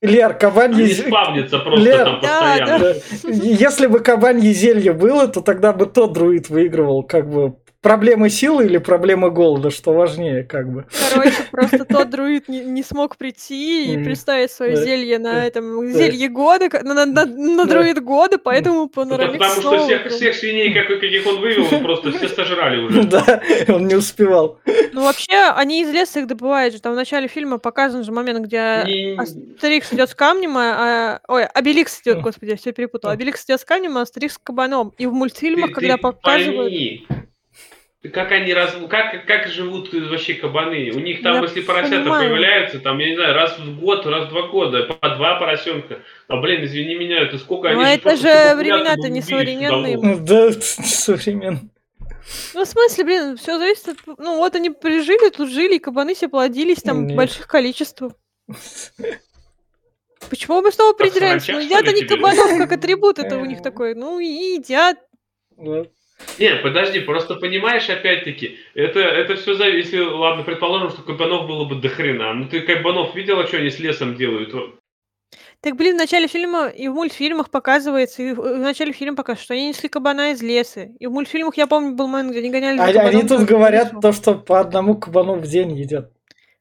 Лер, 0.00 0.34
кабанье... 0.34 0.84
Они 0.84 0.94
спавнятся 0.94 1.58
просто 1.58 1.84
Лер, 1.84 2.04
там 2.04 2.20
да, 2.22 2.40
постоянно. 2.40 2.78
Да. 2.78 2.94
Если 3.30 3.86
бы 3.88 3.98
кабанье 4.00 4.52
зелье 4.52 4.92
было, 4.92 5.26
то 5.26 5.40
тогда 5.40 5.72
бы 5.72 5.86
тот 5.86 6.12
друид 6.12 6.48
выигрывал, 6.48 7.02
как 7.02 7.28
бы. 7.28 7.56
Проблемы 7.80 8.28
силы 8.28 8.64
или 8.66 8.78
проблемы 8.78 9.30
голода, 9.30 9.70
что 9.70 9.92
важнее, 9.92 10.42
как 10.42 10.68
бы. 10.68 10.86
Короче, 11.12 11.36
просто 11.52 11.84
тот 11.84 12.10
друид 12.10 12.48
не, 12.48 12.60
не 12.64 12.82
смог 12.82 13.16
прийти 13.16 13.94
и 13.94 14.02
представить 14.02 14.50
свое 14.50 14.74
Да. 14.74 14.82
зелье 14.84 15.18
на 15.20 15.46
этом 15.46 15.86
зелье 15.88 16.28
года, 16.28 16.68
на, 16.82 17.06
на- 17.06 17.24
на 17.24 17.64
Да. 17.64 17.64
друид 17.66 18.02
года, 18.02 18.38
поэтому 18.38 18.88
Панорамикс, 18.88 19.38
потому 19.38 19.60
что 19.60 20.08
всех, 20.10 20.34
свиней, 20.34 20.74
как- 20.74 20.88
каких 20.88 21.24
он 21.24 21.40
вывел, 21.40 21.66
просто 21.80 22.10
все 22.10 22.28
сожрали 22.28 22.82
уже. 22.82 23.02
Да, 23.04 23.40
он 23.68 23.86
не 23.86 23.94
успевал. 23.94 24.58
Ну, 24.92 25.02
вообще, 25.04 25.36
они 25.54 25.82
из 25.82 25.90
леса 25.92 26.18
их 26.18 26.26
добывают 26.26 26.74
же. 26.74 26.80
Там 26.80 26.94
в 26.94 26.96
начале 26.96 27.28
фильма 27.28 27.58
показан 27.58 28.02
же 28.02 28.10
момент, 28.10 28.44
где 28.44 28.84
Астерикс 29.16 29.92
идет 29.92 30.10
с 30.10 30.16
камнем, 30.16 30.56
а, 30.58 31.20
а- 31.26 31.32
ой, 31.32 31.44
Обеликс 31.44 32.00
идет, 32.02 32.22
господи, 32.22 32.50
я 32.50 32.56
все 32.56 32.72
перепутала. 32.72 33.12
Мгм. 33.12 33.18
Обеликс 33.20 33.44
идет 33.44 33.60
с 33.60 33.64
камнем, 33.64 33.96
а 33.98 34.02
Астерикс 34.02 34.34
с 34.34 34.38
кабаном. 34.38 34.92
И 34.98 35.06
в 35.06 35.12
мультфильмах, 35.12 35.70
когда 35.70 35.96
показывают... 35.96 36.72
как 38.12 38.30
они 38.30 38.54
раз, 38.54 38.76
как, 38.88 39.26
как 39.26 39.48
живут 39.48 39.92
вообще 39.92 40.34
кабаны? 40.34 40.90
У 40.94 41.00
них 41.00 41.20
там, 41.22 41.36
Я 41.36 41.42
если 41.42 41.62
поросята 41.62 42.02
понимаю. 42.02 42.30
появляются, 42.30 42.78
там, 42.78 42.98
я 42.98 43.08
не 43.08 43.16
знаю, 43.16 43.34
раз 43.34 43.58
в 43.58 43.80
год, 43.80 44.06
раз 44.06 44.26
в 44.26 44.28
два 44.30 44.42
года, 44.42 44.84
по 44.84 45.08
два 45.16 45.38
поросенка. 45.40 46.02
А, 46.28 46.36
блин, 46.36 46.64
извини 46.64 46.94
меня, 46.94 47.22
это 47.22 47.38
сколько 47.38 47.70
Ну, 47.70 47.80
они 47.80 47.94
это 47.96 48.16
же 48.16 48.54
времена-то 48.54 49.08
не 49.08 49.20
современные. 49.20 50.16
Да, 50.18 50.52
современно. 50.60 51.68
Ну, 52.54 52.64
в 52.64 52.68
смысле, 52.68 53.04
блин, 53.04 53.36
все 53.36 53.58
зависит 53.58 53.88
от... 53.88 54.18
Ну, 54.18 54.36
вот 54.36 54.54
они 54.54 54.70
прижили, 54.70 55.30
тут 55.30 55.50
жили, 55.50 55.76
и 55.76 55.78
кабаны 55.80 56.14
себе 56.14 56.28
плодились 56.28 56.82
там 56.82 57.02
Нет. 57.02 57.12
в 57.12 57.16
больших 57.16 57.48
количествах. 57.48 58.12
Почему 60.30 60.60
мы 60.60 60.70
снова 60.70 60.92
придираемся? 60.92 61.52
Ну, 61.52 61.60
едят 61.60 61.88
они 61.88 62.02
кабанов, 62.02 62.58
как 62.58 62.72
атрибут, 62.72 63.18
это 63.18 63.38
у 63.38 63.44
них 63.44 63.62
такой. 63.62 63.94
Ну, 63.94 64.20
и 64.20 64.26
едят. 64.26 64.98
Вот. 66.18 66.38
Не, 66.38 66.56
подожди, 66.56 67.00
просто 67.00 67.36
понимаешь, 67.36 67.88
опять-таки, 67.88 68.58
это, 68.74 69.00
это 69.00 69.36
все 69.36 69.54
зависит, 69.54 69.92
если, 69.92 70.00
ладно, 70.04 70.42
предположим, 70.44 70.90
что 70.90 71.02
кабанов 71.02 71.46
было 71.46 71.64
бы 71.64 71.76
до 71.76 71.88
хрена. 71.88 72.34
Ну 72.34 72.48
ты 72.48 72.60
кабанов 72.60 73.14
видела, 73.14 73.46
что 73.46 73.58
они 73.58 73.70
с 73.70 73.78
лесом 73.78 74.16
делают? 74.16 74.52
Так, 75.60 75.74
блин, 75.76 75.96
в 75.96 75.98
начале 75.98 76.28
фильма 76.28 76.68
и 76.68 76.86
в 76.88 76.94
мультфильмах 76.94 77.50
показывается, 77.50 78.22
и 78.22 78.32
в, 78.32 78.36
в 78.40 78.58
начале 78.58 78.92
фильма 78.92 79.16
показывают, 79.16 79.42
что 79.44 79.54
они 79.54 79.68
несли 79.68 79.88
кабана 79.88 80.30
из 80.32 80.40
леса. 80.40 80.82
И 81.00 81.06
в 81.06 81.10
мультфильмах, 81.12 81.56
я 81.56 81.66
помню, 81.66 81.94
был 81.96 82.06
момент, 82.06 82.30
где 82.30 82.38
они 82.40 82.50
гоняли 82.50 82.76
за 82.78 82.84
Они, 82.84 82.92
кабаном 82.92 83.26
тут 83.28 83.40
говорят 83.42 83.88
лесу. 83.88 84.00
то, 84.00 84.12
что 84.12 84.34
по 84.34 84.60
одному 84.60 84.96
кабану 84.96 85.34
в 85.34 85.46
день 85.46 85.76
едят. 85.76 86.12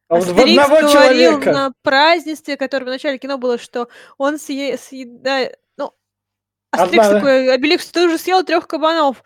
А 0.10 0.16
вот 0.16 0.24
в 0.26 0.38
Астерикс 0.38 0.64
одного 0.64 0.82
говорил 0.82 0.92
человека. 1.32 1.52
на 1.52 1.74
празднестве, 1.84 2.58
которое 2.58 2.86
в 2.86 2.90
начале 2.90 3.18
кино 3.20 3.38
было, 3.38 3.58
что 3.60 3.88
он 4.18 4.36
съе- 4.36 4.78
съедает... 4.78 5.58
Ну, 5.78 5.92
Астерикс 6.72 7.06
Одна- 7.06 7.20
такой, 7.20 7.54
Обеликс, 7.54 7.88
ты 7.92 8.06
уже 8.06 8.18
съел 8.18 8.44
трех 8.44 8.68
кабанов. 8.68 9.24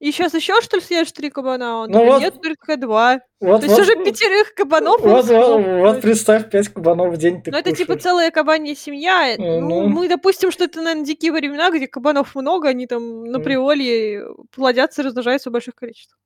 И 0.00 0.10
сейчас 0.12 0.34
еще, 0.34 0.60
что 0.60 0.76
ли, 0.76 0.82
съешь 0.82 1.10
три 1.12 1.30
кабана? 1.30 1.78
Он 1.78 1.90
Ну 1.90 2.04
вот- 2.04 2.20
нет, 2.20 2.34
только 2.42 2.76
два. 2.76 3.20
Вот, 3.40 3.60
То 3.60 3.66
есть 3.66 3.78
вот, 3.78 3.82
уже 3.88 4.04
пятерых 4.04 4.52
кабанов 4.54 5.00
вот, 5.00 5.24
вот, 5.26 5.62
вот 5.64 6.00
представь, 6.02 6.50
пять 6.50 6.68
кабанов 6.68 7.14
в 7.14 7.16
день 7.16 7.40
ты 7.42 7.50
Ну, 7.50 7.58
это 7.58 7.72
типа 7.72 7.96
целая 7.96 8.30
кабанья 8.30 8.74
семья. 8.74 9.34
Ну, 9.38 9.60
ну. 9.60 9.88
мы 9.88 10.08
допустим, 10.08 10.50
что 10.50 10.64
это, 10.64 10.80
наверное, 10.82 11.04
дикие 11.06 11.32
времена, 11.32 11.70
где 11.70 11.86
кабанов 11.86 12.34
много, 12.34 12.68
они 12.68 12.86
там 12.86 13.24
на 13.24 13.38
Мгм. 13.38 13.44
приволе 13.44 14.24
плодятся 14.50 15.02
и 15.02 15.04
размножаются 15.06 15.50
в 15.50 15.52
больших 15.52 15.74
количествах. 15.74 16.18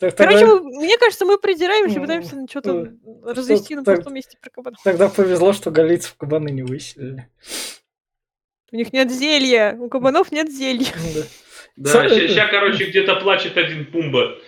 Так 0.00 0.16
Короче, 0.16 0.40
тогда, 0.40 0.54
мы- 0.54 0.70
мне 0.80 0.98
кажется, 0.98 1.24
мы 1.24 1.38
придираемся, 1.38 2.00
пытаемся 2.00 2.34
на 2.36 2.48
что-то 2.48 2.70
э, 2.72 3.32
развести 3.32 3.76
на 3.76 3.84
пустом 3.84 4.14
месте 4.14 4.36
про 4.40 4.50
кабанов. 4.50 4.80
тогда 4.82 5.08
повезло, 5.08 5.52
что 5.52 5.70
галийцев 5.70 6.14
кабаны 6.16 6.48
не 6.50 6.62
выселили. 6.62 7.28
У 8.72 8.76
них 8.76 8.92
нет 8.92 9.10
зелья, 9.12 9.76
у 9.78 9.88
кабанов 9.88 10.32
нет 10.32 10.50
зелья. 10.50 10.88
Да. 11.14 11.22
Да, 11.76 12.08
сейчас, 12.08 12.50
короче, 12.50 12.86
где-то 12.86 13.16
плачет 13.16 13.56
один 13.56 13.90
пумба. 13.90 14.38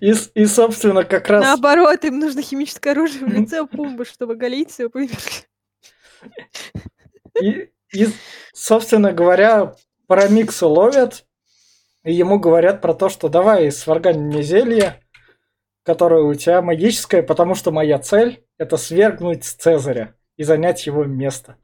И, 0.00 0.12
и, 0.34 0.46
собственно, 0.46 1.04
как 1.04 1.28
раз... 1.28 1.44
Наоборот, 1.44 2.02
им 2.04 2.18
нужно 2.18 2.40
химическое 2.40 2.92
оружие 2.92 3.26
в 3.26 3.28
лице 3.28 3.66
пумбы, 3.66 4.06
чтобы 4.06 4.36
галийцы 4.36 4.82
его 4.82 4.90
повергли. 4.90 5.16
И, 7.42 7.70
и, 7.92 8.08
собственно 8.54 9.12
говоря, 9.12 9.74
Парамикса 10.06 10.66
ловят, 10.66 11.26
и 12.04 12.12
ему 12.12 12.38
говорят 12.38 12.80
про 12.80 12.94
то, 12.94 13.10
что 13.10 13.28
давай 13.28 13.70
сваргань 13.70 14.20
мне 14.20 14.42
зелье, 14.42 15.02
которое 15.82 16.22
у 16.22 16.34
тебя 16.34 16.62
магическое, 16.62 17.22
потому 17.22 17.54
что 17.54 17.70
моя 17.70 17.98
цель– 17.98 18.44
это 18.58 18.78
свергнуть 18.78 19.44
Цезаря 19.44 20.16
и 20.36 20.42
занять 20.42 20.86
его 20.86 21.04
место, 21.04 21.58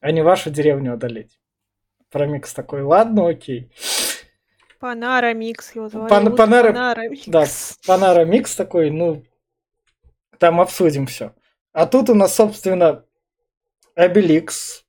а 0.00 0.10
не 0.10 0.22
вашу 0.22 0.50
деревню 0.50 0.94
одолеть. 0.94 1.38
Парамикс 2.14 2.54
такой, 2.54 2.82
ладно, 2.82 3.26
окей. 3.28 3.72
Панорамикс 4.78 5.74
его 5.74 5.88
звали. 5.88 6.08
Пан- 6.08 6.36
Панора- 6.36 6.68
Панорамикс. 6.72 7.24
да. 7.26 7.44
Панорамикс 7.84 8.54
такой, 8.54 8.90
ну, 8.90 9.24
там 10.38 10.60
обсудим 10.60 11.06
все. 11.06 11.34
А 11.72 11.86
тут 11.86 12.10
у 12.10 12.14
нас, 12.14 12.36
собственно, 12.36 13.04
Обеликс 13.96 14.84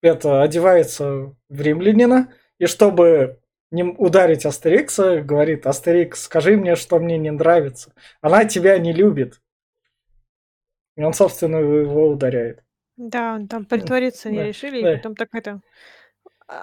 это 0.00 0.40
одевается 0.40 1.34
в 1.50 1.60
римлянина, 1.60 2.32
и 2.58 2.64
чтобы 2.64 3.38
не 3.70 3.82
ударить 3.82 4.46
Астерикса, 4.46 5.20
говорит, 5.20 5.66
Астерикс, 5.66 6.22
скажи 6.22 6.56
мне, 6.56 6.76
что 6.76 6.98
мне 6.98 7.18
не 7.18 7.30
нравится. 7.30 7.92
Она 8.22 8.46
тебя 8.46 8.78
не 8.78 8.94
любит. 8.94 9.42
И 10.96 11.02
он, 11.02 11.12
собственно, 11.12 11.56
его 11.58 12.08
ударяет. 12.08 12.64
Да, 12.96 13.34
он 13.34 13.48
там 13.48 13.66
притвориться 13.66 14.30
не 14.30 14.44
решили, 14.44 14.82
да. 14.82 14.94
и 14.94 14.96
потом 14.96 15.14
так 15.14 15.28
это... 15.34 15.60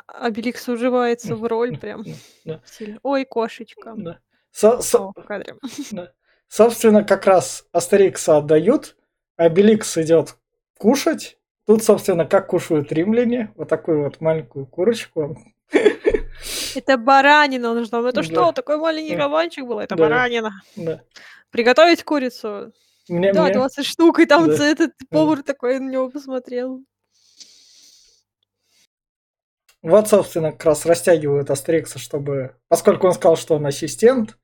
а- 0.07 0.25
Обеликс 0.27 0.67
уживается 0.67 1.35
в 1.35 1.43
роль 1.45 1.77
прям 1.79 2.03
Да. 2.45 2.61
сильно. 2.65 2.99
Ой, 3.03 3.25
кошечка. 3.25 3.93
Да. 3.95 4.19
Со- 4.51 4.81
со- 4.81 4.99
О, 4.99 5.13
в 5.15 5.23
кадре. 5.23 5.55
Собственно, 6.49 7.03
как 7.03 7.25
раз 7.25 7.65
Астерикса 7.71 8.38
отдают, 8.38 8.95
Обеликс 9.35 9.97
идет 9.97 10.38
кушать. 10.77 11.38
Тут, 11.65 11.83
собственно, 11.83 12.25
как 12.25 12.47
кушают 12.47 12.91
римляне. 12.93 13.51
Вот 13.55 13.67
такую 13.67 14.03
вот 14.05 14.21
маленькую 14.21 14.65
курочку. 14.65 15.38
Это 16.75 16.97
баранина 16.97 17.73
нужна. 17.73 17.99
Это 17.99 18.11
Да. 18.21 18.23
что, 18.23 18.51
такой 18.53 18.77
маленький 18.77 19.15
Да. 19.15 19.23
кабанчик 19.23 19.65
был? 19.65 19.79
Это 19.79 19.95
Да. 19.95 20.03
баранина. 20.03 20.51
Да. 20.77 21.01
Приготовить 21.51 22.03
курицу? 22.03 22.71
Мне, 23.09 23.33
Да, 23.33 23.43
мне- 23.43 23.53
20 23.53 23.85
штук, 23.85 24.19
и 24.19 24.25
там 24.25 24.47
Да. 24.47 24.55
ц- 24.55 24.63
этот 24.71 24.91
повар 25.09 25.43
такой 25.43 25.79
на 25.79 25.89
него 25.89 26.09
посмотрел. 26.09 26.81
Вот, 29.82 30.07
собственно, 30.07 30.51
как 30.51 30.65
раз 30.65 30.86
растягивают 30.86 31.49
Астерикса, 31.49 31.99
чтобы... 31.99 32.55
Поскольку 32.67 33.07
он 33.07 33.13
сказал, 33.13 33.38
что 33.38 33.55
он 33.55 33.65
ассистент, 33.65 34.38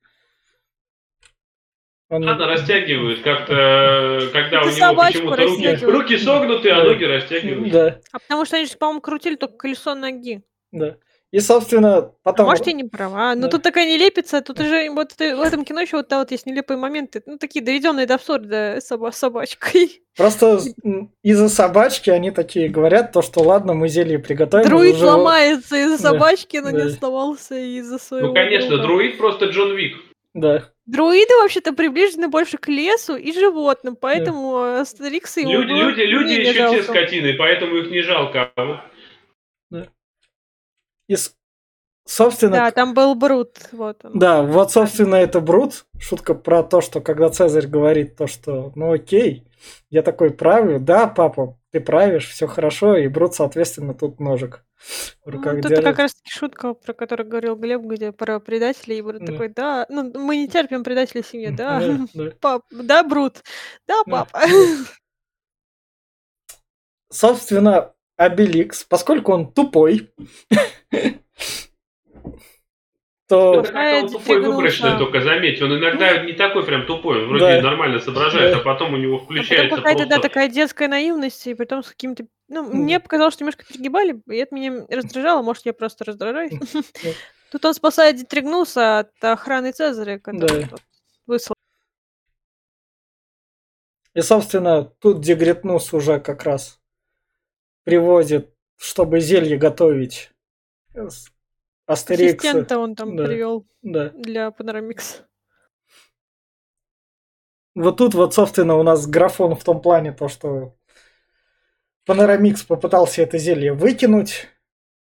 он... 2.08 2.24
Ладно, 2.24 2.46
растягивают 2.46 3.22
как-то, 3.22 4.20
когда 4.32 4.60
Это 4.60 4.68
у 4.68 4.92
него 4.92 5.02
почему-то 5.02 5.42
руки, 5.42 5.84
руки 5.84 6.18
согнуты, 6.18 6.70
а 6.70 6.84
ноги 6.84 7.04
растягивают. 7.04 7.72
Да, 7.72 8.00
А 8.12 8.18
потому 8.20 8.44
что 8.44 8.56
они 8.56 8.66
же, 8.66 8.76
по-моему, 8.76 9.00
крутили 9.00 9.36
только 9.36 9.56
колесо 9.56 9.94
ноги. 9.94 10.42
да. 10.70 10.96
И, 11.34 11.40
собственно, 11.40 11.96
А 11.96 12.12
потом... 12.22 12.46
может, 12.46 12.64
я 12.68 12.72
не 12.72 12.84
права. 12.84 13.34
Но 13.34 13.42
Да. 13.42 13.48
тут 13.48 13.62
такая 13.64 13.86
нелепица, 13.88 14.40
тут 14.40 14.60
уже 14.60 14.88
вот 14.90 15.08
ты- 15.16 15.34
в 15.34 15.40
этом 15.40 15.64
кино 15.64 15.80
еще 15.80 15.96
вот, 15.96 16.06
да, 16.08 16.20
вот 16.20 16.30
есть 16.30 16.46
нелепые 16.46 16.76
моменты, 16.78 17.24
ну, 17.26 17.38
такие 17.38 17.64
доведенные 17.64 18.06
до 18.06 18.14
абсурда 18.14 18.78
соба- 18.80 19.10
собачкой. 19.10 20.00
Просто 20.16 20.60
с- 20.60 20.72
м, 20.84 21.10
из-за 21.24 21.48
собачки 21.48 22.08
они 22.08 22.30
такие 22.30 22.68
говорят, 22.68 23.10
то, 23.10 23.20
что 23.20 23.40
ладно, 23.40 23.74
мы 23.74 23.88
зелье 23.88 24.20
приготовим. 24.20 24.64
Друид 24.68 24.94
уже- 24.94 25.06
ломается 25.06 25.76
из-за 25.76 26.00
Да, 26.00 26.10
собачки, 26.10 26.58
но 26.58 26.70
не 26.70 26.82
да. 26.84 26.90
сломался 26.90 27.56
из-за 27.56 27.98
своего 27.98 28.28
Ну, 28.28 28.34
конечно, 28.34 28.68
друга. 28.68 28.82
друид 28.84 29.18
просто 29.18 29.46
Джон 29.46 29.74
Вик. 29.74 29.96
Да. 30.34 30.62
Друиды 30.86 31.32
вообще-то 31.40 31.72
приближены 31.72 32.28
больше 32.28 32.58
к 32.58 32.68
лесу 32.68 33.16
и 33.16 33.32
животным, 33.32 33.96
поэтому 34.00 34.58
э, 34.58 34.80
Астерикс 34.82 35.36
и 35.38 35.40
его 35.42 35.50
Люди, 35.52 35.70
было 35.72 35.78
люди, 35.80 36.00
люди 36.02 36.28
менее 36.30 36.40
еще 36.50 36.52
те 36.52 36.58
жалко. 36.60 36.82
скотины, 36.84 37.34
поэтому 37.34 37.76
их 37.78 37.90
не 37.90 38.02
жалко. 38.02 38.52
А 38.54 38.64
вот 38.64 38.76
И, 41.08 41.16
с- 41.16 41.36
собственно, 42.06 42.56
Да, 42.56 42.70
там 42.70 42.94
был 42.94 43.14
Брут, 43.14 43.68
вот 43.72 44.04
он. 44.04 44.18
Да, 44.18 44.42
вот, 44.42 44.72
собственно, 44.72 45.16
это 45.16 45.40
Брут. 45.40 45.86
Шутка 45.98 46.34
про 46.34 46.62
то, 46.62 46.80
что 46.80 47.00
когда 47.00 47.30
Цезарь 47.30 47.66
говорит 47.66 48.16
то, 48.16 48.26
что 48.26 48.72
ну 48.74 48.92
окей, 48.92 49.44
я 49.90 50.02
такой 50.02 50.30
правлю, 50.30 50.78
да, 50.80 51.06
папа, 51.06 51.58
ты 51.72 51.80
правишь, 51.80 52.28
все 52.28 52.46
хорошо, 52.46 52.96
и 52.96 53.08
Брут, 53.08 53.34
соответственно, 53.34 53.94
тут 53.94 54.20
ножик 54.20 54.64
в 55.24 55.30
Ну, 55.30 55.32
руках 55.32 55.60
тут 55.62 55.70
держит. 55.70 55.84
как 55.84 55.98
раз 55.98 56.14
таки 56.14 56.30
шутка, 56.30 56.74
про 56.74 56.92
которую 56.92 57.28
говорил 57.28 57.56
Глеб, 57.56 57.82
где 57.82 58.12
про 58.12 58.38
предателей, 58.40 58.98
и 58.98 59.02
Брут 59.02 59.20
Да. 59.20 59.32
такой, 59.32 59.48
да, 59.48 59.86
ну, 59.88 60.12
мы 60.18 60.36
не 60.36 60.48
терпим 60.48 60.84
предателей 60.84 61.22
в 61.22 61.26
семье, 61.26 61.50
да, 61.50 61.80
Да, 61.80 62.06
да. 62.14 62.32
пап, 62.40 62.62
да, 62.70 63.02
Брут, 63.02 63.42
да, 63.88 64.02
Да, 64.06 64.26
папа. 64.26 64.40
Собственно, 67.10 67.94
Обеликс, 68.16 68.84
поскольку 68.84 69.32
он 69.32 69.52
тупой, 69.52 70.12
то... 73.28 73.64
Он 73.64 74.08
тупой 74.08 74.40
выборочно, 74.40 74.96
только 74.98 75.20
заметь. 75.20 75.60
Он 75.60 75.76
иногда 75.78 76.24
не 76.24 76.32
такой 76.34 76.64
прям 76.64 76.86
тупой. 76.86 77.22
Он 77.24 77.28
вроде 77.28 77.60
нормально 77.60 77.98
соображает, 77.98 78.54
а 78.54 78.60
потом 78.60 78.94
у 78.94 78.96
него 78.96 79.18
включается 79.18 79.76
какая-то, 79.76 80.06
да, 80.06 80.18
такая 80.18 80.48
детская 80.48 80.88
наивность, 80.88 81.46
и 81.46 81.54
потом 81.54 81.82
с 81.82 81.88
каким-то... 81.88 82.26
Ну, 82.48 82.62
мне 82.62 83.00
показалось, 83.00 83.34
что 83.34 83.42
немножко 83.42 83.64
перегибали, 83.64 84.20
и 84.28 84.36
это 84.36 84.54
меня 84.54 84.86
раздражало, 84.88 85.42
может, 85.42 85.66
я 85.66 85.72
просто 85.72 86.04
раздражаюсь. 86.04 86.52
Тут 87.50 87.64
он 87.64 87.74
спасает 87.74 88.16
Дитригнуса 88.16 89.00
от 89.00 89.12
охраны 89.22 89.72
Цезаря, 89.72 90.18
который 90.18 90.66
выслал. 91.26 91.54
И, 94.14 94.20
собственно, 94.20 94.84
тут 94.84 95.20
Дегретнус 95.20 95.92
уже 95.92 96.20
как 96.20 96.44
раз 96.44 96.80
приводит, 97.84 98.52
чтобы 98.76 99.20
зелье 99.20 99.56
готовить. 99.56 100.30
С- 100.94 101.28
Астерикс. 101.86 102.42
Ассистента 102.42 102.78
он 102.78 102.94
там 102.96 103.16
да. 103.16 103.24
привел 103.24 103.66
Да. 103.82 104.08
для 104.10 104.50
Панорамикс. 104.50 105.22
Вот 107.74 107.96
тут 107.96 108.14
вот, 108.14 108.34
собственно, 108.34 108.76
у 108.76 108.82
нас 108.82 109.06
графон 109.06 109.54
в 109.56 109.64
том 109.64 109.82
плане, 109.82 110.12
то, 110.12 110.28
что 110.28 110.76
Панорамикс 112.06 112.62
попытался 112.62 113.22
это 113.22 113.36
зелье 113.38 113.72
выкинуть, 113.72 114.48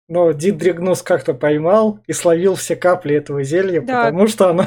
но 0.09 0.31
Дидригнус 0.31 1.03
как-то 1.03 1.33
поймал 1.33 1.99
и 2.07 2.13
словил 2.13 2.55
все 2.55 2.75
капли 2.75 3.15
этого 3.15 3.43
зелья, 3.43 3.81
Да. 3.81 4.05
потому 4.05 4.27
что 4.27 4.49
оно... 4.49 4.65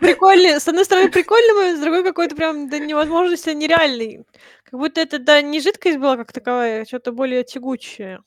Прикольный, 0.00 0.60
с 0.60 0.68
одной 0.68 0.84
стороны 0.84 1.10
прикольный, 1.10 1.76
с 1.76 1.80
другой 1.80 2.04
какой-то 2.04 2.36
прям 2.36 2.68
до 2.68 2.78
невозможности 2.78 3.50
нереальный. 3.50 4.24
Как 4.68 4.80
будто 4.80 5.00
это, 5.00 5.20
да, 5.20 5.40
не 5.42 5.60
жидкость 5.60 5.98
была 5.98 6.16
как 6.16 6.32
таковая, 6.32 6.82
а 6.82 6.84
что-то 6.84 7.12
более 7.12 7.44
тягучее. 7.44 8.20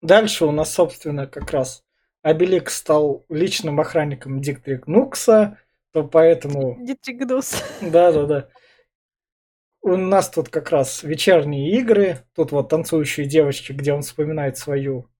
Дальше 0.00 0.46
у 0.46 0.50
нас, 0.50 0.72
собственно, 0.72 1.26
как 1.26 1.50
раз 1.50 1.84
Обелик 2.22 2.70
стал 2.70 3.26
личным 3.28 3.80
охранником 3.80 4.40
Дидригнукса, 4.40 5.58
то 5.92 6.04
поэтому... 6.04 6.78
Дитригнус. 6.80 7.62
Да-да-да. 7.82 8.48
У 9.82 9.96
нас 9.96 10.30
тут 10.30 10.48
как 10.48 10.70
раз 10.70 11.02
вечерние 11.02 11.78
игры. 11.78 12.24
Тут 12.34 12.52
вот 12.52 12.70
танцующие 12.70 13.26
девочки, 13.26 13.72
где 13.72 13.92
он 13.92 14.00
вспоминает 14.00 14.56
свою 14.56 15.10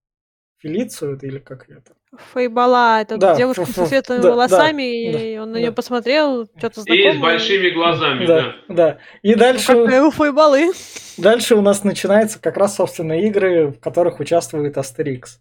Фелицию, 0.57 1.19
или 1.21 1.39
как 1.39 1.69
ее 1.69 1.83
там. 1.83 1.97
Фейбала, 2.33 3.01
это 3.03 3.17
Да, 3.17 3.35
девушка 3.37 3.65
со 3.67 3.87
светлыми 3.87 4.23
да, 4.23 4.31
волосами, 4.31 5.13
да, 5.13 5.19
и 5.19 5.37
он 5.39 5.49
на 5.49 5.55
да. 5.55 5.61
нее 5.61 5.73
посмотрел, 5.73 6.47
что-то 6.59 6.81
И 6.81 6.83
знакомое. 6.85 7.13
с 7.15 7.21
большими 7.21 7.71
глазами, 7.71 8.27
да. 8.27 8.41
Да, 8.69 8.75
да. 8.75 8.99
И 9.23 9.35
дальше, 9.35 9.87
Как 9.87 10.05
у 10.05 10.11
Фейбалы. 10.11 10.73
дальше 11.17 11.55
у 11.57 11.61
нас 11.61 11.85
начинаются 11.85 12.41
как 12.41 12.57
раз, 12.57 12.77
собственно, 12.77 13.19
игры, 13.27 13.69
в 13.69 13.81
которых 13.81 14.21
участвует 14.21 14.77
Астерикс. 14.79 15.41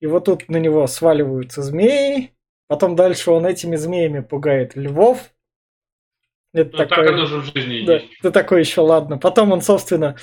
И 0.00 0.06
вот 0.06 0.24
тут 0.26 0.48
на 0.48 0.58
него 0.58 0.86
сваливаются 0.86 1.62
змеи. 1.62 2.32
Потом 2.68 2.96
дальше 2.96 3.30
он 3.30 3.46
этими 3.46 3.76
змеями 3.76 4.20
пугает 4.20 4.76
львов. 4.76 5.30
Это 6.52 6.70
Ну, 6.72 6.78
так 6.78 6.88
такое- 6.88 7.08
оно 7.10 7.26
же 7.26 7.38
в 7.40 7.44
жизни 7.44 7.84
Да, 7.86 7.94
есть. 7.94 8.06
ты 8.22 8.30
такой 8.30 8.60
еще, 8.60 8.80
ладно. 8.80 9.18
Потом 9.18 9.52
он, 9.52 9.60
собственно, 9.62 10.16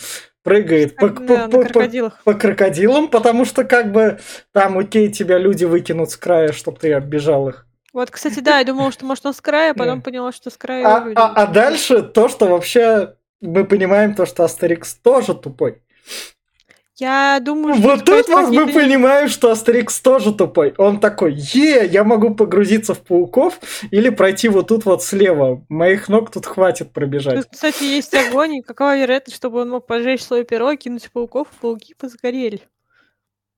прыгает 0.44 0.96
по, 0.98 1.10
Да, 1.10 1.48
по- 1.48 1.64
по- 1.64 1.70
по- 1.70 2.14
по 2.24 2.34
крокодилам, 2.34 3.08
потому 3.08 3.46
что 3.46 3.64
как 3.64 3.92
бы 3.92 4.20
там, 4.52 4.78
окей, 4.78 5.12
тебя 5.12 5.38
люди 5.38 5.66
выкинут 5.66 6.12
с 6.12 6.18
края, 6.18 6.52
чтобы 6.52 6.78
ты 6.80 6.94
оббежал 6.94 7.50
их. 7.50 7.66
Вот, 7.94 8.10
кстати, 8.12 8.40
да, 8.40 8.60
я 8.60 8.66
думала, 8.66 8.92
что 8.92 9.06
может 9.06 9.26
он 9.26 9.34
с 9.34 9.42
края, 9.42 9.72
а 9.72 9.74
потом 9.76 10.02
поняла, 10.02 10.32
что 10.32 10.50
с 10.50 10.58
края 10.58 10.86
А, 10.86 11.12
а- 11.16 11.34
а 11.44 11.48
дальше 11.48 12.02
то, 12.02 12.28
что 12.28 12.48
вообще 12.48 13.16
мы 13.40 13.66
понимаем, 13.66 14.16
то, 14.16 14.26
что 14.26 14.44
Астерикс 14.44 14.96
тоже 14.96 15.34
тупой. 15.36 15.82
Я 17.04 17.40
думаю, 17.42 17.76
что 17.76 17.84
Вот 17.84 18.06
тут 18.06 18.30
вот 18.30 18.50
мы 18.52 18.72
понимаем, 18.72 19.28
что 19.28 19.52
Астерикс 19.52 20.00
тоже 20.00 20.34
тупой. 20.34 20.74
Он 20.78 21.02
такой, 21.02 21.34
е, 21.34 21.86
я 21.86 22.06
могу 22.06 22.34
погрузиться 22.34 22.94
в 22.94 23.02
пауков 23.02 23.60
или 23.92 24.10
пройти 24.10 24.48
вот 24.48 24.70
тут 24.70 24.86
вот 24.86 25.04
слева. 25.04 25.66
Моих 25.68 26.08
ног 26.08 26.32
тут 26.32 26.46
хватит 26.46 26.94
пробежать. 26.94 27.36
Тут, 27.36 27.48
кстати, 27.52 27.84
есть 27.84 28.14
огонь, 28.14 28.56
и 28.56 28.62
какова 28.62 28.98
вероятность, 28.98 29.36
чтобы 29.36 29.64
он 29.64 29.72
мог 29.72 29.86
поджечь 29.86 30.24
свое 30.24 30.46
перо 30.46 30.72
и 30.72 30.78
кинуть 30.78 31.12
пауков, 31.12 31.50
пауки 31.60 31.94
позагорели. 31.94 32.62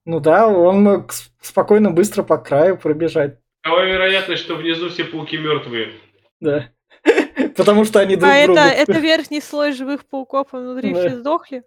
Ну 0.06 0.20
да, 0.20 0.48
он 0.48 0.82
мог 0.82 1.14
спокойно 1.40 1.92
быстро 1.92 2.24
по 2.24 2.40
краю 2.40 2.78
пробежать. 2.78 3.38
Какова 3.62 3.86
вероятность, 3.86 4.42
что 4.42 4.56
внизу 4.56 4.90
все 4.90 5.04
пауки 5.04 5.38
мертвые? 5.38 5.92
Да. 6.40 6.70
Потому 7.56 7.86
что 7.86 8.00
они 8.00 8.16
друг 8.16 8.28
А 8.28 8.36
это, 8.38 8.54
другу. 8.54 8.60
это 8.60 8.94
верхний 8.94 9.42
слой 9.42 9.72
живых 9.74 10.04
пауков, 10.08 10.48
а 10.52 10.58
внутри 10.58 10.96
все 10.96 11.12
сдохли. 11.12 11.64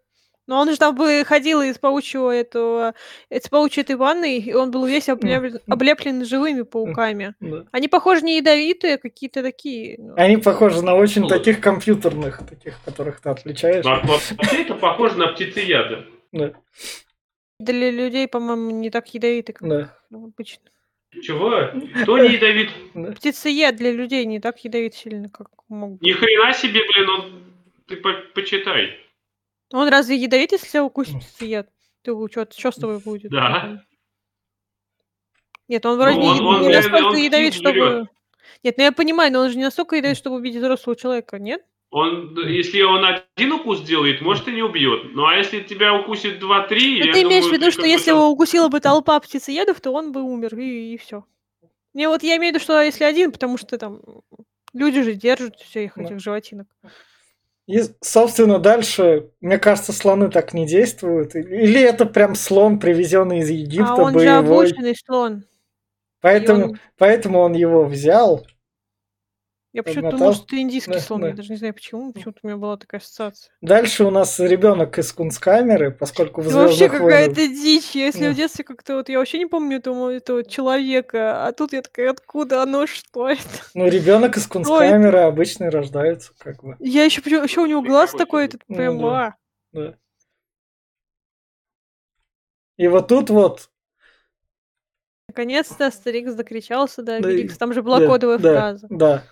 Но 0.49 0.59
он 0.61 0.70
же 0.70 0.78
там 0.78 0.94
бы 0.96 1.24
ходил 1.26 1.61
из 1.61 1.78
паучьего 1.78 2.34
этого, 2.34 2.94
из 3.30 3.46
паучьей 3.49 3.82
этой 3.84 3.96
ванны, 3.96 4.38
и 4.38 4.55
он 4.55 4.70
был 4.70 4.86
весь 4.86 5.09
облеплен, 5.11 5.61
облеплен 5.68 6.24
живыми 6.24 6.62
пауками. 6.62 7.34
Да. 7.38 7.66
Они, 7.70 7.86
похоже, 7.86 8.22
не 8.22 8.38
ядовитые, 8.38 8.94
а 8.94 8.99
какие-то 8.99 9.42
такие. 9.42 9.96
ну, 9.99 10.14
Они 10.16 10.38
похожи 10.38 10.82
на 10.82 10.94
очень 10.96 11.22
Ну. 11.22 11.28
таких 11.28 11.61
компьютерных, 11.61 12.40
таких, 12.49 12.80
которых 12.82 13.20
ты 13.20 13.28
отличаешь. 13.28 13.84
Во- 13.84 14.01
Вообще 14.03 14.62
это 14.62 14.74
похоже 14.74 15.16
на 15.18 15.28
птицеяды. 15.28 16.07
Да, 16.32 16.53
Для 17.61 17.90
людей, 17.90 18.26
по-моему, 18.26 18.70
не 18.70 18.88
так 18.90 19.12
ядовиты, 19.14 19.53
как 19.53 19.68
да, 19.68 19.99
ну, 20.11 20.24
обычно. 20.34 20.64
Чего? 21.22 21.51
Кто 22.03 22.18
не 22.18 22.30
ядовит? 22.34 22.70
да. 22.94 23.12
Птицеед 23.12 23.76
для 23.76 23.92
людей 23.92 24.24
не 24.24 24.40
так 24.40 24.59
ядовит 24.64 24.94
сильно, 24.94 25.28
как 25.28 25.49
мог 25.68 26.01
Ни 26.01 26.12
хрена 26.12 26.53
себе, 26.55 26.80
блин, 26.90 27.09
он... 27.11 27.44
Ты 27.86 27.96
по- 27.96 28.22
почитай. 28.34 28.99
Он 29.73 29.89
разве 29.89 30.16
ядовит, 30.16 30.53
если 30.53 30.69
тебя 30.69 30.85
укусит 30.85 31.16
птицеед? 31.16 31.69
Ты 32.03 32.12
что, 32.31 32.49
что 32.57 32.73
с 32.73 32.77
тобой 32.77 33.01
будет? 33.01 33.31
Да. 33.31 33.83
Нет, 35.69 35.85
он 35.85 35.99
вроде 35.99 36.16
Ну, 36.19 36.23
не, 36.35 36.41
он- 36.41 36.47
он, 36.47 36.62
не 36.62 36.69
э, 36.73 36.77
настолько 36.77 37.07
он 37.09 37.16
ядовит, 37.16 37.55
жрёт. 37.55 37.75
чтобы... 37.75 38.09
Нет, 38.64 38.79
ну 38.79 38.85
я 38.85 38.93
понимаю, 38.93 39.33
но 39.33 39.41
он 39.41 39.51
же 39.51 39.59
не 39.59 39.64
настолько 39.64 39.97
ядовит, 39.97 40.16
чтобы 40.16 40.37
убить 40.37 40.57
взрослого 40.57 40.97
человека, 40.97 41.39
нет? 41.39 41.62
Он, 41.91 42.37
если 42.49 42.83
он 42.83 43.05
один 43.05 43.53
укус 43.53 43.81
делает, 43.83 44.21
может 44.21 44.47
и 44.49 44.53
не 44.53 44.62
убьет. 44.62 45.14
Ну 45.14 45.27
а 45.27 45.35
если 45.37 45.61
тебя 45.61 45.95
укусит 45.95 46.43
2-3, 46.43 47.05
Ну 47.07 47.12
ты 47.12 47.23
имеешь 47.23 47.47
в 47.47 47.53
виду, 47.53 47.71
что 47.71 47.85
если 47.87 48.11
его 48.11 48.29
укусила 48.29 48.69
бы 48.69 48.81
толпа 48.81 49.19
птицеедов, 49.21 49.81
то 49.81 49.91
он 49.93 50.12
бы 50.12 50.23
умер, 50.23 50.59
и, 50.59 50.97
все. 50.99 51.25
Не, 51.95 52.09
вот 52.09 52.23
я 52.23 52.37
имею 52.37 52.53
в 52.53 52.57
виду, 52.57 52.62
что 52.64 52.81
если 52.81 53.05
один, 53.05 53.33
потому 53.33 53.57
что 53.57 53.79
там 53.79 54.01
люди 54.75 55.03
же 55.03 55.14
держат 55.14 55.59
всех 55.61 55.95
Да. 55.97 56.03
этих 56.05 56.21
животинок. 56.21 56.66
И, 57.69 57.83
собственно, 58.01 58.59
дальше, 58.59 59.29
мне 59.43 59.59
кажется, 59.59 59.93
слоны 59.93 60.31
так 60.31 60.55
не 60.55 60.66
действуют. 60.66 61.35
Или 61.37 61.83
это 61.83 62.07
прям 62.07 62.35
слон, 62.35 62.81
привезенный 62.81 63.41
из 63.41 63.51
Египта, 63.51 63.93
а 63.93 63.97
он 63.97 64.12
же 64.14 64.19
боевой. 64.19 64.66
обученный 64.66 64.97
слон. 64.97 65.35
и 65.41 65.43
Поэтому, 66.23 66.64
он- 66.64 66.81
поэтому 66.97 67.39
он 67.41 67.53
его 67.53 67.85
взял. 67.85 68.47
Я 69.75 69.83
почему-то 69.83 70.16
думала, 70.16 70.33
что 70.33 70.45
это 70.47 70.61
индийский 70.61 70.93
Да, 70.93 71.01
слон. 71.01 71.21
да. 71.21 71.29
Я 71.29 71.35
даже 71.35 71.51
не 71.51 71.57
знаю 71.59 71.75
почему. 71.75 72.12
Почему-то 72.12 72.41
у 72.43 72.47
меня 72.47 72.57
была 72.57 72.77
такая 72.79 73.01
ассоциация. 73.01 73.53
Дальше 73.61 74.05
у 74.05 74.11
нас 74.11 74.41
ребенок 74.41 74.99
из 74.99 75.12
кунсткамеры, 75.12 75.91
поскольку 75.91 76.41
в 76.41 76.49
Это 76.49 76.57
вообще 76.57 76.89
какая-то 76.89 77.47
дичь. 77.49 77.91
Если 77.95 78.27
Да. 78.27 78.33
в 78.33 78.35
детстве 78.35 78.64
как-то 78.64 78.97
вот 78.97 79.09
я 79.11 79.19
вообще 79.19 79.39
не 79.39 79.47
помню 79.47 79.77
этого, 79.77 80.11
этого 80.11 80.43
человека, 80.43 81.47
а 81.47 81.53
тут 81.53 81.75
я 81.75 81.83
такая, 81.83 82.11
откуда 82.12 82.62
оно, 82.62 82.87
что 82.87 83.29
это? 83.29 83.41
Ну, 83.75 83.87
ребенок 83.89 84.37
из 84.39 84.47
кунсткамеры 84.49 85.19
обычно 85.19 85.71
рождается, 85.71 86.33
как 86.39 86.62
бы. 86.64 86.77
Я 86.79 87.05
еще, 87.05 87.21
еще 87.21 87.61
у 87.61 87.66
него 87.66 87.83
глаз 87.83 88.12
такой, 88.12 88.47
этот 88.47 88.64
прям, 88.64 88.97
Ну 88.97 89.11
да. 89.11 89.27
а. 89.27 89.35
Да. 89.73 89.95
И 92.79 92.89
вот 92.89 93.09
тут 93.09 93.29
вот 93.31 93.69
Наконец-то 95.29 95.87
Астерикс 95.89 96.33
докричался 96.35 97.03
до 97.03 97.21
Да, 97.21 97.29
Обеликса. 97.29 97.59
Там 97.59 97.75
же 97.75 97.83
была 97.83 98.01
да, 98.01 98.07
кодовая 98.07 98.39
да, 98.39 98.55
фраза. 98.55 98.87
Да. 98.91 99.25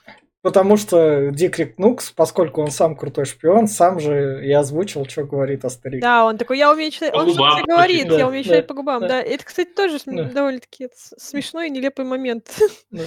Потому 0.47 0.77
что 0.77 1.33
Дикрик 1.33 1.77
Нукс, 1.77 2.13
поскольку 2.13 2.63
он 2.63 2.71
сам 2.71 2.95
крутой 2.95 3.25
шпион, 3.25 3.67
сам 3.67 3.99
же 3.99 4.47
и 4.47 4.53
озвучил, 4.53 5.05
что 5.05 5.25
говорит 5.25 5.65
Астерикс. 5.65 6.01
Да, 6.01 6.25
он 6.25 6.39
такой, 6.39 6.57
я 6.59 6.73
умею 6.73 6.93
читать. 6.93 7.13
По 7.13 7.17
Он 7.17 7.27
губам 7.33 7.65
говорит, 7.65 8.07
да, 8.07 8.17
я 8.17 8.29
умею 8.29 8.45
да, 8.45 8.49
читать 8.51 8.67
по 8.69 8.75
губам. 8.75 9.01
да. 9.01 9.09
Да, 9.09 9.23
это, 9.23 9.45
кстати, 9.45 9.71
тоже 9.71 9.99
Да. 10.07 10.23
довольно-таки 10.23 10.89
смешной 10.95 11.67
и 11.67 11.71
нелепый 11.71 12.05
момент. 12.05 12.57
Да. 12.93 13.03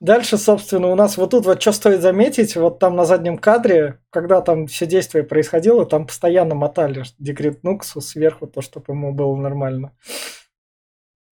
Дальше, 0.00 0.38
собственно, 0.38 0.88
у 0.88 0.94
нас 0.94 1.18
вот 1.18 1.32
тут 1.32 1.44
вот 1.44 1.60
что 1.60 1.72
стоит 1.72 2.00
заметить, 2.00 2.56
вот 2.56 2.78
там 2.78 2.96
на 2.96 3.04
заднем 3.04 3.36
кадре, 3.36 4.00
когда 4.08 4.40
там 4.40 4.66
все 4.66 4.86
действие 4.86 5.22
происходило, 5.22 5.84
там 5.84 6.06
постоянно 6.06 6.54
мотали 6.54 7.02
Декрет 7.18 7.62
Нуксу 7.62 8.00
сверху, 8.00 8.46
то, 8.46 8.62
чтобы 8.62 8.94
ему 8.94 9.12
было 9.12 9.36
нормально. 9.36 9.94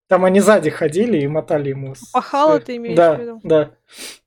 Там 0.09 0.25
они 0.25 0.41
сзади 0.41 0.69
ходили 0.69 1.19
и 1.19 1.27
мотали 1.27 1.69
ему. 1.69 1.93
Пахало 2.11 2.59
ты 2.59 2.75
имеешь 2.75 2.97
да, 2.97 3.15
в 3.15 3.21
виду? 3.21 3.39
Да, 3.45 3.71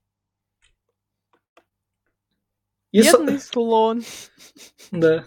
Бедный 2.91 3.39
слон. 3.39 4.03
Да. 4.91 5.25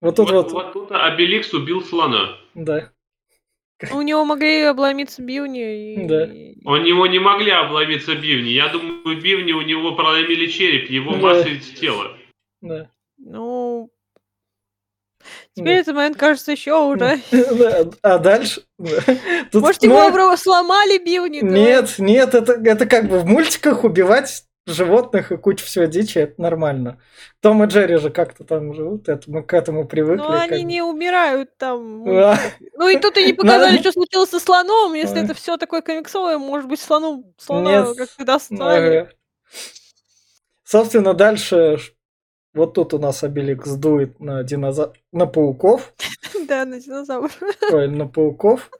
Вот 0.00 0.16
тут 0.16 0.30
Вот, 0.30 0.52
вот, 0.52 0.72
тут 0.72 0.92
Обеликс 0.92 1.52
убил 1.54 1.82
слона. 1.84 2.36
да. 2.54 2.90
У 3.92 4.00
него 4.02 4.24
могли 4.24 4.62
обломиться 4.62 5.22
бивни. 5.22 5.94
И... 5.94 6.06
Да. 6.06 6.24
У 6.70 6.76
него 6.76 7.08
не 7.08 7.18
могли 7.18 7.50
обломиться 7.50 8.14
бивни. 8.14 8.50
Я 8.50 8.68
думаю, 8.68 9.20
бивни 9.20 9.50
у 9.52 9.62
него 9.62 9.96
проломили 9.96 10.46
череп, 10.46 10.88
его 10.88 11.12
Да. 11.14 11.18
масса 11.18 11.48
из 11.48 11.68
тела. 11.80 12.16
да. 12.60 12.88
Ну, 13.18 13.90
теперь 15.54 15.74
Да. 15.74 15.80
этот 15.80 15.94
момент 15.96 16.16
кажется 16.16 16.52
еще 16.52 16.74
уже. 16.80 17.20
Да, 17.32 17.90
А 18.02 18.18
дальше... 18.18 18.62
Тут, 19.50 19.62
Может, 19.62 19.82
ну, 19.82 20.08
его 20.08 20.36
сломали 20.36 20.98
бивни? 20.98 21.40
Нет, 21.40 21.96
нет, 21.98 22.34
это, 22.34 22.52
это 22.52 22.86
как 22.86 23.08
бы 23.08 23.18
в 23.18 23.26
мультиках 23.26 23.82
убивать 23.82 24.44
животных 24.66 25.32
и 25.32 25.36
кучу 25.36 25.64
всего 25.66 25.86
дичи, 25.86 26.18
это 26.18 26.40
нормально. 26.40 27.00
Том 27.40 27.62
и 27.64 27.66
Джерри 27.66 27.96
же 27.96 28.10
как-то 28.10 28.44
там 28.44 28.74
живут, 28.74 29.08
это 29.08 29.30
мы 29.30 29.42
к 29.42 29.52
этому 29.54 29.86
привыкли. 29.88 30.22
Но 30.22 30.28
как 30.28 30.52
они 30.52 30.62
бы. 30.64 30.68
не 30.70 30.82
умирают 30.82 31.56
там. 31.58 32.08
А, 32.08 32.36
Ну 32.76 32.88
и 32.88 32.96
тут 32.98 33.16
и 33.18 33.26
не 33.26 33.32
показали, 33.34 33.72
Надо- 33.76 33.80
что 33.82 33.92
случилось 33.92 34.30
со 34.30 34.38
слоном. 34.40 34.94
Если 34.94 35.18
Ой. 35.18 35.24
это 35.24 35.34
все 35.34 35.56
такое 35.56 35.82
комиксовое, 35.82 36.38
может 36.38 36.68
быть, 36.68 36.80
слону 36.80 37.34
слона 37.38 37.82
Нет. 37.82 37.96
как-то 37.96 38.24
достали. 38.24 38.96
ага. 38.98 39.10
Собственно, 40.64 41.12
дальше 41.14 41.78
вот 42.54 42.74
тут 42.74 42.94
у 42.94 42.98
нас 42.98 43.22
Обеликс 43.24 43.70
дует 43.72 44.20
на 44.20 44.42
динозавр... 44.42 44.92
на 45.12 45.26
пауков. 45.26 45.92
Да, 46.48 46.64
на 46.64 46.80
динозавра. 46.80 47.30
Ой, 47.72 47.88
на 47.88 48.06
пауков. 48.08 48.70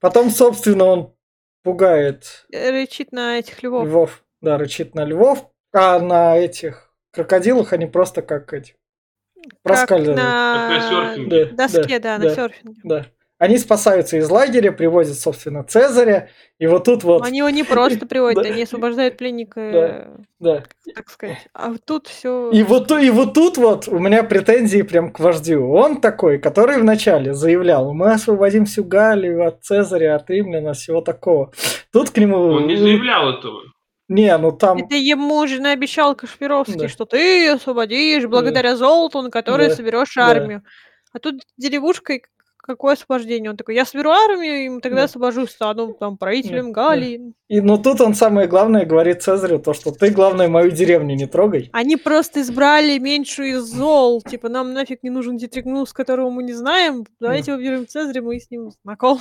Потом, 0.00 0.30
собственно, 0.30 0.84
он 0.84 1.14
пугает 1.62 2.46
Рычит 2.52 3.10
на 3.12 3.38
этих 3.38 3.62
львов. 3.62 3.86
львов. 3.86 4.22
Да, 4.40 4.58
рычит 4.58 4.94
на 4.94 5.04
львов. 5.04 5.50
А 5.72 5.98
на 5.98 6.36
этих 6.36 6.92
крокодилах 7.12 7.72
они 7.72 7.86
просто 7.86 8.22
как 8.22 8.52
эти 8.52 8.74
проскальзывают. 9.62 10.18
Как 10.18 10.26
на 10.26 10.68
на 10.68 10.80
серфинге. 10.80 11.44
Да, 11.46 11.68
доске, 11.68 11.98
да, 11.98 12.18
на 12.18 12.24
да. 12.24 12.34
серфинге. 12.34 12.80
Да. 12.84 13.06
Они 13.38 13.58
спасаются 13.58 14.16
из 14.16 14.30
лагеря, 14.30 14.72
привозят, 14.72 15.18
собственно, 15.18 15.62
Цезаря. 15.62 16.30
И 16.58 16.66
вот 16.66 16.84
тут 16.84 17.04
вот, 17.04 17.22
Они 17.22 17.38
его 17.38 17.50
не 17.50 17.64
просто 17.64 18.06
приводят, 18.08 18.42
Да. 18.42 18.48
они 18.48 18.62
освобождают 18.62 19.18
пленника, 19.18 20.08
да. 20.40 20.64
так 20.94 21.10
сказать. 21.10 21.46
А 21.52 21.68
вот 21.68 21.82
тут 21.84 22.06
все. 22.06 22.50
И 22.50 22.62
вот, 22.62 22.90
и 22.90 23.10
вот 23.10 23.34
тут 23.34 23.58
вот 23.58 23.88
у 23.88 23.98
меня 23.98 24.22
претензии 24.22 24.80
прям 24.80 25.12
к 25.12 25.20
вождю. 25.20 25.70
Он 25.70 26.00
такой, 26.00 26.38
который 26.38 26.80
вначале 26.80 27.34
заявлял, 27.34 27.92
мы 27.92 28.12
освободим 28.12 28.64
всю 28.64 28.84
Галлию 28.84 29.46
от 29.46 29.62
Цезаря, 29.62 30.16
от 30.16 30.30
римлян, 30.30 30.68
от 30.68 30.78
всего 30.78 31.02
такого. 31.02 31.52
Тут 31.92 32.10
к 32.10 32.16
нему... 32.16 32.38
Он 32.38 32.66
не 32.66 32.76
заявлял 32.76 33.38
этого. 33.38 33.60
Не, 34.08 34.36
ну 34.38 34.52
там... 34.52 34.78
Это 34.78 34.94
ему 34.94 35.46
же 35.46 35.60
наобещал 35.60 36.14
Кашпировский, 36.14 36.78
Да. 36.78 36.88
что 36.88 37.04
ты 37.06 37.48
освободишь 37.50 38.26
благодаря 38.26 38.76
золоту, 38.76 39.20
на 39.22 39.30
которое 39.30 39.68
Да. 39.70 39.74
соберешь 39.74 40.14
Да. 40.14 40.26
армию. 40.28 40.62
А 41.12 41.18
тут 41.18 41.42
деревушкой 41.56 42.22
какое 42.58 42.94
освобождение? 42.94 43.50
Он 43.50 43.56
такой, 43.56 43.76
я 43.76 43.84
соберу 43.84 44.10
армию, 44.10 44.76
и 44.76 44.80
тогда 44.80 44.98
Да. 45.02 45.04
освобожу, 45.04 45.46
стану 45.46 45.92
там 45.94 46.16
правителем 46.18 46.72
Да. 46.72 46.82
Галлии. 46.82 47.32
И, 47.48 47.60
ну 47.60 47.78
тут 47.78 48.00
он 48.00 48.14
самое 48.14 48.48
главное 48.48 48.84
говорит 48.84 49.22
Цезарю, 49.22 49.58
то, 49.60 49.72
что 49.72 49.92
ты, 49.92 50.10
главное, 50.10 50.48
мою 50.48 50.70
деревню 50.72 51.14
не 51.14 51.26
трогай. 51.26 51.70
Они 51.72 51.96
просто 51.96 52.40
избрали 52.42 52.98
меньшую 52.98 53.58
из 53.58 53.62
зол. 53.62 54.20
Типа, 54.22 54.48
нам 54.48 54.72
нафиг 54.72 55.02
не 55.04 55.10
нужен 55.10 55.36
Дитригнус, 55.36 55.92
которого 55.92 56.28
мы 56.30 56.42
не 56.42 56.52
знаем. 56.54 57.04
Давайте 57.20 57.54
выберем 57.54 57.86
Цезаря, 57.86 58.20
мы 58.22 58.38
с 58.40 58.50
ним 58.50 58.70
знакомы. 58.82 59.20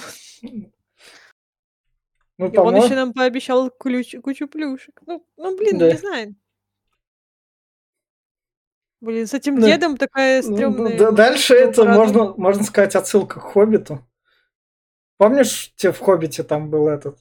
Ну, 2.38 2.46
И 2.48 2.50
он 2.50 2.54
по-моему, 2.56 2.84
еще 2.86 2.96
нам 2.96 3.14
пообещал 3.14 3.70
ключ- 3.70 4.20
кучу 4.22 4.48
плюшек. 4.48 5.00
Ну, 5.06 5.26
ну 5.38 5.56
блин, 5.58 5.78
Да. 5.78 5.92
не 5.92 5.98
знаю. 5.98 6.36
Блин, 9.02 9.28
с 9.28 9.34
этим 9.34 9.60
Да. 9.60 9.68
дедом 9.68 9.98
такая 9.98 10.42
Ну, 10.42 10.56
стрёмная. 10.56 10.98
да- 10.98 11.12
дальше 11.12 11.54
ну, 11.54 11.60
это 11.70 11.86
можно, 11.86 12.34
можно 12.38 12.64
сказать 12.64 12.96
отсылка 12.96 13.40
к 13.40 13.44
Хоббиту. 13.44 14.00
Помнишь, 15.18 15.74
те 15.76 15.92
в 15.92 16.00
Хоббите 16.00 16.44
там 16.44 16.70
был 16.70 16.88
этот 16.90 17.20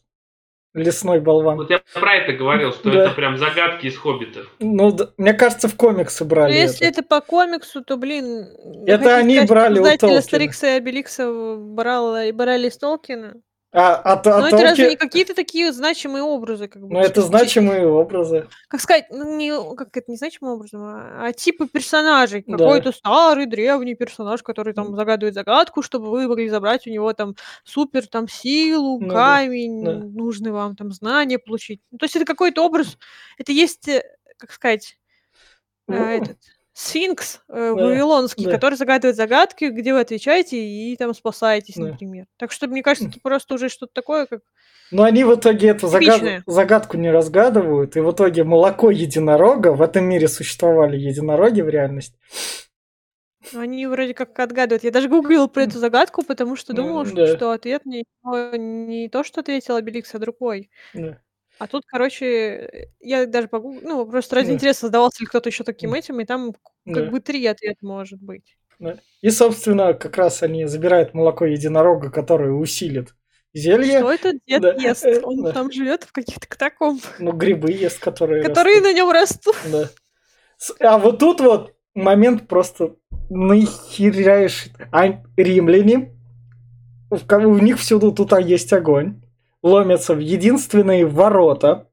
лесной 0.72 1.20
болван? 1.20 1.58
Вот 1.58 1.70
я 1.70 1.82
про 1.92 2.14
это 2.16 2.32
говорил, 2.32 2.72
что 2.72 2.90
Да. 2.90 3.04
это 3.04 3.14
прям 3.14 3.36
загадки 3.38 3.86
из 3.86 3.96
Хоббита. 3.98 4.44
Ну, 4.60 4.90
да, 4.92 5.10
мне 5.16 5.34
кажется, 5.34 5.68
в 5.68 5.76
комиксы 5.76 6.24
Ну, 6.24 6.30
брали 6.30 6.54
если 6.54 6.88
это. 6.88 7.00
это 7.00 7.08
по 7.08 7.20
комиксу, 7.20 7.84
то, 7.84 7.96
блин... 7.96 8.48
Это 8.86 9.16
они 9.16 9.34
сказать, 9.36 9.48
брали 9.50 9.72
у 9.74 9.76
Создатели 9.84 9.98
Толкина. 10.00 10.18
Астерикса 10.18 10.66
и 10.66 10.70
Обеликса 10.70 11.56
брали, 11.56 12.30
брали 12.32 12.68
из 12.68 12.78
Толкина? 12.78 13.34
А, 13.76 13.96
а, 13.96 14.22
а 14.24 14.40
Но 14.40 14.46
это 14.46 14.62
разве 14.62 14.90
не 14.90 14.96
какие-то 14.96 15.34
такие 15.34 15.72
значимые 15.72 16.22
образы? 16.22 16.68
Как 16.68 16.80
бы, 16.80 16.92
Ну, 16.92 17.00
это 17.00 17.20
чи- 17.20 17.26
значимые 17.26 17.84
образы. 17.88 18.46
Как 18.68 18.80
сказать, 18.80 19.06
ну, 19.10 19.36
не, 19.36 19.50
как 19.74 19.96
это 19.96 20.08
не 20.12 20.16
значимым 20.16 20.54
образом, 20.54 20.82
а, 20.84 21.26
а 21.26 21.32
типа 21.32 21.66
персонажей. 21.66 22.44
Да. 22.46 22.56
Какой-то 22.56 22.92
старый, 22.92 23.46
древний 23.46 23.96
персонаж, 23.96 24.44
который 24.44 24.74
там 24.74 24.94
загадывает 24.94 25.34
загадку, 25.34 25.82
чтобы 25.82 26.08
вы 26.08 26.28
могли 26.28 26.48
забрать 26.48 26.86
у 26.86 26.90
него 26.90 27.12
там 27.14 27.34
супер 27.64 28.06
там 28.06 28.28
силу, 28.28 29.00
Ну 29.00 29.08
камень, 29.12 29.84
да. 29.84 29.92
нужные 29.94 30.52
вам 30.52 30.76
там 30.76 30.92
знания 30.92 31.40
получить. 31.40 31.80
Ну, 31.90 31.98
то 31.98 32.04
есть 32.04 32.14
это 32.14 32.24
какой-то 32.24 32.64
образ, 32.64 32.96
это 33.38 33.50
есть, 33.50 33.88
э, 33.88 34.02
как 34.36 34.52
сказать, 34.52 34.98
э, 35.88 35.92
Ну, 35.92 35.96
этот 35.96 36.38
сфинкс 36.74 37.40
э, 37.48 37.54
Да, 37.54 37.72
вавилонский, 37.84 38.44
да. 38.46 38.50
который 38.50 38.74
загадывает 38.74 39.16
загадки, 39.16 39.66
где 39.66 39.92
вы 39.94 40.00
отвечаете 40.00 40.58
и 40.58 40.96
там 40.96 41.14
спасаетесь, 41.14 41.76
Да. 41.76 41.84
например. 41.84 42.26
Так 42.36 42.52
что, 42.52 42.66
мне 42.66 42.82
кажется, 42.82 43.08
это 43.08 43.20
просто 43.22 43.54
уже 43.54 43.68
что-то 43.68 43.92
такое, 43.94 44.26
как... 44.26 44.40
Но 44.90 45.04
они 45.04 45.24
в 45.24 45.34
итоге 45.34 45.68
эту 45.68 45.86
загад- 45.86 46.42
загадку 46.46 46.96
не 46.98 47.10
разгадывают, 47.10 47.96
и 47.96 48.00
в 48.00 48.10
итоге 48.12 48.44
молоко 48.44 48.90
единорога, 48.90 49.72
в 49.72 49.80
этом 49.80 50.04
мире 50.04 50.28
существовали 50.28 50.96
единороги 50.98 51.62
в 51.62 51.68
реальности. 51.68 52.18
Они 53.54 53.86
вроде 53.86 54.14
как 54.14 54.38
отгадывают. 54.38 54.84
Я 54.84 54.90
даже 54.90 55.08
гуглила 55.08 55.46
про 55.48 55.64
эту 55.64 55.78
загадку, 55.78 56.22
потому 56.22 56.56
что 56.56 56.72
М, 56.72 56.76
думала, 56.76 57.04
ш- 57.06 57.12
да. 57.14 57.36
что 57.36 57.50
ответ 57.52 57.84
не, 57.84 58.04
не 58.56 59.08
то, 59.08 59.22
что 59.22 59.40
ответил 59.40 59.76
Обеликс, 59.76 60.14
а 60.14 60.18
другой. 60.18 60.70
Да. 60.94 61.18
А 61.58 61.66
тут, 61.66 61.84
короче, 61.86 62.88
я 63.00 63.26
даже 63.26 63.48
погуглила, 63.48 63.88
ну, 63.88 64.06
просто 64.06 64.36
ради 64.36 64.48
Да. 64.48 64.54
интереса 64.54 64.86
задавался 64.86 65.22
ли 65.22 65.26
кто-то 65.26 65.48
еще 65.48 65.62
таким 65.64 65.90
М. 65.90 65.94
этим, 65.96 66.20
и 66.20 66.24
там 66.24 66.52
к- 66.52 66.58
Да. 66.84 66.94
как 66.94 67.10
бы 67.10 67.20
три 67.20 67.46
ответа 67.46 67.78
может 67.82 68.20
быть. 68.20 68.56
Да. 68.80 68.96
И, 69.22 69.30
собственно, 69.30 69.94
как 69.94 70.16
раз 70.16 70.42
они 70.42 70.66
забирают 70.66 71.14
молоко 71.14 71.44
единорога, 71.44 72.10
которое 72.10 72.50
усилит 72.50 73.14
зелье. 73.54 74.00
Что 74.00 74.12
этот 74.12 74.36
дед 74.46 74.62
Да, 74.62 74.72
ест? 74.72 75.04
э, 75.06 75.20
Он 75.22 75.42
да. 75.44 75.52
там 75.52 75.70
живет 75.70 76.02
в 76.02 76.12
каких-то 76.12 76.46
катакомбах, 76.48 77.20
Ну, 77.20 77.30
грибы 77.32 77.70
ест, 77.70 78.00
которые 78.00 78.42
которые 78.42 78.80
растут. 78.80 78.92
на 78.92 78.96
нем 78.96 79.10
растут. 79.12 79.56
Да. 79.70 79.88
С- 80.58 80.74
А 80.80 80.98
вот 80.98 81.20
тут 81.20 81.40
вот 81.40 81.72
момент 81.94 82.48
просто 82.48 82.96
нахеряешь. 83.30 84.66
А 84.90 85.22
римляне, 85.36 86.12
у 87.10 87.58
них 87.58 87.78
всюду 87.78 88.10
тут 88.12 88.32
а, 88.32 88.40
есть 88.40 88.72
огонь, 88.72 89.22
ломятся 89.64 90.14
в 90.14 90.20
единственные 90.20 91.06
ворота. 91.06 91.88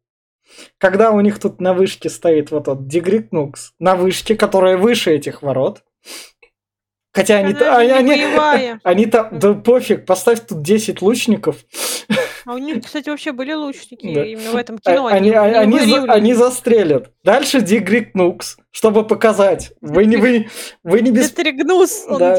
Когда 0.78 1.12
у 1.12 1.22
них 1.22 1.40
тут 1.40 1.62
на 1.62 1.74
вышке 1.74 2.10
стоит 2.10 2.52
вот 2.52 2.66
тот 2.66 2.88
Дигрикнукс, 2.88 3.74
на 3.80 3.96
вышке, 3.96 4.36
которая 4.36 4.78
выше 4.78 5.12
этих 5.12 5.42
ворот. 5.42 5.82
Хотя 7.14 7.38
они, 7.38 7.54
Она 7.54 7.78
они, 7.78 7.92
они, 7.92 8.80
они 8.84 9.06
там, 9.06 9.40
да 9.40 9.54
пофиг, 9.54 10.06
поставь 10.06 10.46
тут 10.46 10.62
10 10.62 11.02
лучников. 11.02 11.58
А 12.46 12.54
у 12.54 12.58
них, 12.58 12.84
кстати, 12.84 13.10
вообще 13.10 13.32
были 13.32 13.54
лучники 13.54 14.14
Да. 14.14 14.26
именно 14.26 14.52
в 14.52 14.56
этом 14.56 14.80
А- 14.84 14.92
кино. 14.92 15.08
Они, 15.08 15.30
не 15.30 15.36
они, 15.36 15.78
в 15.80 15.86
за- 15.90 16.12
они 16.12 16.34
застрелят. 16.34 17.12
Дальше 17.24 17.62
Дигрик 17.62 18.14
Нукс, 18.16 18.58
чтобы 18.72 19.06
показать. 19.08 19.74
Вы 19.82 20.06
не, 20.06 20.18
вы, 20.18 20.48
вы 20.84 21.02
не, 21.02 21.12
бес- 21.12 21.28
он 22.08 22.20
Да, 22.20 22.36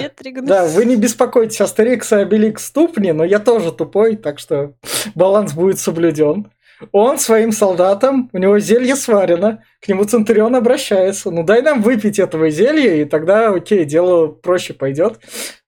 да, 0.46 0.66
вы 0.66 0.84
не 0.84 0.96
беспокойтесь, 0.96 1.61
Астерикс 1.61 2.12
и 2.12 2.16
Обеликс 2.16 2.66
ступни, 2.66 3.12
но 3.12 3.24
я 3.24 3.38
тоже 3.38 3.72
тупой, 3.72 4.16
так 4.16 4.38
что 4.38 4.74
баланс 5.14 5.53
будет 5.55 5.78
соблюден. 5.78 6.50
Он 6.90 7.16
своим 7.18 7.53
солдатам, 7.53 8.28
у 8.32 8.38
него 8.38 8.59
зелье 8.59 8.96
сварено, 8.96 9.62
к 9.80 9.86
нему 9.86 10.03
Центурион 10.05 10.57
обращается. 10.57 11.30
Ну 11.30 11.44
дай 11.44 11.62
нам 11.62 11.80
выпить 11.80 12.18
этого 12.18 12.50
зелья, 12.50 12.96
и 12.96 13.05
тогда, 13.05 13.50
окей, 13.50 13.84
дело 13.84 14.26
проще 14.26 14.74
пойдет, 14.74 15.20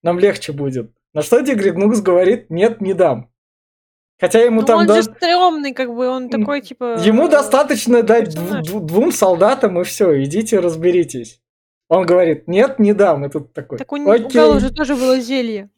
нам 0.02 0.18
легче 0.18 0.50
будет. 0.52 0.90
На 1.12 1.22
что 1.22 1.40
Дегриднукс 1.40 2.00
говорит, 2.00 2.50
нет, 2.50 2.80
не 2.80 2.94
дам. 2.94 3.30
Хотя 4.20 4.40
ему 4.40 4.60
Ну, 4.60 4.66
там 4.66 4.78
он 4.80 4.86
да- 4.86 4.96
же 4.96 5.02
стрёмный, 5.02 5.72
как 5.74 5.92
бы, 5.94 6.08
он 6.08 6.28
такой, 6.30 6.60
типа... 6.60 6.98
Ему 7.00 7.26
э, 7.26 7.30
достаточно 7.30 8.02
дать 8.02 8.34
дв- 8.34 8.62
дв- 8.62 8.80
двум 8.80 9.10
солдатам 9.12 9.80
и 9.80 9.84
все, 9.84 10.22
идите 10.22 10.60
разберитесь. 10.60 11.40
Он 11.88 12.06
говорит, 12.06 12.46
нет, 12.48 12.78
не 12.78 12.94
дам. 12.94 13.24
И 13.24 13.28
тут 13.28 13.52
такой, 13.52 13.78
Так 13.78 13.92
у, 13.92 13.96
не- 13.96 14.06
у 14.06 14.10
окей. 14.10 14.30
Гала 14.30 14.60
же 14.60 14.72
тоже 14.72 14.94
было 14.94 15.18
зелье. 15.18 15.68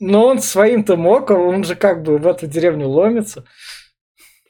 Но 0.00 0.26
он 0.26 0.38
своим-то 0.38 0.96
мог, 0.96 1.30
он 1.30 1.64
же 1.64 1.74
как 1.74 2.02
бы 2.04 2.18
в 2.18 2.26
эту 2.26 2.46
деревню 2.46 2.88
ломится. 2.88 3.44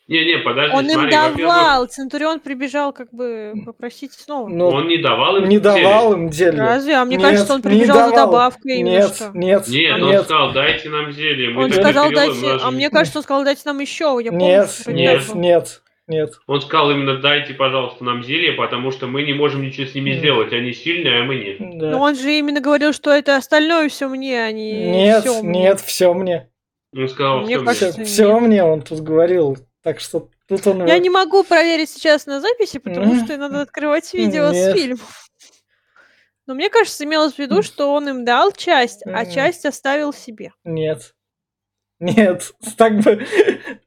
Не-не, 0.09 0.39
подожди, 0.39 0.75
Он 0.75 0.85
им 0.87 0.91
смотри, 0.93 1.17
во-первых, 1.17 1.37
давал, 1.37 1.87
Центурион 1.87 2.41
прибежал, 2.41 2.93
как 2.95 3.13
бы 3.13 3.53
попросить 3.67 4.15
снова. 4.15 4.49
Но 4.49 4.71
он 4.71 4.89
не 4.89 4.97
давал 4.97 5.37
им 5.37 5.45
не 5.51 5.57
зелье. 5.59 5.61
давал 5.83 6.15
им 6.15 6.33
зелье. 6.33 6.61
Разве? 6.63 6.95
А 6.95 7.05
мне 7.05 7.17
Нет, 7.17 7.27
кажется, 7.29 7.53
он 7.55 7.61
прибежал 7.61 8.09
за 8.09 8.15
добавкой 8.17 8.81
Нет, 8.81 9.15
что. 9.15 9.31
нет, 9.35 9.69
Нет, 9.69 10.01
он 10.03 10.09
нет, 10.09 10.23
сказал, 10.25 10.53
дайте 10.53 10.89
нам 10.89 11.13
зелье. 11.13 11.51
Мы 11.51 11.65
Он 11.65 11.73
сказал, 11.73 12.11
дайте... 12.11 12.47
нас 12.55 12.63
А 12.65 12.71
мне 12.71 12.89
кажется, 12.89 13.19
он 13.19 13.23
сказал, 13.23 13.45
дайте 13.45 13.61
нам 13.67 13.79
еще. 13.81 14.19
Я 14.25 14.31
помню, 14.31 14.47
нет, 14.47 14.71
нет, 14.87 15.35
нет, 15.35 15.83
нет. 16.07 16.31
Он 16.47 16.63
сказал 16.63 16.91
именно, 16.91 17.19
дайте, 17.19 17.53
пожалуйста, 17.53 18.03
нам 18.03 18.25
зелье, 18.25 18.53
потому 18.53 18.91
что 18.93 19.07
мы 19.09 19.25
не 19.25 19.35
можем 19.35 19.61
ничего 19.61 19.87
с 19.87 19.95
ними 19.95 20.11
Нет. 20.13 20.21
сделать. 20.21 20.55
Они 20.55 20.73
сильные, 20.73 21.21
а 21.21 21.25
мы 21.25 21.35
нет. 21.37 21.57
Да. 21.79 21.91
Но 21.91 22.01
он 22.01 22.15
же 22.15 22.33
именно 22.33 22.63
говорил, 22.63 22.95
что 22.95 23.11
это 23.11 23.37
остальное 23.37 23.91
все 23.91 24.09
мне, 24.09 24.43
а 24.43 24.51
не 24.53 24.73
Нет, 24.91 25.21
всё 25.23 25.43
мне. 25.43 25.61
нет, 25.65 25.81
все 25.81 26.15
мне. 26.15 26.49
Он 26.97 27.09
сказал, 27.11 27.41
Мне 27.43 27.57
что 27.57 27.65
кажется, 27.67 28.05
Все, 28.05 28.33
нет. 28.33 28.43
мне 28.43 28.65
он 28.65 28.81
тут 28.81 29.01
говорил. 29.01 29.59
Так 29.83 30.01
что 30.01 30.29
тут 30.47 30.67
он... 30.67 30.87
Я 30.87 30.99
не 30.99 31.11
могу 31.11 31.45
проверить 31.45 31.91
сейчас 31.91 32.27
на 32.27 32.41
записи, 32.41 32.79
потому 32.79 33.25
что 33.25 33.37
надо 33.37 33.61
открывать 33.63 34.13
видео 34.13 34.53
с 34.53 34.75
фильмов. 34.75 35.29
Но 36.47 36.55
мне 36.55 36.71
кажется, 36.71 37.05
имелось 37.05 37.35
в 37.35 37.39
виду, 37.39 37.63
что 37.63 37.93
он 37.93 38.09
им 38.09 38.25
дал 38.25 38.53
часть, 38.53 39.03
а 39.07 39.27
часть 39.27 39.67
оставил 39.67 40.13
себе. 40.13 40.53
Нет. 40.65 41.15
Нет, 42.01 42.53
так 42.77 43.01
бы, 43.01 43.25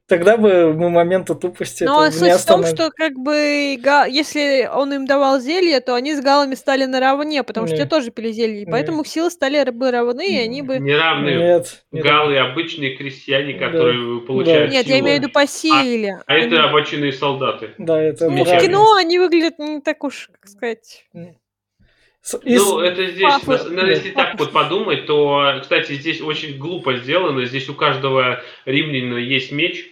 тогда 0.06 0.36
бы 0.36 0.74
мы 0.74 0.90
момента 0.90 1.34
тупости 1.34 1.84
Но 1.84 2.04
этого 2.04 2.24
не 2.26 2.32
суть 2.32 2.42
в 2.42 2.46
том, 2.46 2.64
что 2.66 2.90
как 2.90 3.14
бы 3.14 3.78
Га- 3.80 4.04
если 4.04 4.68
он 4.72 4.92
им 4.92 5.06
давал 5.06 5.40
зелье, 5.40 5.80
то 5.80 5.94
они 5.94 6.14
с 6.14 6.20
галами 6.20 6.54
стали 6.54 6.84
наравне, 6.84 7.42
потому 7.42 7.66
что 7.66 7.76
Не. 7.76 7.82
те 7.82 7.88
тоже 7.88 8.10
пили 8.10 8.30
зелье, 8.32 8.62
и 8.62 8.66
Не. 8.66 8.70
поэтому 8.70 9.00
их 9.00 9.06
силы 9.08 9.30
стали 9.30 9.68
бы 9.70 9.90
равны, 9.90 10.26
и 10.26 10.36
они 10.38 10.60
бы... 10.60 10.78
неравные 10.78 11.38
Нет, 11.38 11.84
нет. 11.90 12.04
галы, 12.04 12.36
обычные 12.38 12.96
крестьяне, 12.96 13.54
Да. 13.58 13.66
которые 13.70 14.20
получают 14.20 14.70
Нет, 14.72 14.86
я 14.86 14.96
силу. 14.96 15.06
имею 15.06 15.18
в 15.18 15.22
виду 15.22 15.32
по 15.32 15.46
силе. 15.46 16.18
А 16.26 16.32
Они- 16.34 16.46
это 16.46 16.64
обочинные 16.64 17.12
солдаты. 17.12 17.70
Да, 17.78 17.98
это 18.00 18.28
Ну, 18.28 18.44
в 18.44 18.60
кино 18.60 18.94
они 18.94 19.18
выглядят 19.18 19.58
не 19.58 19.80
так 19.80 20.04
уж, 20.04 20.28
как 20.38 20.48
сказать... 20.50 21.06
С- 22.22 22.38
и 22.44 22.56
с- 22.56 22.64
Ну, 22.64 22.78
это 22.78 23.06
здесь, 23.08 23.22
Пафос. 23.24 23.68
на- 23.68 23.82
на- 23.82 23.90
если 23.90 24.10
так 24.10 24.38
вот 24.38 24.52
подумать, 24.52 25.06
то, 25.06 25.58
кстати, 25.60 25.92
здесь 25.94 26.20
очень 26.20 26.56
глупо 26.56 26.96
сделано. 26.96 27.44
Здесь 27.44 27.68
у 27.68 27.74
каждого 27.74 28.40
римлянина 28.64 29.16
есть 29.18 29.50
меч, 29.50 29.86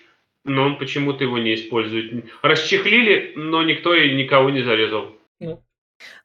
но 0.44 0.62
он 0.64 0.78
почему-то 0.78 1.24
его 1.24 1.38
не 1.38 1.54
использует. 1.56 2.24
Расчехлили, 2.42 3.32
но 3.34 3.62
никто 3.64 3.94
и 3.94 4.14
никого 4.14 4.50
не 4.50 4.62
зарезал. 4.62 5.06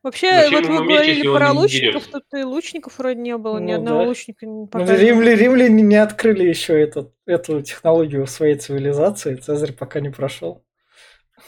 Вообще, 0.04 0.32
Зачем 0.32 0.62
вот 0.62 0.68
вы 0.68 0.86
меч, 0.86 0.96
говорили 0.98 1.28
про 1.28 1.52
лучников, 1.52 2.08
тут 2.08 2.24
и 2.34 2.44
лучников 2.44 2.98
вроде 2.98 3.20
не 3.20 3.36
было, 3.38 3.58
ни 3.58 3.74
Ну, 3.74 3.78
одного 3.80 4.02
да. 4.04 4.08
лучника 4.08 4.46
не 4.46 4.52
Ну, 4.62 4.68
показывали. 4.68 5.02
римля- 5.06 5.36
римляне 5.36 5.82
не 5.82 5.96
открыли 5.98 6.44
еще 6.48 6.80
этот, 6.80 7.12
эту 7.26 7.62
технологию 7.62 8.26
в 8.26 8.30
своей 8.30 8.56
цивилизации. 8.56 9.36
Цезарь 9.36 9.74
пока 9.74 10.00
не 10.00 10.12
прошел. 10.12 10.64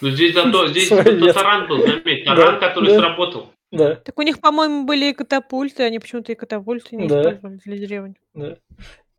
Но 0.01 0.09
здесь 0.09 0.33
зато 0.33 0.67
здесь 0.67 0.89
зато 0.89 1.31
таран 1.31 1.67
был, 1.69 1.87
заметь, 1.87 2.25
Да, 2.25 2.35
таран, 2.35 2.59
который 2.59 2.89
да. 2.89 2.99
сработал. 2.99 3.53
Да, 3.71 3.95
Так 3.95 4.17
у 4.17 4.21
них, 4.21 4.39
по-моему, 4.39 4.85
были 4.85 5.05
и 5.09 5.13
катапульты, 5.13 5.83
они 5.83 5.99
почему-то 5.99 6.31
и 6.31 6.35
катапульты 6.35 6.95
не 6.95 7.07
Да. 7.07 7.21
использовали 7.21 7.57
для 7.65 7.77
деревни. 7.77 8.15
да. 8.33 8.55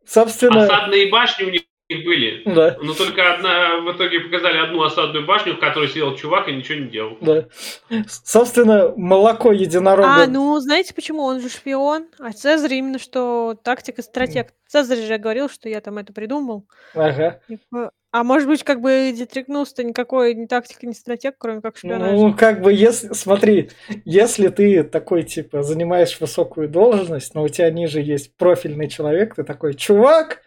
Собственно, 0.05 0.63
Осадные 0.63 1.09
башни 1.11 1.43
у 1.45 1.49
них 1.51 1.61
были. 2.05 2.41
да, 2.45 2.77
Но 2.81 2.93
только 2.93 3.33
одна, 3.33 3.79
в 3.81 3.91
итоге 3.95 4.19
показали 4.21 4.57
одну 4.57 4.81
осадную 4.83 5.25
башню, 5.25 5.55
в 5.55 5.59
которой 5.59 5.87
сидел 5.87 6.15
чувак 6.15 6.47
и 6.47 6.51
ничего 6.55 6.79
не 6.79 6.87
делал. 6.89 7.17
да. 7.21 7.45
С- 7.89 8.21
Собственно, 8.25 8.93
молоко 8.95 9.51
единорога. 9.51 10.23
А, 10.23 10.27
ну, 10.27 10.57
знаете 10.59 10.93
почему? 10.95 11.23
Он 11.23 11.39
же 11.41 11.49
шпион, 11.49 12.07
а 12.19 12.31
Цезарь 12.31 12.73
именно 12.75 12.97
что 12.99 13.55
тактик 13.63 13.99
и 13.99 14.01
стратег. 14.03 14.53
Цезарь 14.67 14.99
же 14.99 15.17
говорил, 15.17 15.47
что 15.49 15.69
я 15.69 15.79
там 15.81 15.97
это 15.99 16.11
придумал. 16.13 16.65
Ага. 16.95 17.39
Типа, 17.47 17.91
А 18.11 18.23
может 18.23 18.47
быть, 18.47 18.63
как 18.63 18.81
бы 18.81 19.13
Дитрикнулся-то 19.15 19.83
никакой 19.83 20.33
ни 20.33 20.47
тактик, 20.47 20.81
ни 20.81 20.93
стратег, 20.93 21.35
кроме 21.37 21.61
как 21.61 21.77
шпионажа. 21.77 22.13
Ну, 22.15 22.33
как 22.33 22.61
бы, 22.61 22.73
если, 22.73 23.13
смотри, 23.13 23.69
если 24.03 24.47
ты 24.47 24.83
такой, 24.83 25.21
типа, 25.21 25.61
занимаешь 25.61 26.17
высокую 26.19 26.67
должность, 26.69 27.35
но 27.35 27.43
у 27.43 27.49
тебя 27.49 27.69
ниже 27.69 28.01
есть 28.01 28.35
профильный 28.35 28.89
человек, 28.89 29.35
ты 29.35 29.43
такой, 29.43 29.75
чувак, 29.75 30.41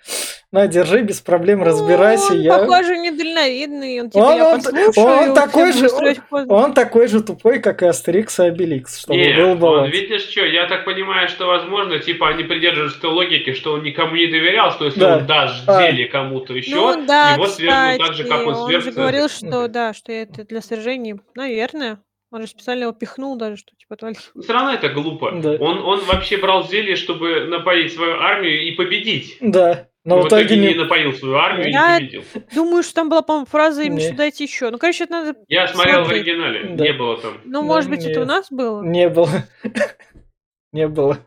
на, 0.51 0.67
держи, 0.67 1.03
без 1.03 1.21
проблем 1.21 1.63
разбирайся. 1.63 2.33
Ну, 2.33 2.39
он, 2.39 2.43
я... 2.43 2.59
похоже, 2.59 2.99
недальновидный. 2.99 4.01
Он, 4.03 4.11
типа, 4.11 4.23
Он- 4.25 4.37
я 4.37 4.49
он- 4.49 4.61
послушаю, 4.61 5.29
он 5.31 5.35
такой 5.35 5.73
же- 5.73 5.89
ход. 5.89 6.45
Он 6.49 6.75
такой 6.75 7.07
же 7.09 7.23
тупой, 7.23 7.59
как 7.61 7.83
и 7.83 7.87
Астерикс 7.87 8.39
и 8.41 8.43
Обеликс, 8.43 8.99
чтобы 8.99 9.19
Нет, 9.19 9.37
был 9.37 9.51
он, 9.53 9.59
баланс. 9.59 9.93
видишь 9.95 10.23
что, 10.29 10.45
я 10.45 10.67
так 10.67 10.85
понимаю, 10.85 11.29
что 11.29 11.47
возможно, 11.47 12.01
типа 12.01 12.29
они 12.29 12.43
придерживаются 12.45 13.01
той 13.01 13.13
логики, 13.13 13.55
что 13.55 13.75
он 13.75 13.83
никому 13.85 14.15
не 14.17 14.27
доверял, 14.27 14.73
что 14.73 14.87
если 14.87 15.01
Да. 15.01 15.19
он 15.19 15.27
даст 15.27 15.63
А. 15.69 15.81
зелье 15.81 16.07
кому-то 16.09 16.53
еще, 16.55 16.75
Ну 16.75 17.07
да, 17.07 17.31
его 17.35 17.47
свергнут 17.57 18.07
так 18.07 18.15
же, 18.17 18.25
как 18.25 18.47
он 18.47 18.55
он 18.55 18.67
сверг 18.67 18.83
же 18.85 18.91
Цезаря. 18.91 19.03
говорил, 19.07 19.29
что 19.29 19.69
да, 19.69 19.93
что 19.95 20.13
это 20.13 20.45
для 20.45 20.61
свержения. 20.61 21.19
Наверное. 21.35 22.03
Он 22.35 22.41
же 22.41 22.49
специально 22.49 22.85
его 22.85 22.93
пихнул 22.93 23.37
даже, 23.37 23.59
что 23.59 23.77
типа 23.77 23.95
отвали. 23.95 24.15
Все 24.15 24.53
равно 24.55 24.73
это 24.73 24.89
глупо. 24.89 25.33
Да. 25.33 25.51
Он, 25.61 25.79
он 25.85 26.01
вообще 26.07 26.39
брал 26.39 26.67
зелье, 26.67 26.97
чтобы 26.97 27.45
напоить 27.45 27.93
свою 27.93 28.15
армию 28.15 28.63
и 28.63 28.71
победить. 28.71 29.37
Да, 29.43 29.87
но 30.07 30.17
Но 30.17 30.23
в 30.23 30.25
в 30.25 30.29
итоге 30.29 30.45
итоге 30.47 30.61
не 30.63 30.69
не... 30.69 30.75
напоил 30.77 31.13
свою 31.13 31.35
армию 31.35 31.71
Я- 31.71 31.99
и 31.99 32.05
не 32.05 32.09
победил. 32.09 32.25
Думаю, 32.55 32.83
что 32.85 32.95
там 32.95 33.11
была, 33.11 33.21
по-моему, 33.21 33.45
фраза 33.45 33.83
именно, 33.83 34.01
что 34.01 34.15
дайте 34.15 34.45
еще. 34.45 34.71
Ну, 34.71 34.79
короче, 34.79 35.05
это 35.05 35.13
надо... 35.13 35.39
Я 35.49 35.69
смотрел 35.69 36.01
в 36.01 36.05
Смотри. 36.07 36.21
оригинале, 36.21 36.75
Да. 36.75 36.85
не 36.85 36.93
было 36.95 37.21
там. 37.21 37.35
Ну, 37.45 37.61
Ну, 37.61 37.63
может 37.67 37.91
быть, 37.91 38.01
это 38.07 38.21
у 38.21 38.23
нет. 38.23 38.29
нас 38.29 38.47
было? 38.51 38.83
Не 38.83 39.09
было. 39.11 39.29
Не 40.73 40.89
было. 40.89 41.19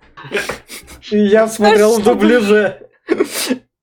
Я 1.12 1.48
смотрел 1.48 2.00
в 2.00 2.04
дубляже. 2.04 2.80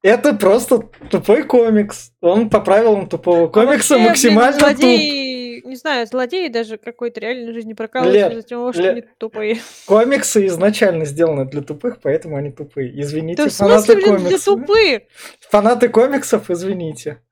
Это 0.03 0.35
просто 0.35 0.89
тупой 1.11 1.45
комикс. 1.45 2.11
Он 2.21 2.51
по 2.51 2.61
правилам 2.61 3.09
тупого 3.09 3.45
А 3.45 3.49
комикса 3.49 3.95
вообще, 3.99 4.29
блин, 4.31 4.39
максимально 4.41 4.59
туп. 4.59 4.69
злодеи, 4.81 5.63
не 5.67 5.77
знаю, 5.77 6.07
злодеи 6.09 6.49
даже 6.49 6.77
какой-то 6.77 7.21
реальной 7.21 7.53
жизни 7.53 7.73
прокалываются 7.73 8.31
из-за 8.39 8.43
того, 8.49 8.73
что 8.73 8.91
они 8.91 9.05
тупые. 9.19 9.59
Комиксы 9.87 10.47
изначально 10.47 11.05
сделаны 11.05 11.45
для 11.49 11.63
тупых, 11.63 12.01
поэтому 12.03 12.37
они 12.37 12.51
тупые. 12.51 13.01
Извините, 13.01 13.45
Да 13.45 13.49
в 13.49 13.53
фанаты 13.53 13.93
смысле, 13.93 13.95
блин, 14.03 14.17
для 14.17 14.25
комиксов. 14.25 14.45
тупых? 14.45 15.03
Фанаты 15.51 15.89
комиксов, 15.89 16.51
извините. 16.51 17.23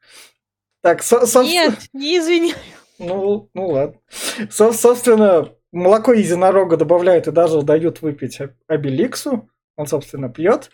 Так, 0.83 1.03
со- 1.03 1.27
собственно... 1.27 1.71
Нет, 1.71 1.75
не 1.93 2.19
извини. 2.19 2.55
Ну, 3.01 3.51
ну 3.53 3.67
ладно. 3.67 3.97
Со- 4.51 4.73
собственно, 4.73 5.49
молоко 5.73 6.13
единорога 6.13 6.77
добавляют 6.77 7.27
и 7.27 7.33
даже 7.33 7.63
дают 7.63 8.01
выпить 8.01 8.41
Об- 8.41 8.53
Обеликсу. 8.69 9.49
Он, 9.77 9.87
собственно, 9.89 10.29
пьет. 10.29 10.71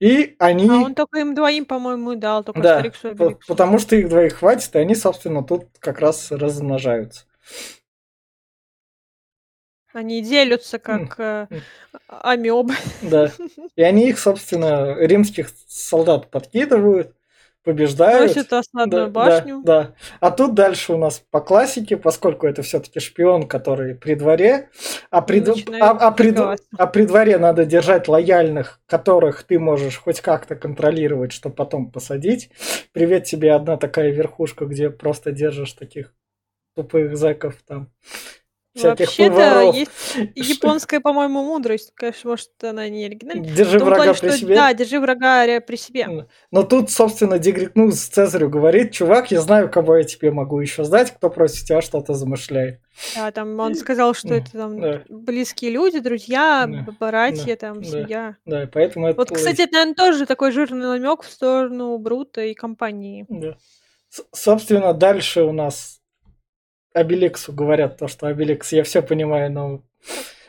И 0.00 0.34
они... 0.38 0.68
А 0.68 0.78
он 0.78 0.94
только 0.94 1.18
им 1.20 1.34
двоим, 1.34 1.66
по-моему, 1.66 2.12
и 2.12 2.16
дал, 2.16 2.42
только 2.42 2.60
Да, 2.62 2.76
Астериксу 2.78 3.08
и 3.10 3.14
по- 3.14 3.24
Обеликсу. 3.26 3.46
потому 3.48 3.78
что 3.78 3.96
их 3.96 4.08
двоих 4.08 4.36
хватит, 4.38 4.74
и 4.74 4.78
они, 4.78 4.94
собственно, 4.94 5.44
тут 5.44 5.66
как 5.78 5.98
раз 6.00 6.30
размножаются. 6.32 7.26
Они 9.92 10.22
делятся 10.22 10.78
как 10.78 11.18
э, 11.18 11.48
М. 11.50 11.62
амебы. 12.08 12.74
Да. 13.02 13.32
И 13.76 13.82
они 13.82 14.08
их, 14.08 14.18
собственно, 14.20 14.94
римских 14.96 15.50
солдат 15.66 16.30
подкидывают, 16.30 17.14
побеждают. 17.64 18.34
Носят 18.34 18.52
осадную 18.52 19.06
Да, 19.06 19.10
башню. 19.10 19.62
Да, 19.62 19.82
да. 19.82 19.94
А 20.20 20.30
тут 20.30 20.54
дальше 20.54 20.92
у 20.92 20.96
нас 20.96 21.22
по 21.30 21.40
классике, 21.40 21.96
поскольку 21.96 22.46
это 22.46 22.62
все-таки 22.62 23.00
шпион, 23.00 23.46
который 23.46 23.94
при 23.94 24.14
дворе, 24.14 24.70
а 25.10 25.22
при, 25.22 25.42
а, 25.80 25.90
а 25.90 26.10
при 26.10 26.34
а 26.78 26.86
при 26.86 27.04
дворе 27.04 27.38
надо 27.38 27.64
держать 27.64 28.08
лояльных, 28.08 28.80
которых 28.86 29.44
ты 29.44 29.58
можешь 29.58 29.98
хоть 29.98 30.20
как-то 30.20 30.56
контролировать, 30.56 31.32
чтобы 31.32 31.54
потом 31.54 31.90
посадить. 31.90 32.50
Привет 32.92 33.24
тебе 33.24 33.52
одна 33.52 33.76
такая 33.76 34.10
верхушка, 34.10 34.66
где 34.66 34.90
просто 34.90 35.32
держишь 35.32 35.72
таких 35.72 36.14
тупых 36.74 37.16
зэков 37.16 37.56
там. 37.66 37.90
Вообще-то 38.74 39.72
есть 39.74 39.90
японская, 40.36 41.00
по-моему, 41.00 41.42
мудрость. 41.42 41.92
Конечно, 41.94 42.30
может, 42.30 42.50
она 42.62 42.88
не 42.88 43.04
оригинальная. 43.04 43.50
Держи 43.50 43.78
том 43.78 43.88
врага 43.88 44.04
плане, 44.04 44.18
при 44.18 44.28
что, 44.28 44.38
себе. 44.38 44.54
Да, 44.54 44.72
держи 44.72 45.00
врага 45.00 45.60
при 45.60 45.76
себе. 45.76 46.28
Но 46.52 46.62
тут, 46.62 46.90
собственно, 46.90 47.38
Дегрикнус 47.38 48.00
Цезарю 48.00 48.48
говорит, 48.48 48.92
чувак, 48.92 49.32
я 49.32 49.40
знаю, 49.40 49.70
кого 49.70 49.96
я 49.96 50.04
тебе 50.04 50.30
могу 50.30 50.60
еще 50.60 50.84
сдать, 50.84 51.10
кто 51.10 51.30
против 51.30 51.64
тебя 51.64 51.82
что-то 51.82 52.14
замышляет. 52.14 52.80
Да, 53.16 53.30
там 53.32 53.58
он 53.58 53.74
сказал, 53.74 54.14
что 54.14 54.34
это 54.34 54.52
там 54.52 54.80
да. 54.80 55.02
близкие 55.08 55.70
люди, 55.72 55.98
друзья, 55.98 56.66
Да, 56.68 56.86
братья, 56.98 57.46
да, 57.46 57.56
там, 57.56 57.82
да. 57.82 57.88
семья. 57.88 58.36
Да, 58.44 58.68
поэтому 58.72 59.08
это... 59.08 59.16
Вот, 59.16 59.30
кстати, 59.30 59.62
это, 59.62 59.72
наверное, 59.72 59.94
тоже 59.94 60.26
такой 60.26 60.52
жирный 60.52 60.86
намек 60.86 61.22
в 61.22 61.30
сторону 61.30 61.98
Брута 61.98 62.42
и 62.42 62.54
компании. 62.54 63.26
Да. 63.28 63.56
С- 64.10 64.24
Собственно, 64.32 64.92
дальше 64.92 65.42
у 65.42 65.52
нас 65.52 65.99
Обеликсу 66.92 67.52
говорят 67.52 67.98
то, 67.98 68.08
что 68.08 68.26
Обеликс, 68.26 68.72
я 68.72 68.82
все 68.84 69.02
понимаю, 69.02 69.50
но 69.52 69.82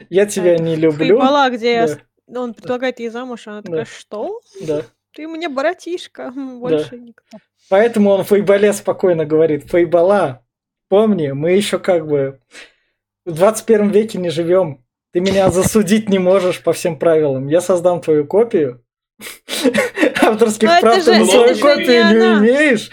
я 0.10 0.26
тебя 0.26 0.58
не 0.58 0.76
люблю. 0.76 1.18
Фейбала, 1.18 1.50
где 1.50 1.88
Да. 2.28 2.42
он 2.42 2.54
предлагает 2.54 3.00
ей 3.00 3.10
замуж, 3.10 3.48
она 3.48 3.62
такая, 3.62 3.82
Да. 3.82 3.86
что? 3.86 4.42
Да. 4.62 4.82
Ты 5.14 5.28
мне 5.28 5.50
братишка, 5.50 6.32
больше 6.36 6.98
никто. 6.98 7.38
Поэтому 7.70 8.12
он 8.12 8.24
Фейбале 8.24 8.74
спокойно 8.74 9.26
говорит, 9.26 9.70
Фейбала, 9.70 10.44
помни, 10.90 11.32
мы 11.32 11.52
еще 11.52 11.80
как 11.80 12.08
бы 12.08 12.40
в 13.26 13.32
21 13.34 13.90
веке 13.90 14.18
не 14.18 14.30
живем. 14.30 14.84
Ты 15.14 15.20
меня 15.20 15.50
засудить 15.52 16.10
не 16.10 16.20
можешь 16.20 16.64
по 16.64 16.72
всем 16.74 16.98
правилам. 16.98 17.48
Я 17.48 17.62
создам 17.62 18.02
твою 18.02 18.26
копию. 18.26 18.84
Авторских 20.22 20.68
Но 20.68 20.74
это 20.76 20.82
прав 20.82 21.04
ты 21.04 21.20
на 21.20 21.26
свою 21.26 21.58
копию 21.60 21.88
не 21.88 22.14
не 22.14 22.26
она. 22.26 22.38
умеешь. 22.38 22.90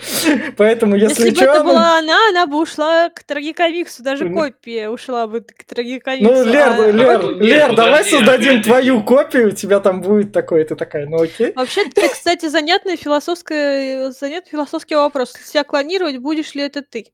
Поэтому 0.56 0.96
если, 0.96 1.26
Если 1.26 1.38
бы 1.38 1.44
это 1.50 1.62
ну- 1.62 1.70
была 1.70 1.98
она, 1.98 2.28
она 2.30 2.46
бы 2.46 2.60
ушла 2.60 3.10
к 3.10 3.22
трагикомиксу, 3.24 4.02
даже 4.02 4.24
Ну. 4.24 4.36
копия 4.36 4.88
ушла 4.88 5.26
бы 5.26 5.40
к 5.42 5.64
трагикомиксу. 5.64 6.32
Ну, 6.32 6.44
Лер, 6.44 6.68
а- 6.68 6.90
Лер, 6.90 7.22
Нет, 7.24 7.40
Лер, 7.40 7.74
давай 7.74 8.04
создадим 8.04 8.62
твою 8.62 9.02
копию, 9.02 9.48
у 9.48 9.50
тебя 9.52 9.80
там 9.80 10.00
будет 10.00 10.32
такое, 10.32 10.64
ты 10.64 10.74
такая, 10.74 11.06
ну 11.06 11.20
окей. 11.22 11.52
Вообще, 11.54 11.82
это, 11.86 12.08
кстати, 12.08 12.46
занятный 12.46 12.96
философский, 12.96 14.10
занятный 14.12 14.50
философский 14.50 14.94
вопрос. 14.96 15.32
Себя 15.44 15.64
клонировать, 15.64 16.18
будешь 16.18 16.54
ли 16.54 16.62
это 16.62 16.82
ты? 16.82 17.06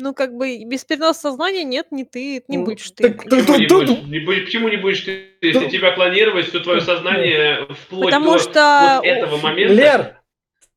Ну, 0.00 0.14
как 0.14 0.34
бы, 0.34 0.64
без 0.64 0.84
переноса 0.84 1.20
сознания 1.20 1.62
нет, 1.62 1.88
не 1.90 2.04
ты, 2.04 2.38
это 2.38 2.46
не 2.48 2.58
Ну, 2.58 2.64
будешь 2.64 2.90
ты. 2.90 3.10
так 3.10 3.24
Почему, 3.24 3.56
не 3.58 3.66
Тут- 3.66 3.86
будешь, 3.88 4.02
не 4.08 4.18
будешь- 4.20 4.44
почему 4.46 4.68
не 4.68 4.76
будешь 4.76 5.00
ты, 5.02 5.26
если 5.42 5.60
Тут- 5.60 5.70
тебя 5.70 5.92
клонировать, 5.92 6.48
все 6.48 6.60
твое 6.60 6.80
сознание 6.80 7.66
вплоть 7.84 8.06
Потому 8.06 8.32
до 8.32 8.38
что 8.38 8.92
вот 8.96 9.06
этого 9.06 9.36
момента? 9.36 9.74
Лер, 9.74 10.20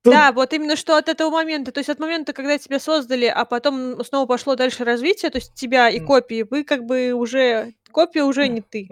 тут- 0.04 0.14
Да, 0.14 0.32
вот 0.34 0.52
именно 0.54 0.76
что 0.76 0.98
от 0.98 1.08
этого 1.08 1.30
момента, 1.30 1.72
то 1.72 1.80
есть 1.80 1.90
от 1.90 2.00
момента, 2.00 2.34
когда 2.34 2.58
тебя 2.58 2.80
создали, 2.80 3.26
а 3.26 3.46
потом 3.46 4.04
снова 4.04 4.26
пошло 4.26 4.56
дальше 4.56 4.84
развитие, 4.84 5.32
то 5.32 5.38
есть 5.38 5.54
тебя 5.54 5.90
и 5.90 6.00
копии, 6.00 6.46
вы 6.50 6.64
как 6.66 6.84
бы 6.86 7.14
уже, 7.14 7.74
копия 7.92 8.24
уже 8.24 8.48
не 8.50 8.62
ты. 8.62 8.88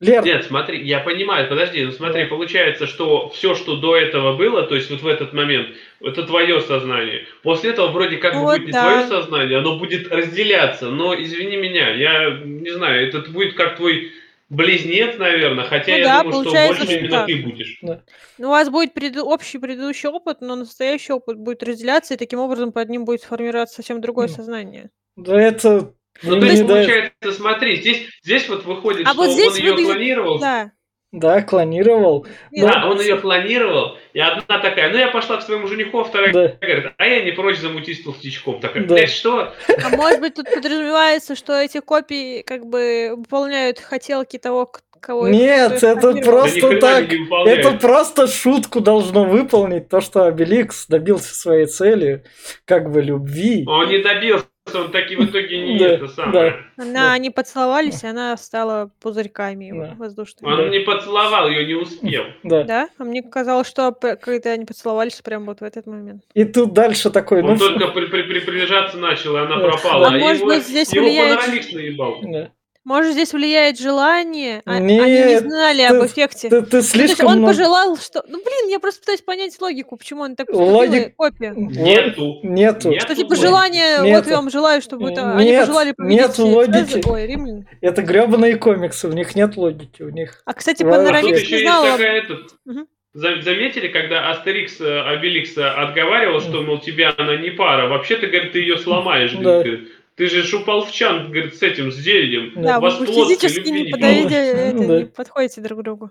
Лер, 0.00 0.22
Нет, 0.24 0.44
смотри, 0.44 0.84
я 0.84 1.00
понимаю, 1.00 1.48
подожди, 1.48 1.82
ну 1.82 1.90
смотри, 1.90 2.26
получается, 2.26 2.86
что 2.86 3.30
все, 3.30 3.54
что 3.54 3.76
до 3.76 3.96
этого 3.96 4.36
было, 4.36 4.62
то 4.64 4.74
есть 4.74 4.90
вот 4.90 5.00
в 5.00 5.06
этот 5.06 5.32
момент, 5.32 5.68
это 6.02 6.22
твое 6.24 6.60
сознание. 6.60 7.24
После 7.42 7.70
этого 7.70 7.88
вроде 7.88 8.18
как 8.18 8.34
бы 8.34 8.40
Вот 8.40 8.56
будет 8.58 8.66
не 8.66 8.72
да. 8.72 8.82
твое 8.82 9.06
сознание, 9.06 9.58
оно 9.58 9.78
будет 9.78 10.12
разделяться. 10.12 10.90
Но 10.90 11.14
извини 11.18 11.56
меня, 11.56 11.94
я 11.94 12.30
не 12.44 12.70
знаю, 12.72 13.08
это 13.08 13.20
будет 13.30 13.54
как 13.54 13.76
твой 13.76 14.12
близнец, 14.50 15.16
наверное, 15.16 15.64
хотя 15.64 15.92
Ну 15.92 15.98
я 15.98 16.04
да, 16.04 16.18
думаю, 16.22 16.32
что 16.34 16.42
получается, 16.44 16.68
больше 16.68 16.84
что 16.84 16.98
именно 17.00 17.16
так. 17.16 17.26
ты 17.26 17.36
будешь. 17.36 17.78
Ну, 17.80 18.00
у 18.38 18.50
вас 18.50 18.68
будет 18.68 18.92
преду- 18.92 19.24
общий 19.24 19.56
предыдущий 19.58 20.10
опыт, 20.10 20.42
но 20.42 20.56
настоящий 20.56 21.14
опыт 21.14 21.38
будет 21.38 21.62
разделяться, 21.62 22.12
и 22.12 22.16
таким 22.18 22.40
образом 22.40 22.70
под 22.70 22.90
ним 22.90 23.06
будет 23.06 23.22
формироваться 23.22 23.76
совсем 23.76 24.02
другое 24.02 24.28
Ну, 24.28 24.34
сознание. 24.34 24.90
да 25.16 25.40
это... 25.40 25.94
Ну, 26.22 26.34
не 26.36 26.40
то 26.40 26.46
есть, 26.46 26.66
получается, 26.66 27.32
смотри, 27.32 27.76
здесь, 27.76 28.06
здесь 28.22 28.48
вот 28.48 28.64
выходит, 28.64 29.06
А 29.06 29.10
что 29.12 29.22
вот 29.22 29.30
здесь 29.30 29.48
он 29.48 29.56
ее 29.56 29.70
выглядит- 29.72 29.92
клонировал, 29.92 30.38
Да. 30.38 30.70
Да, 31.12 31.40
клонировал. 31.40 32.26
Нет, 32.50 32.66
да, 32.70 32.88
он 32.90 33.00
ее 33.00 33.16
клонировал, 33.16 33.96
и 34.12 34.18
одна 34.20 34.58
такая, 34.58 34.90
ну 34.90 34.98
я 34.98 35.08
пошла 35.08 35.36
к 35.38 35.42
своему 35.42 35.66
жениху, 35.68 36.00
а 36.00 36.04
вторая 36.04 36.32
Да. 36.32 36.48
говорит, 36.60 36.92
а 36.98 37.06
я 37.06 37.22
не 37.22 37.30
прочь 37.30 37.58
замутить 37.58 38.00
с 38.00 38.04
толстячком. 38.04 38.60
Такая, 38.60 38.84
Да. 38.84 38.94
блядь, 38.94 39.10
что? 39.10 39.54
А 39.68 39.88
может 39.96 40.20
быть, 40.20 40.34
тут 40.34 40.46
подразумевается, 40.52 41.34
что 41.36 41.54
эти 41.54 41.80
копии 41.80 42.42
как 42.42 42.66
бы 42.66 43.14
выполняют 43.16 43.78
хотелки 43.78 44.36
того, 44.36 44.66
к- 44.66 44.82
кого 45.00 45.28
Нет, 45.28 45.82
это 45.82 46.12
просто 46.22 46.70
Да 46.72 46.80
так. 46.80 47.06
Это 47.46 47.70
просто 47.72 48.26
шутку 48.26 48.80
должно 48.80 49.24
выполнить, 49.24 49.88
то, 49.88 50.00
что 50.00 50.24
Обеликс 50.24 50.86
добился 50.88 51.34
своей 51.34 51.66
цели, 51.66 52.24
как 52.64 52.90
бы 52.90 53.00
любви. 53.00 53.64
Он 53.68 53.88
не 53.88 53.98
добился, 53.98 54.46
он 54.74 54.90
таки 54.90 55.16
в 55.16 55.24
итоге 55.24 55.58
не 55.64 55.78
Да, 55.78 55.86
это 55.86 56.08
самое. 56.08 56.56
Она, 56.76 56.92
Да. 56.92 57.12
они 57.12 57.30
поцеловались, 57.30 58.02
и 58.02 58.06
она 58.06 58.36
стала 58.36 58.90
пузырьками 59.00 59.70
Да. 59.72 59.94
воздушными. 59.96 60.50
Он 60.50 60.56
Да. 60.58 60.68
не 60.68 60.80
поцеловал 60.80 61.48
ее, 61.48 61.66
не 61.66 61.74
успел. 61.74 62.24
Да. 62.42 62.64
Да? 62.64 62.88
А 62.98 63.04
мне 63.04 63.22
казалось, 63.22 63.68
что 63.68 63.92
п- 63.92 64.16
когда 64.16 64.50
они 64.52 64.64
поцеловались 64.64 65.20
прямо 65.22 65.46
вот 65.46 65.60
в 65.60 65.64
этот 65.64 65.86
момент. 65.86 66.22
И 66.34 66.44
тут 66.44 66.72
дальше 66.72 67.10
такой, 67.10 67.42
ну, 67.42 67.52
Он 67.52 67.58
только 67.58 67.88
при- 67.88 68.06
при- 68.06 68.22
при- 68.22 68.40
приближаться 68.40 68.96
начал, 68.98 69.36
и 69.36 69.40
она 69.40 69.56
Да. 69.58 69.68
пропала. 69.68 70.08
А 70.08 70.16
И 70.16 70.20
может 70.20 70.40
его, 70.42 70.50
быть, 70.50 70.64
здесь 70.66 70.92
его 70.92 71.06
влияет- 71.06 71.38
панорамикс 71.38 71.72
наебал. 71.72 72.16
да. 72.22 72.50
Может, 72.86 73.14
здесь 73.14 73.32
влияет 73.32 73.80
желание? 73.80 74.62
А- 74.64 74.74
они 74.76 74.96
не 74.96 75.04
Нет, 75.04 75.42
знали 75.42 75.78
ты- 75.88 75.96
об 75.96 76.06
эффекте. 76.06 76.48
ты, 76.48 76.62
ты 76.62 76.76
Ну, 76.76 76.82
слишком 76.82 77.26
он 77.26 77.38
много- 77.38 77.52
пожелал, 77.52 77.96
что... 77.96 78.22
Ну, 78.28 78.38
блин, 78.44 78.68
я 78.70 78.78
просто 78.78 79.00
пытаюсь 79.00 79.22
понять 79.22 79.60
логику, 79.60 79.96
почему 79.96 80.22
он 80.22 80.36
так 80.36 80.48
Логик- 80.50 81.14
копия. 81.16 81.52
Нету. 81.56 82.38
Нету. 82.44 82.90
Нет. 82.90 83.02
Что, 83.02 83.16
типа, 83.16 83.32
Нет. 83.32 83.40
желание, 83.40 83.96
вот 83.98 84.06
Нету. 84.06 84.30
я 84.30 84.36
вам 84.36 84.50
желаю, 84.50 84.80
чтобы 84.80 85.10
это... 85.10 85.34
Они 85.36 85.50
Нет, 85.50 85.62
пожелали 85.66 85.92
победить 85.96 86.20
нет 86.20 86.38
логики. 86.38 87.02
Ой, 87.08 87.26
римлян. 87.26 87.66
Это 87.80 88.02
гребаные 88.02 88.54
комиксы, 88.54 89.08
у 89.08 89.12
них 89.12 89.34
нет 89.34 89.56
логики, 89.56 90.02
у 90.02 90.10
них. 90.10 90.40
А, 90.44 90.54
кстати, 90.54 90.84
Панорамикс 90.84 91.40
еще 91.40 91.64
не 91.64 92.18
этот... 92.18 92.54
Мгм. 92.66 92.86
За- 93.14 93.40
Заметили, 93.40 93.88
когда 93.88 94.30
Астерикс 94.30 94.78
э, 94.78 95.00
Обеликс 95.00 95.56
э, 95.56 95.66
отговаривал, 95.66 96.38
что, 96.40 96.60
мол, 96.62 96.78
тебя 96.80 97.14
она 97.16 97.36
не 97.38 97.48
пара. 97.48 97.88
Вообще-то, 97.88 98.26
говорит, 98.26 98.52
ты 98.52 98.58
ее 98.60 98.76
сломаешь. 98.76 99.32
Да. 99.32 99.38
говорит. 99.40 99.88
Ты 100.16 100.28
же 100.28 100.42
шупал 100.44 100.84
в 100.84 100.90
чан, 100.92 101.30
говорит, 101.30 101.56
с 101.56 101.62
этим, 101.62 101.92
с 101.92 101.96
зельем. 101.96 102.52
Да, 102.62 102.78
У 102.78 102.82
вы 102.82 103.06
физически 103.06 103.68
не 103.68 103.84
не 103.84 103.90
подойдете, 103.92 104.28
было. 104.28 104.60
это, 104.60 104.78
Да. 104.88 104.98
не 105.00 105.04
подходите 105.06 105.60
друг 105.60 105.80
к 105.80 105.82
другу. 105.82 106.10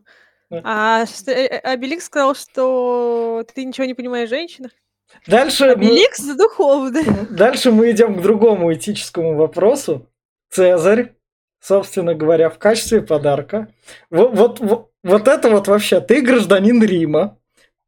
Да. 0.51 0.61
А 0.63 1.05
э, 1.27 1.31
э, 1.31 1.57
Обеликс 1.57 2.05
сказал, 2.05 2.35
что 2.35 3.43
ты 3.53 3.65
ничего 3.65 3.85
не 3.87 3.95
понимаешь 3.95 4.27
в 4.29 4.29
женщинах. 4.29 4.71
Дальше, 5.27 5.65
мы, 5.65 5.71
Обеликс 5.71 6.23
духовный. 6.35 7.03
дальше 7.31 7.71
мы 7.71 7.89
идем 7.91 8.15
к 8.15 8.21
другому 8.21 8.71
этическому 8.73 9.35
вопросу. 9.35 10.07
Цезарь, 10.51 11.15
собственно 11.59 12.13
говоря, 12.13 12.49
в 12.51 12.59
качестве 12.59 13.01
подарка. 13.01 13.73
Вот, 14.11 14.35
вот, 14.35 14.59
вот, 14.59 14.91
вот 15.03 15.27
это 15.27 15.49
вот 15.49 15.67
вообще, 15.67 15.99
ты 15.99 16.21
гражданин 16.21 16.83
Рима, 16.83 17.39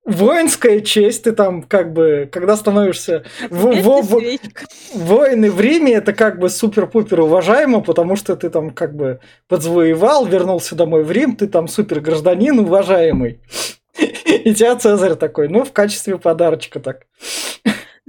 воинская 0.07 0.79
честь, 0.81 1.23
ты 1.23 1.33
там 1.33 1.61
как 1.63 1.93
бы, 1.93 2.27
когда 2.31 2.55
становишься 2.55 3.23
в- 3.49 3.69
Теперь 3.71 3.83
в- 3.83 3.95
ты 3.95 4.01
в- 4.01 4.19
свечка. 4.19 4.65
Воины 4.93 5.51
в 5.51 5.59
Риме 5.61 5.93
это 5.93 6.13
как 6.13 6.39
бы 6.39 6.49
супер-пупер 6.49 7.21
уважаемо, 7.21 7.81
потому 7.81 8.15
что 8.15 8.35
ты 8.35 8.49
там 8.49 8.71
как 8.71 8.95
бы 8.95 9.19
подзвоевал, 9.47 10.25
вернулся 10.25 10.75
домой 10.75 11.03
в 11.03 11.11
Рим, 11.11 11.35
ты 11.35 11.47
там 11.47 11.67
супер 11.67 11.99
гражданин 11.99 12.57
уважаемый. 12.59 13.39
И 14.25 14.53
тебя 14.55 14.75
Цезарь 14.75 15.15
такой, 15.15 15.49
ну, 15.49 15.63
в 15.63 15.71
качестве 15.73 16.17
подарочка 16.17 16.79
так. 16.79 17.01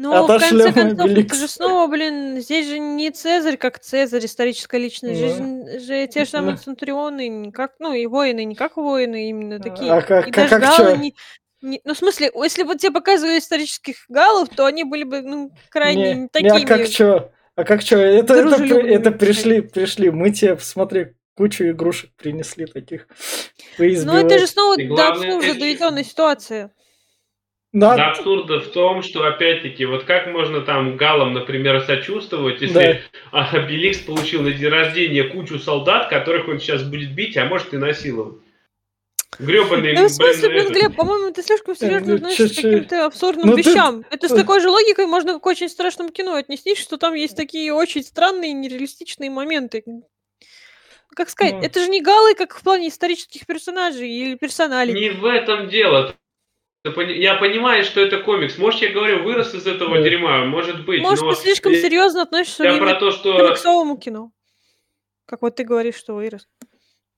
Ну, 0.01 0.13
в 0.25 0.27
конце 0.29 0.71
концов, 0.71 0.77
это 0.77 1.03
Обеликс. 1.03 1.41
же 1.41 1.49
снова, 1.49 1.91
блин, 1.91 2.39
здесь 2.41 2.69
же 2.69 2.79
не 2.79 3.11
Цезарь 3.11 3.57
как 3.57 3.81
Цезарь, 3.81 4.25
историческая 4.25 4.79
личность. 4.79 5.17
Здесь 5.17 5.35
Ну. 5.41 5.67
же, 5.69 5.81
же 5.81 6.07
те 6.07 6.25
же 6.25 6.31
самые 6.31 6.55
Да. 6.55 6.63
центурионы, 6.63 7.51
как, 7.51 7.73
ну, 7.81 7.93
и 7.93 8.07
воины, 8.07 8.45
не 8.45 8.55
как 8.55 8.77
воины, 8.77 9.29
именно 9.29 9.59
такие. 9.59 9.91
А 9.91 10.01
как, 10.03 10.29
и 10.29 10.31
как, 10.31 10.51
даже 10.51 10.67
как 10.89 10.99
не, 10.99 11.15
не- 11.63 11.81
Ну, 11.85 11.95
в 11.95 11.99
смысле, 11.99 12.31
если 12.35 12.63
бы 12.63 12.77
тебе 12.77 12.93
показывали 12.93 13.39
исторических 13.39 14.05
галлов, 14.09 14.49
то 14.55 14.65
они 14.67 14.85
были 14.85 15.05
бы, 15.05 15.23
ну, 15.23 15.51
крайне 15.71 16.15
Не, 16.15 16.21
не, 16.23 16.29
такими... 16.29 16.63
а 16.63 16.67
как 16.67 16.89
чё? 16.89 17.31
А 17.57 17.65
как 17.65 17.83
чё? 17.83 17.99
Это, 17.99 18.35
это, 18.35 18.65
это 18.65 19.11
пришли, 19.11 19.61
пришли. 19.63 20.11
Мы 20.11 20.31
тебе, 20.31 20.57
смотри, 20.61 21.09
кучу 21.37 21.65
игрушек 21.65 22.11
принесли 22.17 22.67
таких. 22.67 23.09
Ну, 23.79 24.15
это 24.17 24.39
же 24.39 24.47
снова 24.47 24.79
И 24.79 24.87
до 24.87 25.09
абсурда 25.09 25.47
это- 25.47 25.59
доведенная 25.59 26.05
ситуация. 26.05 26.73
Да, 27.73 27.97
До 27.97 28.07
абсурда 28.07 28.61
в 28.61 28.69
том, 28.69 29.03
что, 29.03 29.25
опять-таки, 29.27 29.85
вот 29.85 30.05
как 30.05 30.29
можно 30.29 30.63
там 30.63 30.97
галам, 30.97 31.35
например, 31.35 31.83
сочувствовать, 31.83 32.63
если 32.63 33.03
Да. 33.31 33.49
Обеликс 33.53 33.99
получил 33.99 34.41
на 34.43 34.53
день 34.53 34.69
рождения 34.71 35.25
кучу 35.25 35.59
солдат, 35.59 36.09
которых 36.09 36.49
он 36.49 36.61
сейчас 36.61 36.83
будет 36.83 37.13
бить, 37.15 37.37
а 37.37 37.45
может 37.45 37.75
и 37.75 37.77
насиловать. 37.77 38.39
Гребаный, 39.39 39.95
Да, 39.95 40.09
в 40.09 40.11
смысле, 40.11 40.49
блин, 40.49 40.73
Глеб, 40.73 40.97
по-моему, 40.97 41.33
ты 41.33 41.43
слишком 41.43 41.77
серьезно 41.77 42.09
ну, 42.09 42.15
относишься 42.17 42.45
к 42.45 42.49
чуть-чуть. 42.49 42.65
каким-то 42.65 43.05
абсурдным 43.07 43.47
Ну, 43.49 43.57
ты- 43.57 43.63
вещам. 43.63 44.05
Это 44.11 44.27
с 44.29 44.31
ты- 44.33 44.37
такой 44.37 44.61
же 44.61 44.69
логикой 44.69 45.07
можно 45.07 45.39
к 45.39 45.47
очень 45.47 45.69
страшному 45.69 46.11
кино 46.11 46.35
отнестись, 46.35 46.79
что 46.79 46.97
там 46.97 47.15
есть 47.15 47.37
такие 47.37 47.73
очень 47.73 48.03
странные 48.03 48.53
нереалистичные 48.53 49.31
моменты. 49.31 49.85
Как 51.15 51.31
сказать, 51.31 51.55
Ну. 51.55 51.63
это 51.63 51.81
же 51.81 51.89
не 51.89 52.01
галы, 52.01 52.35
как 52.35 52.57
в 52.57 52.63
плане 52.63 52.89
исторических 52.89 53.47
персонажей 53.47 54.11
или 54.11 54.35
персоналей. 54.35 54.93
Не 54.95 55.11
в 55.11 55.25
этом 55.25 55.69
дело. 55.69 56.15
Ты 56.85 56.91
пони- 56.93 57.15
Я 57.21 57.35
понимаю, 57.37 57.85
что 57.85 58.01
это 58.01 58.19
комикс. 58.19 58.57
Может, 58.59 58.83
я 58.83 58.89
говорю, 58.91 59.23
вырос 59.23 59.55
из 59.55 59.67
этого 59.67 59.97
Да. 59.99 60.03
дерьма, 60.03 60.45
может 60.47 60.85
быть. 60.85 61.01
Может, 61.01 61.25
но 61.25 61.35
ты 61.35 61.41
слишком 61.43 61.73
я- 61.73 61.81
серьезно 61.81 62.23
относишься 62.23 62.65
Я 62.65 62.71
именно 62.73 62.87
про 62.93 63.01
то, 63.01 63.11
к 63.11 63.15
что... 63.15 63.37
комиксовому 63.37 63.99
кино. 63.99 64.31
Как 65.27 65.43
вот 65.43 65.57
ты 65.57 65.65
говоришь, 65.65 65.97
что 65.97 66.15
вырос. 66.15 66.47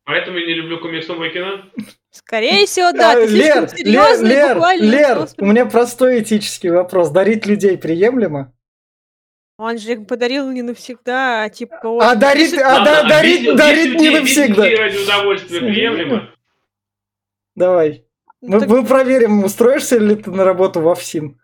Поэтому 0.05 0.39
я 0.39 0.47
не 0.47 0.55
люблю 0.55 0.79
комиксовое 0.81 1.31
кино. 1.31 1.63
Скорее 2.11 2.67
всего, 2.67 2.91
да, 2.93 3.13
А, 3.13 3.15
ты 3.15 3.27
Лер, 3.27 3.69
Лер, 3.79 4.23
Лер, 4.25 4.59
Лер, 4.81 5.29
у 5.39 5.45
меня 5.47 5.65
простой 5.67 6.23
этический 6.23 6.71
вопрос. 6.71 7.11
Дарить 7.11 7.47
людей 7.47 7.79
приемлемо? 7.79 8.53
Он 9.59 9.79
же 9.79 9.93
их 9.93 10.07
подарил 10.07 10.51
не 10.51 10.63
навсегда, 10.63 11.45
а 11.45 11.49
типа... 11.51 11.79
А 12.01 12.15
дарить, 12.17 12.53
если- 12.53 12.63
а 12.63 12.83
да- 12.85 12.93
Ладно, 12.95 13.09
дарить, 13.11 13.43
бить- 13.47 13.57
дарить 13.57 13.93
бить 13.93 14.01
не 14.01 14.11
навсегда. 14.11 14.63
ради 14.65 14.97
удовольствия 14.97 15.61
приемлемо. 15.61 16.31
Давай. 17.55 18.05
ну, 18.41 18.55
Мы, 18.55 18.61
так- 18.61 18.69
мы 18.71 18.85
проверим, 18.87 19.45
устроишься 19.45 19.99
ли 19.99 20.17
ты 20.17 20.31
на 20.31 20.45
работу 20.45 20.81
в 20.81 20.89
ОФСИН. 20.89 21.39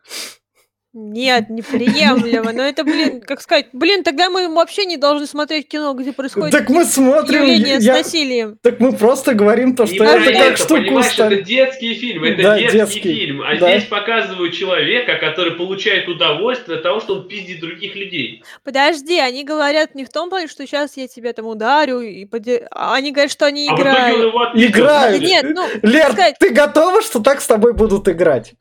Нет, 0.98 1.50
неприемлемо. 1.50 2.52
Но 2.52 2.62
это, 2.62 2.82
блин, 2.82 3.20
как 3.20 3.42
сказать, 3.42 3.66
блин, 3.74 4.02
тогда 4.02 4.30
мы 4.30 4.48
вообще 4.48 4.86
не 4.86 4.96
должны 4.96 5.26
смотреть 5.26 5.68
кино, 5.68 5.92
где 5.92 6.10
происходит 6.14 6.52
Так 6.52 6.70
мы 6.70 6.86
смотрим... 6.86 7.42
явление 7.42 7.80
с 7.80 7.84
я- 7.84 7.92
насилием. 7.98 8.58
Так 8.62 8.80
мы 8.80 8.92
просто 8.94 9.34
говорим 9.34 9.76
то, 9.76 9.82
Не 9.84 9.88
что 9.94 9.98
про 9.98 10.12
это 10.14 10.32
как 10.32 10.56
штуку 10.56 10.74
понимаешь, 10.80 11.12
ставить. 11.12 11.38
это 11.40 11.46
детский 11.46 11.94
фильм, 11.94 12.24
это 12.24 12.42
Да, 12.42 12.58
детский, 12.58 12.78
детский, 12.78 13.00
фильм. 13.02 13.42
А 13.42 13.56
да. 13.56 13.68
здесь 13.76 13.88
показывают 13.90 14.54
человека, 14.54 15.16
который 15.20 15.52
получает 15.52 16.08
удовольствие 16.08 16.78
от 16.78 16.82
того, 16.82 17.00
что 17.00 17.16
он 17.16 17.28
пиздит 17.28 17.60
других 17.60 17.94
людей. 17.94 18.42
Подожди, 18.64 19.18
они 19.18 19.44
говорят 19.44 19.94
не 19.94 20.06
в 20.06 20.08
том 20.08 20.30
плане, 20.30 20.46
что 20.48 20.66
сейчас 20.66 20.96
я 20.96 21.08
тебя 21.08 21.34
там 21.34 21.44
ударю, 21.46 22.00
и 22.00 22.24
поде- 22.24 22.66
а 22.70 22.94
они 22.94 23.12
говорят, 23.12 23.30
что 23.30 23.44
они 23.44 23.68
А 23.68 23.72
в 23.76 23.80
итоге 23.80 23.90
он 23.90 23.94
играют. 23.96 24.18
его 24.24 24.40
отпиздил. 24.40 24.70
Играют. 24.70 25.20
Нет, 25.22 25.44
ну, 25.54 25.66
Лер, 25.82 26.12
сказать- 26.12 26.36
ты 26.40 26.48
готова, 26.48 27.02
что 27.02 27.20
так 27.20 27.42
с 27.42 27.46
тобой 27.46 27.74
будут 27.74 28.08
играть? 28.08 28.54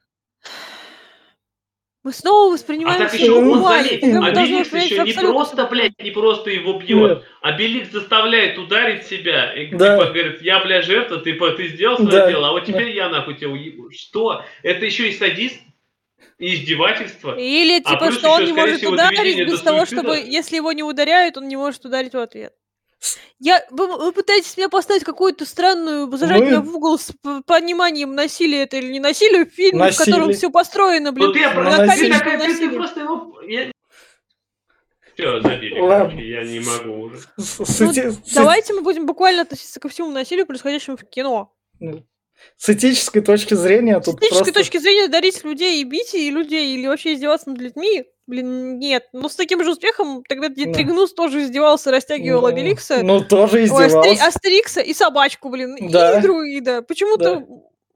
Мы 2.06 2.14
снова 2.14 2.50
А 2.50 2.54
воспринимаем 2.54 3.00
так 3.00 3.12
всё 3.12 3.18
еще 3.24 3.32
он 3.32 3.64
заметь, 3.64 4.04
Обеликс 4.04 4.72
еще 4.74 4.96
не 4.96 5.10
абсолютно 5.10 5.34
просто, 5.34 5.66
блядь, 5.66 6.00
не 6.00 6.12
просто 6.12 6.52
его 6.52 6.78
бьет. 6.78 7.10
Нет. 7.18 7.24
Обеликс 7.42 7.92
заставляет 7.92 8.60
ударить 8.60 9.08
себя. 9.08 9.52
И 9.54 9.74
Да. 9.74 9.98
типа 9.98 10.12
говорит, 10.12 10.40
я, 10.44 10.60
бля, 10.60 10.84
жертва, 10.84 11.18
ты, 11.18 11.34
ты 11.34 11.68
сделал 11.70 11.98
свое 11.98 12.12
Да, 12.12 12.30
дело, 12.30 12.50
а 12.50 12.52
вот 12.52 12.66
да. 12.66 12.66
теперь 12.68 12.92
я 12.92 13.10
нахуй 13.10 13.34
тебя 13.34 13.50
уебу. 13.50 13.90
Что? 13.90 14.46
Это 14.62 14.86
еще 14.86 15.10
и 15.10 15.14
садист? 15.14 15.60
И 16.38 16.54
издевательство? 16.54 17.36
Или 17.40 17.82
А 17.84 17.90
типа, 17.90 18.06
плюс 18.06 18.20
что 18.20 18.30
он 18.30 18.42
еще, 18.44 18.52
не 18.52 18.52
скорее 18.52 18.66
может 18.74 18.78
всего, 18.82 18.94
ударить 18.94 19.38
без 19.48 19.62
того, 19.62 19.80
суицида. 19.80 20.02
чтобы, 20.02 20.30
если 20.30 20.56
его 20.58 20.72
не 20.74 20.84
ударяют, 20.84 21.38
он 21.38 21.48
не 21.48 21.56
может 21.56 21.86
ударить 21.86 22.14
в 22.14 22.20
ответ. 22.20 22.54
Я, 23.40 23.64
вы, 23.70 23.88
вы 23.98 24.12
пытаетесь 24.14 24.56
меня 24.58 24.70
поставить 24.70 25.04
какую-то 25.04 25.46
странную, 25.46 26.10
зажать 26.18 26.40
Мы- 26.40 26.46
меня 26.48 26.62
в 26.62 26.76
угол 26.76 26.98
с 26.98 27.12
пониманием 27.46 28.16
насилия 28.16 28.64
это 28.64 28.78
или 28.78 28.92
не 28.94 29.00
насилие 29.00 29.46
в 29.46 29.50
фильме, 29.50 29.92
в 29.92 29.98
котором 29.98 30.28
Насилие. 30.28 30.38
все 30.38 30.50
построено, 30.50 31.12
блин, 31.12 31.28
Ну 31.28 31.34
ты, 31.34 31.42
на 31.42 31.78
ты, 31.78 31.86
насилие. 31.86 32.20
ты- 32.20 32.58
ты 32.58 32.70
просто 32.72 33.00
его... 33.02 33.42
Я... 33.42 33.72
Все, 35.14 35.40
забили, 35.42 35.80
Ладно. 35.80 36.10
короче, 36.10 36.28
я 36.30 36.44
не 36.44 36.60
могу 36.60 37.04
уже. 37.06 37.20
С, 37.38 37.64
с 37.66 37.80
Ну, 37.80 37.94
с- 37.94 38.34
Давайте 38.34 38.74
мы 38.74 38.82
будем 38.82 39.06
буквально 39.06 39.44
относиться 39.44 39.80
ко 39.80 39.88
всему 39.88 40.12
насилию, 40.12 40.46
происходящему 40.46 40.98
в 40.98 41.04
кино. 41.06 41.54
с 42.58 42.70
этической 42.70 43.22
точки 43.22 43.54
зрения 43.54 44.02
С 44.02 44.06
тут 44.06 44.16
этической 44.16 44.38
просто... 44.40 44.54
точки 44.54 44.78
зрения 44.78 45.08
дарить 45.08 45.42
людей 45.44 45.82
и 45.82 45.84
бить 45.86 46.14
и 46.14 46.30
людей, 46.32 46.76
или 46.76 46.88
вообще 46.88 47.14
издеваться 47.14 47.50
над 47.50 47.60
людьми, 47.60 48.06
блин, 48.28 48.80
нет. 48.80 49.08
Но 49.14 49.30
с 49.30 49.36
таким 49.36 49.64
же 49.64 49.72
успехом 49.72 50.24
тогда 50.28 50.50
Ну. 50.50 50.74
Тригнус 50.74 51.14
тоже 51.14 51.44
издевался, 51.44 51.92
растягивал 51.92 52.42
Ну, 52.42 52.48
Обеликса, 52.48 53.04
Ну, 53.04 53.22
тоже 53.24 53.58
Ой, 53.58 53.64
Астери- 53.66 53.86
издевался. 53.88 54.26
Астерикса 54.26 54.82
и 54.82 54.94
собачку, 54.94 55.50
блин, 55.50 55.78
Да. 55.92 56.20
и 56.20 56.22
друида. 56.22 56.82
Почему-то 56.82 57.46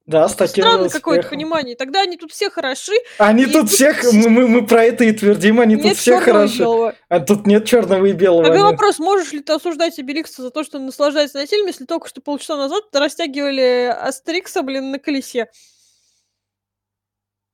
Да, 0.06 0.28
с 0.28 0.34
таким 0.34 0.64
же 0.64 0.70
странно 0.72 0.90
какое-то 0.90 1.30
понимание. 1.30 1.76
Тогда 1.76 2.02
они 2.02 2.18
тут 2.18 2.32
все 2.32 2.50
хороши, 2.50 2.94
Они 3.20 3.44
И 3.44 3.46
тут 3.46 3.54
тут- 3.54 3.70
всех, 3.70 4.04
мы, 4.12 4.30
мы, 4.30 4.48
мы 4.48 4.66
про 4.68 4.84
это 4.86 5.04
и 5.04 5.12
твердим, 5.12 5.60
они 5.60 5.76
тут 5.76 5.86
нет 5.86 5.98
все 5.98 6.12
черного 6.18 6.28
и 6.28 6.32
хороши. 6.48 6.58
белого. 6.60 6.96
А 7.10 7.20
тут 7.20 7.46
нет 7.46 7.66
черного 7.66 8.06
и 8.08 8.12
белого. 8.14 8.44
Тогда 8.44 8.60
они- 8.66 8.72
вопрос, 8.72 8.98
можешь 8.98 9.32
ли 9.34 9.40
ты 9.42 9.54
осуждать 9.54 10.00
Обеликса 10.00 10.42
за 10.42 10.50
то, 10.50 10.64
что 10.64 10.78
он 10.80 10.88
наслаждается 10.88 11.38
насилием, 11.38 11.68
если 11.68 11.86
только 11.86 12.08
что 12.08 12.22
полчаса 12.22 12.58
назад 12.58 12.86
растягивали 12.94 13.94
Астерикса, 14.00 14.64
блин, 14.64 14.90
на 14.92 14.98
колесе? 15.00 15.48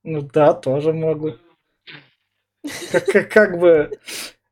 Ну 0.02 0.22
да, 0.22 0.54
тоже 0.54 0.92
могу. 0.94 1.32
Как, 2.92 3.04
как, 3.06 3.28
как 3.30 3.58
бы 3.58 3.90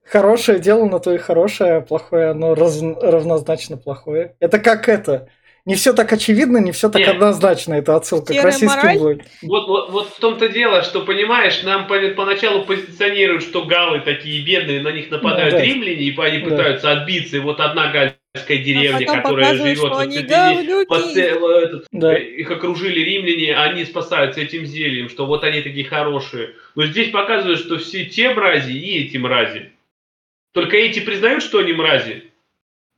хорошее 0.04 0.58
дело 0.58 0.84
на 0.86 0.98
то 1.00 1.12
и 1.12 1.18
хорошее, 1.18 1.76
а 1.76 1.80
плохое 1.80 2.30
оно 2.30 2.54
раз- 2.54 2.80
равнозначно 2.82 3.76
плохое. 3.76 4.34
Это 4.40 4.58
как 4.58 4.88
это. 4.88 5.28
Не 5.66 5.76
все 5.76 5.94
так 5.94 6.12
очевидно, 6.12 6.58
не 6.58 6.72
все 6.72 6.90
так 6.90 7.00
Нет. 7.00 7.14
однозначно. 7.14 7.72
Это 7.72 7.96
отсылка 7.96 8.26
к 8.26 8.28
Серая 8.34 8.44
российским 8.44 8.76
мораль? 8.76 8.98
блогерам. 8.98 9.26
Вот, 9.44 9.66
вот, 9.68 9.90
вот 9.92 10.08
в 10.08 10.20
том-то 10.20 10.50
дело, 10.50 10.82
что, 10.82 11.00
понимаешь, 11.06 11.62
нам 11.62 11.86
по- 11.86 11.98
поначалу 12.14 12.66
позиционируют, 12.66 13.42
что 13.44 13.64
галы 13.64 14.00
такие 14.00 14.44
бедные, 14.44 14.82
на 14.82 14.92
них 14.92 15.10
нападают 15.10 15.54
Ну, 15.54 15.58
да. 15.60 15.64
римляне, 15.64 16.02
и 16.02 16.20
они 16.20 16.38
Да. 16.38 16.50
пытаются 16.50 16.92
отбиться. 16.92 17.36
И 17.38 17.40
вот 17.40 17.60
одна 17.60 17.90
гальская 17.90 18.18
деревня, 18.39 19.07
а 19.09 19.16
которая 19.22 19.55
живет 19.55 19.78
что 19.78 19.89
в 19.91 19.99
они 19.99 20.18
отцепенении, 20.18 20.85
под 20.85 20.99
говнюки. 20.99 21.14
це- 21.14 21.35
э, 21.39 21.59
этот, 21.62 21.87
Да. 21.93 22.16
их 22.18 22.51
окружили 22.51 23.01
римляне, 23.01 23.55
они 23.57 23.85
спасаются 23.85 24.41
этим 24.41 24.66
зельем, 24.66 25.09
что 25.09 25.26
вот 25.26 25.45
они 25.45 25.61
такие 25.62 25.85
хорошие. 25.85 26.55
Но 26.74 26.87
здесь 26.87 27.11
показывают, 27.11 27.61
что 27.61 27.78
все 27.78 28.05
те 28.07 28.35
мрази 28.35 28.72
и 28.72 29.05
эти 29.07 29.16
мрази. 29.18 29.70
Только 30.53 30.76
эти 30.76 31.01
признают, 31.01 31.43
что 31.43 31.59
они 31.59 31.72
мрази, 31.72 32.24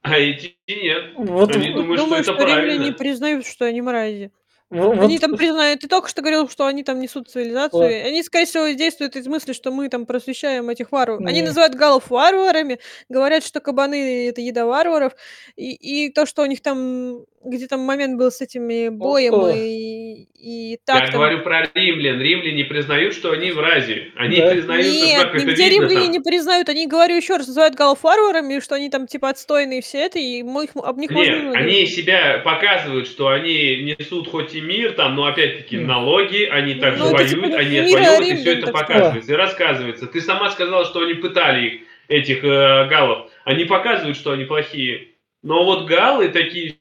а 0.02 0.18
эти 0.18 0.54
нет. 0.68 1.04
Вот, 1.16 1.54
Они 1.54 1.68
вот- 1.68 1.76
думают, 1.76 2.00
Думаю, 2.00 2.22
что 2.24 2.32
что, 2.32 2.42
это 2.42 2.42
римляне 2.46 2.62
правильно. 2.66 2.84
не 2.84 2.92
признают, 2.92 3.46
что 3.46 3.64
они 3.66 3.82
мрази. 3.82 4.30
Вот- 4.70 4.98
Они 5.04 5.18
там 5.18 5.36
признают, 5.36 5.80
ты 5.80 5.88
только 5.88 6.08
что 6.08 6.22
говорил, 6.22 6.48
что 6.48 6.66
они 6.66 6.82
там 6.82 6.98
несут 7.00 7.30
цивилизацию. 7.30 7.82
Вот. 7.82 7.88
Они, 8.08 8.22
скорее 8.22 8.46
всего, 8.46 8.66
действуют 8.68 9.14
из 9.16 9.26
мысли, 9.28 9.52
что 9.52 9.70
мы 9.70 9.88
там 9.88 10.06
просвещаем 10.06 10.68
этих 10.68 10.90
варваров. 10.92 11.20
Они 11.28 11.40
называют 11.46 11.74
галов 11.74 12.10
варварами, 12.10 12.78
говорят, 13.08 13.44
что 13.44 13.60
кабаны 13.60 14.28
это 14.28 14.40
еда 14.40 14.66
варваров. 14.66 15.14
И, 15.56 16.06
и 16.06 16.10
то, 16.12 16.26
что 16.26 16.42
у 16.42 16.46
них 16.46 16.62
там, 16.62 17.24
где 17.46 17.66
там 17.66 17.80
момент 17.80 18.18
был 18.18 18.30
с 18.30 18.40
этими 18.40 18.88
боем 18.88 19.34
О. 19.34 19.50
и, 19.50 20.26
и 20.34 20.78
так 20.84 21.00
Я 21.00 21.06
там- 21.06 21.14
говорю 21.14 21.42
про 21.42 21.68
римлян. 21.74 22.20
Римляне 22.20 22.64
признают, 22.64 23.14
что 23.14 23.30
они 23.32 23.52
мрази. 23.52 24.12
Они 24.16 24.36
Да. 24.38 24.50
признают, 24.50 24.86
Нет, 24.86 25.22
как 25.22 25.34
это 25.36 25.46
нигде 25.46 25.68
видно 25.70 25.74
римляне 25.86 26.02
там. 26.04 26.12
не 26.12 26.20
признают. 26.20 26.68
Они, 26.68 26.86
говорю 26.86 27.16
еще 27.16 27.36
раз, 27.36 27.46
называют 27.46 27.74
галов 27.74 28.02
варварами, 28.02 28.60
что 28.60 28.74
они 28.74 28.90
там 28.90 29.06
типа 29.06 29.28
отстойные 29.30 29.80
все 29.82 29.98
это, 29.98 30.18
и 30.18 30.42
мы 30.42 30.64
их, 30.64 30.70
об 30.74 30.98
них 30.98 31.10
можно 31.10 31.30
Нет, 31.32 31.42
говорить. 31.44 31.62
они 31.66 31.86
себя 31.86 32.38
показывают, 32.44 33.06
что 33.08 33.28
они 33.28 33.82
несут 33.98 34.28
хоть 34.28 34.54
и 34.54 34.60
мир, 34.60 34.92
там, 34.92 35.14
но 35.16 35.26
опять-таки 35.26 35.78
налоги, 35.78 36.44
они 36.44 36.74
также 36.74 36.98
Ну, 37.02 37.06
это 37.10 37.16
воюют, 37.16 37.30
типа 37.44 37.58
они 37.58 37.78
отвоевывают, 37.78 38.28
и 38.28 38.36
все 38.36 38.52
это 38.52 38.66
так 38.66 38.72
показывается, 38.74 39.32
и 39.32 39.36
рассказывается. 39.36 40.06
Ты 40.06 40.20
сама 40.20 40.50
сказала, 40.50 40.84
что 40.84 41.00
они 41.02 41.14
пытали 41.14 41.66
их, 41.66 41.80
этих 42.08 42.44
э, 42.44 42.86
галов. 42.88 43.30
Они 43.44 43.64
показывают, 43.64 44.16
что 44.16 44.30
они 44.32 44.44
плохие. 44.44 45.08
Но 45.42 45.64
вот 45.64 45.86
галы 45.86 46.28
такие 46.28 46.74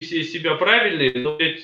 все 0.00 0.20
из 0.20 0.32
себя 0.32 0.54
правильные, 0.54 1.12
но, 1.14 1.36
блядь, 1.36 1.60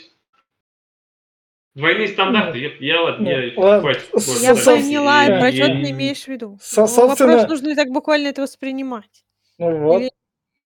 двойные 1.75 2.09
стандарты. 2.09 2.59
Я, 2.59 2.71
я 2.81 3.03
ладно, 3.03 3.25
Ну, 3.25 3.31
я, 3.31 3.53
ладно. 3.61 3.81
хватит. 3.81 4.09
С- 4.15 4.43
Я 4.43 4.55
с- 4.55 4.65
дальше. 4.65 4.83
поняла, 4.85 5.25
я- 5.25 5.39
про 5.41 5.49
я- 5.51 5.65
что 5.65 5.73
ты 5.75 5.81
я- 5.81 5.91
имеешь 5.91 6.25
в 6.25 6.29
виду. 6.29 6.59
Со- 6.61 6.83
Ну, 6.83 6.87
собственно- 6.89 7.33
Вопрос, 7.37 7.51
нужно 7.51 7.69
ли 7.69 7.75
так 7.75 7.89
буквально 7.91 8.29
это 8.29 8.43
воспринимать. 8.43 9.25
Ну 9.59 9.79
вот. 9.79 10.01
Или- 10.03 10.11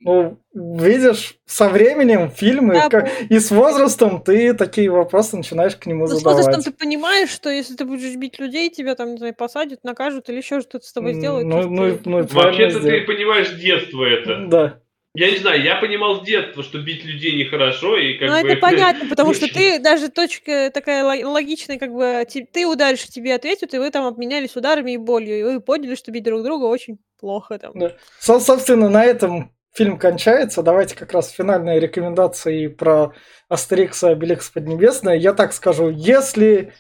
Ну, 0.01 0.39
видишь, 0.55 1.35
со 1.45 1.69
временем 1.69 2.31
фильмы, 2.31 2.75
Да, 2.75 2.89
как- 2.89 3.11
и 3.29 3.37
с 3.41 3.51
возрастом 3.51 4.23
ты 4.23 4.55
такие 4.55 4.89
вопросы 4.93 5.37
начинаешь 5.37 5.75
к 5.75 5.87
нему 5.87 6.03
Ну, 6.03 6.07
с 6.07 6.11
задавать. 6.19 6.37
возрастом 6.47 6.63
ты 6.63 6.79
понимаешь, 6.79 7.31
что 7.31 7.51
если 7.51 7.75
ты 7.75 7.85
будешь 7.85 8.15
бить 8.15 8.39
людей, 8.39 8.71
тебя 8.71 8.95
там, 8.95 9.11
не 9.15 9.17
знаю, 9.19 9.35
посадят, 9.35 9.83
накажут 9.83 10.29
или 10.29 10.37
еще 10.37 10.61
что-то 10.61 10.87
с 10.87 10.93
тобой 10.93 11.15
сделают. 11.15 11.49
Ну, 11.49 11.69
ну, 11.69 11.99
ну, 12.05 12.23
Вообще-то 12.23 12.79
ты 12.81 13.01
понимаешь 13.07 13.49
с 13.49 13.59
детства 13.59 14.05
это. 14.05 14.47
Да. 14.47 14.81
Я 15.15 15.31
не 15.31 15.39
знаю, 15.39 15.63
я 15.63 15.77
понимал 15.77 16.21
с 16.21 16.25
детства, 16.27 16.63
что 16.63 16.79
бить 16.79 17.05
людей 17.05 17.33
нехорошо, 17.43 17.97
и 17.97 18.19
как 18.19 18.29
Ну, 18.29 18.43
бы... 18.43 18.49
это 18.49 18.61
понятно, 18.61 19.09
потому 19.09 19.35
что 19.35 19.53
ты 19.53 19.79
даже 19.81 20.11
точка 20.11 20.71
такая 20.73 21.03
ло- 21.03 21.29
логичная, 21.33 21.79
как 21.79 21.93
бы 21.93 22.25
те- 22.29 22.45
ты 22.45 22.67
ударишь, 22.67 23.05
тебе 23.07 23.35
ответят, 23.35 23.75
и 23.75 23.79
вы 23.79 23.91
там 23.91 24.05
обменялись 24.07 24.55
ударами 24.55 24.93
и 24.93 24.97
болью, 24.97 25.39
и 25.39 25.43
вы 25.43 25.61
поняли, 25.61 25.95
что 25.95 26.13
бить 26.13 26.25
друг 26.25 26.43
друга 26.45 26.65
очень 26.67 26.99
плохо 27.19 27.59
там. 27.59 27.73
Да. 27.75 27.97
Со- 28.21 28.39
собственно, 28.39 28.89
на 28.91 29.05
этом 29.05 29.53
фильм 29.75 29.99
кончается. 29.99 30.63
Давайте 30.63 30.95
как 30.95 31.13
раз 31.13 31.31
финальные 31.31 31.81
рекомендации 31.81 32.67
про 32.69 33.13
Астерикса 33.49 34.11
и 34.11 34.13
Обеликс 34.13 34.51
Поднебесное. 34.51 35.17
Я 35.17 35.33
так 35.33 35.53
скажу, 35.53 35.89
если 35.89 36.73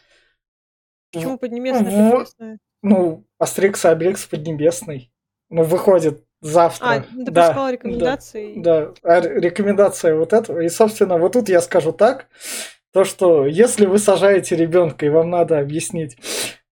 Почему 1.12 1.38
Поднебесная 1.38 1.82
в- 1.90 2.26
ну, 2.82 3.24
Астерикс 3.38 3.84
и 3.84 3.88
Обеликс 3.88 4.26
Поднебесный 4.26 5.10
ну, 5.48 5.62
выходит 5.62 6.24
завтра. 6.40 6.86
А, 6.86 7.00
ты 7.00 7.30
сказала 7.30 7.72
рекомендации. 7.72 8.54
Да, 8.56 8.92
а 9.02 9.16
р- 9.16 9.40
рекомендация 9.40 10.14
вот 10.14 10.32
этого. 10.32 10.60
И, 10.60 10.68
собственно, 10.68 11.18
вот 11.18 11.32
тут 11.32 11.48
я 11.48 11.60
скажу 11.60 11.92
так, 11.92 12.26
то, 12.92 13.04
что 13.04 13.46
если 13.46 13.86
вы 13.86 13.98
сажаете 13.98 14.56
ребенка, 14.56 15.06
и 15.06 15.10
вам 15.10 15.30
надо 15.30 15.58
объяснить, 15.58 16.16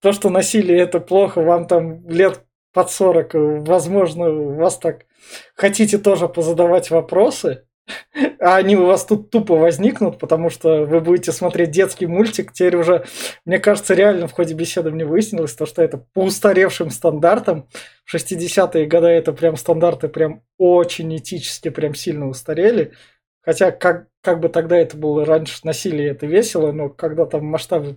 то, 0.01 0.13
что 0.13 0.31
насилие 0.31 0.81
это 0.81 1.01
плохо, 1.01 1.41
вам 1.41 1.67
там 1.67 2.09
лет 2.09 2.43
под 2.73 2.91
40, 2.91 3.35
э, 3.35 3.39
возможно, 3.61 4.31
вас 4.31 4.79
так 4.79 5.07
хотите 5.55 5.99
тоже 5.99 6.29
позадавать 6.29 6.91
вопросы, 6.91 7.65
а 8.41 8.57
они 8.57 8.77
у 8.77 8.87
вас 8.87 9.05
тут 9.05 9.31
тупо 9.31 9.55
возникнут, 9.57 10.19
потому 10.19 10.51
что 10.51 10.85
вы 10.85 11.01
будете 11.01 11.33
смотреть 11.33 11.71
детский 11.71 12.07
мультик. 12.07 12.53
Теперь 12.53 12.77
уже, 12.77 13.05
мне 13.45 13.59
кажется, 13.59 13.95
реально 13.95 14.27
в 14.29 14.33
ходе 14.33 14.55
беседы 14.55 14.91
мне 14.91 15.05
выяснилось, 15.05 15.55
то, 15.55 15.67
что 15.67 15.83
это 15.83 15.99
по 16.15 16.21
устаревшим 16.25 16.91
стандартам. 16.91 17.69
В 18.05 18.15
60-е 18.15 18.87
годы 18.87 19.07
это 19.09 19.33
прям 19.33 19.57
стандарты 19.57 20.09
прям 20.09 20.43
очень 20.59 21.15
этически 21.17 21.69
прям 21.71 21.95
сильно 21.95 22.29
устарели. 22.29 22.93
Хотя 23.43 23.71
как, 23.71 24.09
как 24.23 24.41
бы 24.41 24.49
тогда 24.49 24.77
это 24.77 24.97
было 24.97 25.25
раньше 25.25 25.61
насилие, 25.65 26.11
это 26.11 26.27
весело, 26.27 26.73
но 26.73 26.89
когда 26.89 27.27
там 27.27 27.45
масштабы 27.47 27.97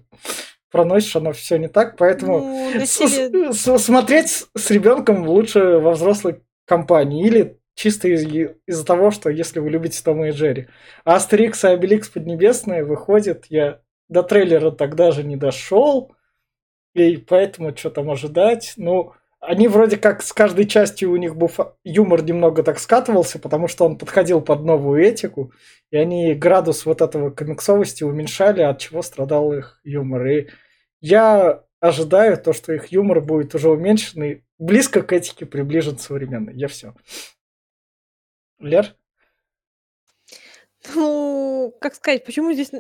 проносишь, 0.72 1.16
оно 1.16 1.32
все 1.34 1.58
не 1.58 1.68
так. 1.68 1.98
Поэтому 1.98 2.40
Ну, 2.40 2.72
насилие... 2.76 3.52
с- 3.54 3.80
смотреть 3.80 4.30
с- 4.30 4.50
с 4.56 4.70
ребенком 4.70 5.28
лучше 5.28 5.80
во 5.80 5.92
взрослой 5.94 6.42
компании 6.68 7.26
или 7.26 7.59
чисто 7.80 8.10
из- 8.10 8.26
из-за 8.68 8.86
того, 8.86 9.10
что 9.10 9.30
если 9.30 9.60
вы 9.60 9.70
любите 9.70 10.04
Тома 10.04 10.28
и 10.28 10.32
Джерри. 10.32 10.68
А 11.06 11.16
Астерикс 11.16 11.64
и 11.64 11.68
Обеликс 11.70 12.10
Поднебесные 12.10 12.84
выходит, 12.84 13.46
я 13.48 13.80
до 14.10 14.22
трейлера 14.22 14.72
тогда 14.72 15.12
же 15.12 15.24
не 15.24 15.38
дошел, 15.38 16.14
и 16.94 17.16
поэтому 17.16 17.76
что 17.78 17.90
там 17.90 18.12
ожидать. 18.12 18.74
Ну, 18.76 19.14
они 19.40 19.70
вроде 19.70 19.96
как 19.96 20.22
с 20.24 20.34
каждой 20.34 20.66
частью 20.66 21.10
у 21.12 21.16
них 21.16 21.38
буфа... 21.38 21.76
юмор 21.86 22.22
немного 22.22 22.64
так 22.64 22.80
скатывался, 22.80 23.40
потому 23.40 23.70
что 23.70 23.86
он 23.86 23.98
подходил 23.98 24.42
под 24.42 24.66
новую 24.66 25.02
этику, 25.02 25.54
и 25.90 25.96
они 25.96 26.34
градус 26.34 26.86
вот 26.86 27.00
этого 27.02 27.30
комиксовости 27.30 28.04
уменьшали, 28.04 28.62
от 28.62 28.80
чего 28.80 29.02
страдал 29.02 29.54
их 29.54 29.80
юмор. 29.86 30.28
И 30.28 30.48
я 31.00 31.64
ожидаю 31.80 32.36
то, 32.36 32.52
что 32.52 32.74
их 32.74 32.88
юмор 32.88 33.22
будет 33.22 33.56
уже 33.56 33.70
уменьшенный, 33.70 34.44
близко 34.58 35.02
к 35.02 35.14
этике 35.14 35.46
приближен 35.46 35.98
современный. 35.98 36.54
Я 36.56 36.68
все. 36.68 36.94
Лер? 38.60 38.96
Ну, 40.96 41.76
как 41.80 41.96
сказать, 41.96 42.26
почему 42.26 42.54
здесь, 42.54 42.72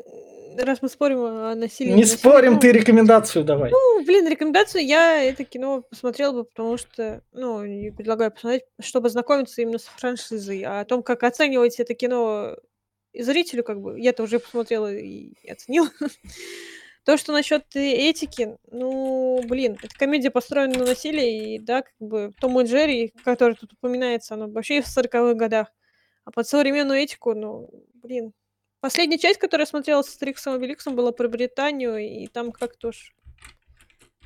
раз 0.57 0.81
мы 0.81 0.89
спорим 0.89 1.19
о 1.19 1.55
насилии... 1.55 1.91
Не 1.91 2.05
спорим, 2.05 2.53
ну, 2.53 2.59
ты 2.59 2.71
рекомендацию 2.71 3.43
давай. 3.43 3.71
Ну, 3.71 4.03
блин, 4.05 4.27
рекомендацию 4.27 4.85
я 4.85 5.23
это 5.23 5.43
кино 5.43 5.81
посмотрела 5.81 6.33
бы, 6.33 6.43
потому 6.45 6.77
что, 6.77 7.21
ну, 7.33 7.63
и 7.63 7.91
предлагаю 7.91 8.31
посмотреть, 8.31 8.63
чтобы 8.81 9.09
знакомиться 9.09 9.61
именно 9.61 9.79
с 9.79 9.85
франшизой, 9.85 10.63
а 10.63 10.81
о 10.81 10.85
том, 10.85 11.03
как 11.03 11.23
оценивать 11.23 11.79
это 11.79 11.93
кино 11.93 12.55
зрителю, 13.13 13.63
как 13.63 13.81
бы, 13.81 13.99
я-то 13.99 14.23
уже 14.23 14.39
посмотрела 14.39 14.93
и 14.93 15.33
оценила. 15.49 15.89
То, 17.09 17.17
что 17.17 17.33
насчет 17.33 17.65
этики, 17.75 18.55
ну, 18.69 19.41
блин, 19.47 19.79
эта 19.81 19.97
комедия 19.97 20.29
построена 20.29 20.77
на 20.77 20.85
насилии, 20.85 21.55
и, 21.55 21.57
да, 21.57 21.81
как 21.81 21.95
бы 21.99 22.33
Том 22.39 22.61
и 22.61 22.65
Джерри, 22.65 23.15
который 23.23 23.55
тут 23.55 23.73
упоминается, 23.73 24.35
оно 24.35 24.47
вообще 24.47 24.83
в 24.83 24.85
40-х 24.85 25.33
годах. 25.33 25.73
А 26.23 26.29
под 26.29 26.47
современную 26.47 26.99
этику, 26.99 27.33
ну, 27.33 27.67
блин. 27.95 28.31
Последняя 28.79 29.17
часть, 29.17 29.39
которую 29.39 29.63
я 29.63 29.65
смотрела 29.65 30.03
с 30.03 30.17
Триксом 30.17 30.55
и 30.55 30.59
Беликсом, 30.59 30.95
была 30.95 31.11
про 31.11 31.27
Британию, 31.27 31.97
и 31.97 32.27
там 32.27 32.51
как-то 32.51 32.89
уж 32.89 33.15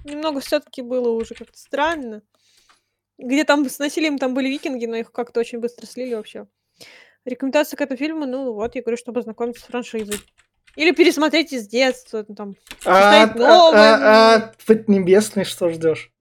немного 0.03 0.41
все-таки 0.41 0.81
было 0.81 1.07
уже 1.07 1.36
как-то 1.36 1.57
странно. 1.57 2.21
Где 3.17 3.45
там 3.45 3.69
с 3.69 3.79
насилием 3.79 4.17
там 4.17 4.34
были 4.34 4.49
викинги, 4.49 4.88
но 4.88 4.97
их 4.97 5.13
как-то 5.13 5.39
очень 5.39 5.59
быстро 5.59 5.86
слили 5.86 6.15
вообще. 6.15 6.47
Рекомендация 7.23 7.77
к 7.77 7.81
этому 7.81 7.97
фильму, 7.97 8.25
ну 8.25 8.51
вот, 8.51 8.75
я 8.75 8.81
говорю, 8.81 8.97
чтобы 8.97 9.21
ознакомиться 9.21 9.61
с 9.61 9.67
франшизой. 9.67 10.17
Или 10.76 10.91
пересмотреть 10.91 11.53
из 11.53 11.67
детства, 11.67 12.24
там, 12.24 12.55
а. 12.86 13.24
А, 13.24 13.34
а, 13.36 14.36
а 14.36 14.53
Поднебесный 14.65 15.45
что 15.45 15.69
ждешь? 15.69 16.11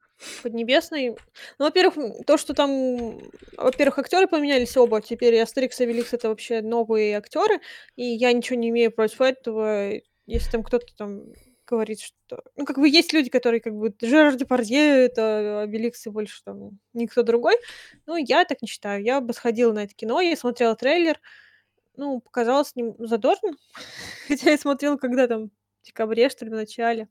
Поднебесный. 0.43 1.17
Ну, 1.59 1.65
во-первых, 1.65 2.25
то, 2.27 2.37
что 2.37 2.55
там, 2.55 3.19
во-первых, 3.57 3.99
актеры 3.99 4.27
поменялись 4.29 4.77
оба. 4.77 5.01
Теперь 5.01 5.41
Астерикс 5.41 5.81
и 5.81 5.87
Великс 5.87 6.13
это 6.13 6.29
вообще 6.29 6.61
новые 6.61 7.17
актеры, 7.17 7.61
и 7.97 8.05
я 8.05 8.33
ничего 8.33 8.59
не 8.59 8.69
имею 8.69 8.93
против 8.93 9.21
этого. 9.21 9.93
Если 10.27 10.51
там 10.51 10.63
кто-то 10.63 10.87
там 10.97 11.23
говорит, 11.67 12.01
что... 12.01 12.43
Ну, 12.57 12.65
как 12.65 12.79
бы 12.79 12.89
есть 12.89 13.13
люди, 13.13 13.31
которые 13.31 13.61
как 13.61 13.75
бы 13.75 13.95
Жерар 14.01 14.37
Депардье, 14.37 15.05
это 15.05 15.63
Обеликс 15.63 16.07
и 16.07 16.11
больше 16.11 16.43
там 16.45 16.79
никто 16.93 17.23
другой. 17.23 17.57
Ну, 18.07 18.17
я 18.17 18.45
так 18.45 18.63
не 18.63 18.69
считаю. 18.69 19.03
Я 19.03 19.21
бы 19.21 19.33
сходила 19.33 19.73
на 19.73 19.85
это 19.85 19.95
кино, 19.95 20.21
я 20.21 20.37
смотрела 20.37 20.77
трейлер, 20.77 21.21
ну, 21.97 22.21
показалось 22.21 22.75
нем 22.75 22.95
задорно. 22.99 23.53
Хотя 24.29 24.51
я 24.51 24.59
смотрела, 24.59 24.97
когда 24.97 25.27
там, 25.27 25.49
в 25.49 25.87
декабре, 25.87 26.29
что 26.31 26.45
ли, 26.45 26.51
в 26.51 26.55
начале. 26.55 27.09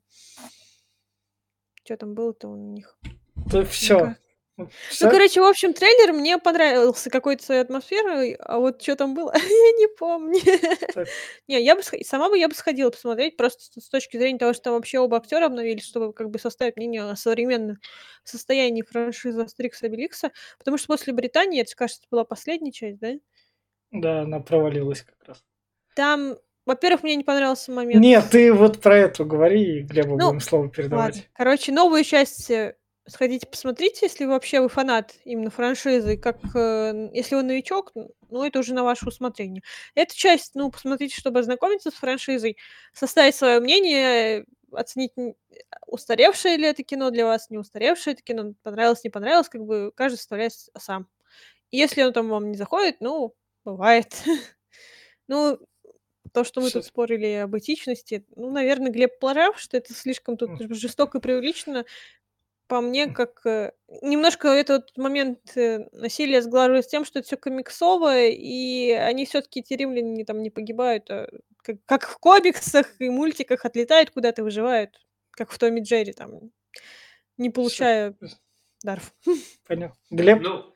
Что 1.83 1.97
там 1.97 2.13
было-то 2.13 2.47
у 2.47 2.55
них? 2.55 2.97
Да 3.35 3.63
все. 3.63 4.15
Ну, 4.57 5.09
короче, 5.09 5.41
в 5.41 5.45
общем, 5.45 5.73
трейлер 5.73 6.13
мне 6.13 6.37
понравился 6.37 7.09
какой-то 7.09 7.43
своей 7.43 7.61
атмосферой, 7.61 8.33
а 8.33 8.59
вот 8.59 8.81
что 8.81 8.95
там 8.95 9.13
было, 9.13 9.33
я 9.35 9.41
не 9.41 9.87
помню. 9.87 10.39
Не, 11.47 11.61
я 11.61 11.75
бы 11.75 11.81
сама 12.03 12.29
бы 12.29 12.37
я 12.37 12.47
бы 12.47 12.53
сходила 12.53 12.89
посмотреть, 12.89 13.37
просто 13.37 13.79
с 13.79 13.89
точки 13.89 14.17
зрения 14.17 14.37
того, 14.37 14.53
что 14.53 14.63
там 14.63 14.73
вообще 14.73 14.99
оба 14.99 15.17
актера 15.17 15.45
обновились, 15.45 15.85
чтобы 15.85 16.13
как 16.13 16.29
бы 16.29 16.39
составить 16.39 16.75
мнение 16.75 17.03
о 17.03 17.15
современном 17.15 17.77
состоянии 18.23 18.83
франшизы 18.83 19.41
Астерикса 19.41 19.85
и 19.85 19.89
Обеликса, 19.89 20.31
потому 20.57 20.77
что 20.77 20.87
после 20.87 21.13
Британии, 21.13 21.61
это, 21.61 21.75
кажется, 21.75 22.03
была 22.11 22.23
последняя 22.23 22.71
часть, 22.71 22.99
да? 22.99 23.13
Да, 23.91 24.21
она 24.21 24.39
провалилась 24.39 25.01
как 25.01 25.27
раз. 25.27 25.43
Там, 25.95 26.37
во-первых, 26.65 27.03
мне 27.03 27.15
не 27.15 27.23
понравился 27.23 27.71
момент. 27.71 28.01
Нет, 28.01 28.25
ты 28.31 28.53
вот 28.53 28.81
про 28.81 28.97
эту 28.97 29.25
говори, 29.25 29.79
и 29.79 29.81
Глебу 29.81 30.17
ну, 30.17 30.27
будем 30.27 30.39
слово 30.39 30.69
передавать. 30.69 31.15
Ладно. 31.15 31.29
Короче, 31.33 31.71
новую 31.71 32.03
часть 32.03 32.49
э, 32.49 32.75
сходите, 33.07 33.47
посмотрите, 33.47 34.05
если 34.05 34.25
вообще 34.25 34.61
вы 34.61 34.69
фанат 34.69 35.15
именно 35.25 35.49
франшизы, 35.49 36.17
как 36.17 36.37
э, 36.55 37.09
если 37.13 37.35
вы 37.35 37.43
новичок, 37.43 37.91
ну, 38.29 38.43
это 38.43 38.59
уже 38.59 38.73
на 38.73 38.83
ваше 38.83 39.07
усмотрение. 39.07 39.63
Эту 39.95 40.15
часть, 40.15 40.55
ну, 40.55 40.71
посмотрите, 40.71 41.15
чтобы 41.15 41.39
ознакомиться 41.39 41.91
с 41.91 41.95
франшизой, 41.95 42.57
составить 42.93 43.35
свое 43.35 43.59
мнение, 43.59 44.45
оценить, 44.71 45.11
устаревшее 45.87 46.57
ли 46.57 46.67
это 46.67 46.83
кино 46.83 47.09
для 47.11 47.25
вас, 47.25 47.49
не 47.49 47.57
устаревшее 47.57 48.13
это 48.13 48.23
кино, 48.23 48.53
понравилось, 48.63 49.03
не 49.03 49.09
понравилось, 49.09 49.49
как 49.49 49.65
бы 49.65 49.91
каждый 49.95 50.17
составляет 50.17 50.53
сам. 50.77 51.07
И 51.71 51.77
если 51.77 52.03
он 52.03 52.13
там 52.13 52.29
вам 52.29 52.51
не 52.51 52.57
заходит, 52.57 52.97
ну, 52.99 53.35
Бывает. 53.65 54.13
Ну, 55.27 55.57
то, 56.33 56.43
что 56.43 56.59
мы 56.59 56.71
тут 56.71 56.83
спорили 56.83 57.27
об 57.35 57.57
этичности, 57.57 58.25
ну, 58.35 58.51
наверное, 58.51 58.91
Глеб 58.91 59.17
прав, 59.19 59.57
что 59.57 59.77
это 59.77 59.93
слишком 59.93 60.35
тут 60.35 60.59
жестоко 60.71 61.19
и 61.19 61.21
преувеличено. 61.21 61.85
По 62.67 62.81
мне, 62.81 63.07
как 63.07 63.45
э, 63.45 63.71
немножко 64.01 64.49
этот 64.49 64.95
момент 64.97 65.39
э, 65.55 65.87
насилия 65.93 66.41
сглаживает 66.41 66.85
с 66.85 66.87
тем, 66.89 67.05
что 67.05 67.19
это 67.19 67.27
все 67.27 67.37
комиксовое, 67.37 68.29
и 68.29 68.91
они 68.91 69.25
все-таки 69.25 69.61
эти 69.61 69.73
римляне 69.73 70.25
там 70.25 70.41
не 70.41 70.49
погибают, 70.49 71.09
а 71.09 71.29
как, 71.63 71.77
как 71.85 72.07
в 72.07 72.17
комиксах 72.17 72.87
и 72.99 73.09
мультиках 73.09 73.65
отлетают 73.65 74.11
куда-то, 74.11 74.43
выживают, 74.43 74.99
как 75.31 75.51
в 75.51 75.57
Томе 75.57 75.81
Джерри, 75.81 76.13
там, 76.13 76.51
не 77.37 77.49
получая 77.49 78.15
даров. 78.83 79.13
Понял. 79.67 79.91
Глеб? 80.09 80.41
Ну, 80.41 80.70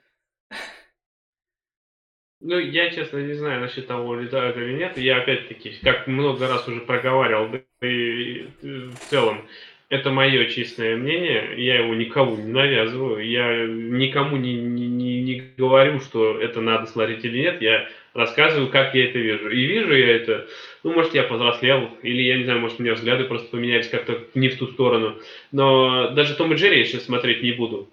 ну, 2.46 2.60
я, 2.60 2.92
честно, 2.92 3.18
не 3.18 3.34
знаю 3.34 3.62
насчет 3.62 3.88
того, 3.88 4.16
летают 4.16 4.56
или 4.58 4.74
нет. 4.74 4.98
Я, 4.98 5.18
опять-таки, 5.18 5.74
как 5.82 6.06
много 6.06 6.48
раз 6.48 6.68
уже 6.68 6.82
проговаривал, 6.82 7.50
да 7.50 7.88
и 7.88 8.46
в 8.62 9.10
целом, 9.10 9.42
это 9.90 10.12
мое 10.12 10.46
честное 10.46 10.96
мнение, 10.96 11.56
я 11.58 11.80
его 11.80 11.96
никому 11.96 12.36
не 12.36 12.52
навязываю, 12.52 13.28
я 13.28 13.66
никому 13.66 14.38
не, 14.38 14.54
не, 14.54 14.88
не, 14.88 15.24
не 15.24 15.44
говорю, 15.58 16.00
что 16.02 16.40
это 16.40 16.62
надо 16.62 16.86
смотреть 16.86 17.26
или 17.26 17.40
нет, 17.40 17.62
я 17.62 17.90
рассказываю, 18.14 18.70
как 18.70 18.94
я 18.94 19.06
это 19.06 19.18
вижу. 19.18 19.50
И 19.50 19.66
вижу 19.66 19.96
я 19.96 20.16
это, 20.16 20.48
ну, 20.84 20.94
может, 20.94 21.16
я 21.16 21.24
повзрослел, 21.24 21.90
или, 22.04 22.22
я 22.22 22.38
не 22.38 22.44
знаю, 22.44 22.60
может, 22.60 22.80
у 22.80 22.84
меня 22.84 22.94
взгляды 22.94 23.24
просто 23.24 23.50
поменялись 23.50 23.90
как-то 23.90 24.24
не 24.36 24.50
в 24.50 24.58
ту 24.60 24.68
сторону, 24.68 25.18
но 25.52 26.12
даже 26.12 26.36
Том 26.36 26.54
и 26.54 26.58
Джерри 26.58 26.78
я 26.78 26.86
сейчас 26.86 27.06
смотреть 27.06 27.42
не 27.42 27.54
буду. 27.54 27.90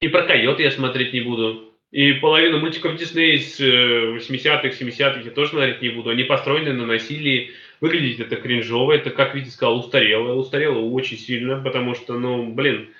И 0.00 0.08
про 0.08 0.22
Койот 0.22 0.60
я 0.60 0.70
смотреть 0.70 1.14
не 1.14 1.22
буду. 1.22 1.69
И 1.92 2.12
половину 2.14 2.60
мультиков 2.60 2.96
Дисней 2.96 3.34
из 3.34 3.60
80-х, 3.60 4.68
70-х 4.68 5.20
я 5.24 5.30
тоже 5.30 5.50
смотреть 5.50 5.82
не 5.82 5.88
буду. 5.88 6.10
Они 6.10 6.22
построены 6.22 6.72
на 6.72 6.86
насилии. 6.86 7.50
Выглядит 7.80 8.20
это 8.20 8.36
кринжово. 8.36 8.92
Это, 8.92 9.10
как 9.10 9.34
Витя 9.34 9.48
сказал, 9.48 9.78
устарело. 9.78 10.34
Устарело 10.34 10.78
очень 10.78 11.18
сильно, 11.18 11.60
потому 11.60 11.94
что, 11.94 12.18
ну, 12.18 12.52
блин, 12.52 12.90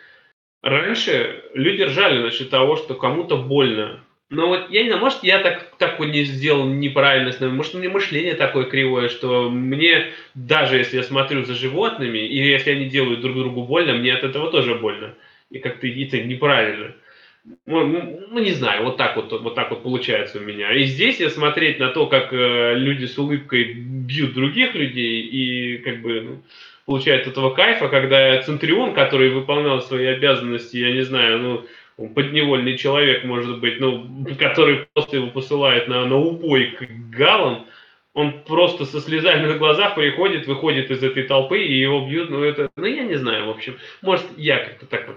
раньше 0.62 1.44
люди 1.54 1.82
ржали 1.82 2.20
насчет 2.20 2.50
того, 2.50 2.76
что 2.76 2.94
кому-то 2.94 3.36
больно. 3.36 4.00
Но 4.30 4.46
вот 4.46 4.70
я 4.70 4.82
не 4.82 4.90
знаю, 4.90 5.02
может, 5.02 5.24
я 5.24 5.40
так, 5.40 5.76
так 5.76 5.98
вот 5.98 6.06
не 6.06 6.22
сделал 6.22 6.64
неправильно, 6.64 7.32
может, 7.50 7.74
у 7.74 7.78
меня 7.78 7.90
мышление 7.90 8.34
такое 8.34 8.64
кривое, 8.64 9.08
что 9.08 9.50
мне, 9.50 10.12
даже 10.36 10.76
если 10.76 10.98
я 10.98 11.02
смотрю 11.02 11.44
за 11.44 11.54
животными, 11.54 12.18
или 12.18 12.48
если 12.48 12.70
они 12.70 12.84
делают 12.86 13.22
друг 13.22 13.36
другу 13.36 13.64
больно, 13.64 13.94
мне 13.94 14.14
от 14.14 14.22
этого 14.22 14.52
тоже 14.52 14.76
больно. 14.76 15.16
И 15.50 15.58
как-то 15.58 15.88
это 15.88 16.22
неправильно. 16.22 16.94
Ну, 17.44 17.86
ну, 17.86 18.20
ну, 18.30 18.38
не 18.38 18.52
знаю, 18.52 18.84
вот 18.84 18.96
так 18.96 19.16
вот, 19.16 19.32
вот 19.32 19.54
так 19.54 19.70
вот 19.70 19.82
получается 19.82 20.38
у 20.38 20.42
меня. 20.42 20.72
И 20.74 20.84
здесь 20.84 21.20
я 21.20 21.30
смотреть 21.30 21.78
на 21.78 21.88
то, 21.88 22.06
как 22.06 22.32
э, 22.32 22.74
люди 22.74 23.06
с 23.06 23.18
улыбкой 23.18 23.72
бьют 23.72 24.34
других 24.34 24.74
людей, 24.74 25.22
и 25.22 25.78
как 25.78 26.02
бы 26.02 26.20
ну, 26.20 26.42
получает 26.84 27.26
этого 27.26 27.50
кайфа, 27.54 27.88
когда 27.88 28.42
Центрион, 28.42 28.92
который 28.92 29.30
выполнял 29.30 29.80
свои 29.80 30.06
обязанности, 30.06 30.76
я 30.76 30.92
не 30.92 31.02
знаю, 31.02 31.38
ну, 31.96 32.08
подневольный 32.08 32.76
человек, 32.76 33.24
может 33.24 33.60
быть, 33.60 33.80
ну, 33.80 34.06
который 34.38 34.86
просто 34.92 35.16
его 35.16 35.28
посылает 35.28 35.88
на, 35.88 36.04
на 36.04 36.16
убой 36.16 36.72
к 36.72 36.86
галам, 37.10 37.66
он 38.12 38.42
просто 38.42 38.84
со 38.84 39.00
слезами 39.00 39.46
на 39.46 39.56
глазах 39.56 39.94
приходит, 39.94 40.46
выходит 40.46 40.90
из 40.90 41.02
этой 41.02 41.22
толпы, 41.22 41.60
и 41.60 41.78
его 41.78 42.06
бьют, 42.06 42.28
ну, 42.28 42.42
это, 42.42 42.68
ну, 42.76 42.84
я 42.84 43.04
не 43.04 43.14
знаю, 43.14 43.46
в 43.46 43.50
общем, 43.50 43.78
может, 44.02 44.26
я 44.36 44.58
как-то 44.58 44.84
так 44.84 45.06
вот 45.06 45.16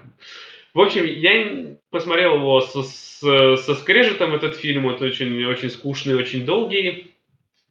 в 0.73 0.81
общем, 0.81 1.05
я 1.05 1.75
посмотрел 1.91 2.35
его 2.35 2.61
со, 2.61 2.83
со, 2.83 3.57
со 3.57 3.75
скрежетом, 3.75 4.33
этот 4.33 4.55
фильм, 4.55 4.89
это 4.89 5.05
очень, 5.05 5.45
очень 5.45 5.69
скучный, 5.69 6.15
очень 6.15 6.45
долгий, 6.45 7.13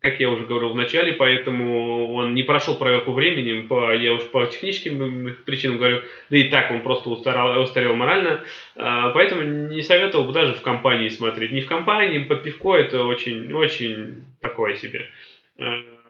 как 0.02 0.18
я 0.18 0.30
уже 0.30 0.46
говорил 0.46 0.70
в 0.70 0.76
начале, 0.76 1.12
поэтому 1.12 2.12
он 2.12 2.34
не 2.34 2.42
прошел 2.42 2.76
проверку 2.76 3.12
временем, 3.12 3.68
по, 3.68 3.94
я 3.94 4.14
уж 4.14 4.22
по 4.24 4.46
техническим 4.46 5.36
причинам 5.46 5.78
говорю, 5.78 6.02
да 6.28 6.36
и 6.36 6.44
так 6.44 6.70
он 6.72 6.82
просто 6.82 7.08
устарел, 7.08 7.60
устарел 7.62 7.94
морально, 7.94 8.42
а, 8.74 9.10
поэтому 9.10 9.42
не 9.42 9.82
советовал 9.82 10.24
бы 10.24 10.32
даже 10.32 10.54
в 10.54 10.62
компании 10.62 11.08
смотреть. 11.08 11.52
Не 11.52 11.60
в 11.60 11.66
компании, 11.66 12.18
под 12.18 12.42
пивко, 12.42 12.74
это 12.74 13.04
очень, 13.04 13.52
очень 13.52 14.24
такое 14.40 14.76
себе. 14.76 15.08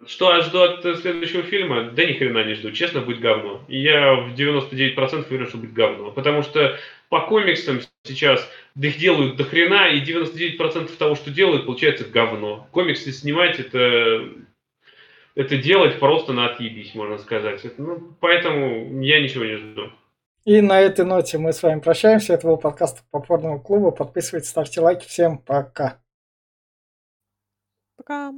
Что 0.07 0.35
я 0.35 0.43
жду 0.43 0.61
от 0.63 0.81
следующего 0.81 1.43
фильма? 1.43 1.91
Да 1.91 2.05
ни 2.05 2.13
хрена 2.13 2.45
не 2.45 2.55
жду. 2.55 2.73
Честно, 2.73 3.01
будет 3.01 3.21
говно. 3.21 3.65
И 3.69 3.81
я 3.81 4.15
в 4.15 4.35
99% 4.35 5.27
уверен, 5.29 5.47
что 5.47 5.59
будет 5.59 5.73
говно. 5.73 6.11
Потому 6.11 6.43
что 6.43 6.79
по 7.09 7.21
комиксам 7.21 7.81
сейчас 8.05 8.51
их 8.81 8.99
делают 8.99 9.37
до 9.37 9.45
хрена, 9.45 9.91
и 9.91 10.03
99% 10.03 10.97
того, 10.97 11.15
что 11.15 11.31
делают, 11.31 11.67
получается 11.67 12.05
говно. 12.05 12.67
Комиксы 12.73 13.13
снимать 13.13 13.61
это 13.61 14.29
это 15.35 15.57
делать 15.57 15.99
просто 15.99 16.33
на 16.33 16.47
отъебись, 16.47 16.95
можно 16.95 17.19
сказать. 17.19 17.65
Ну, 17.79 18.15
поэтому 18.21 19.03
я 19.03 19.21
ничего 19.23 19.45
не 19.45 19.57
жду. 19.57 19.91
И 20.45 20.61
на 20.61 20.81
этой 20.81 21.05
ноте 21.05 21.39
мы 21.39 21.53
с 21.53 21.63
вами 21.63 21.81
прощаемся. 21.81 22.35
Это 22.35 22.49
был 22.49 22.57
подкаст 22.57 23.05
Попорного 23.11 23.59
клуба. 23.59 23.93
Подписывайтесь, 23.93 24.51
ставьте 24.51 24.81
лайки. 24.81 25.07
Всем 25.07 25.39
пока. 25.39 26.01
Пока. 27.97 28.33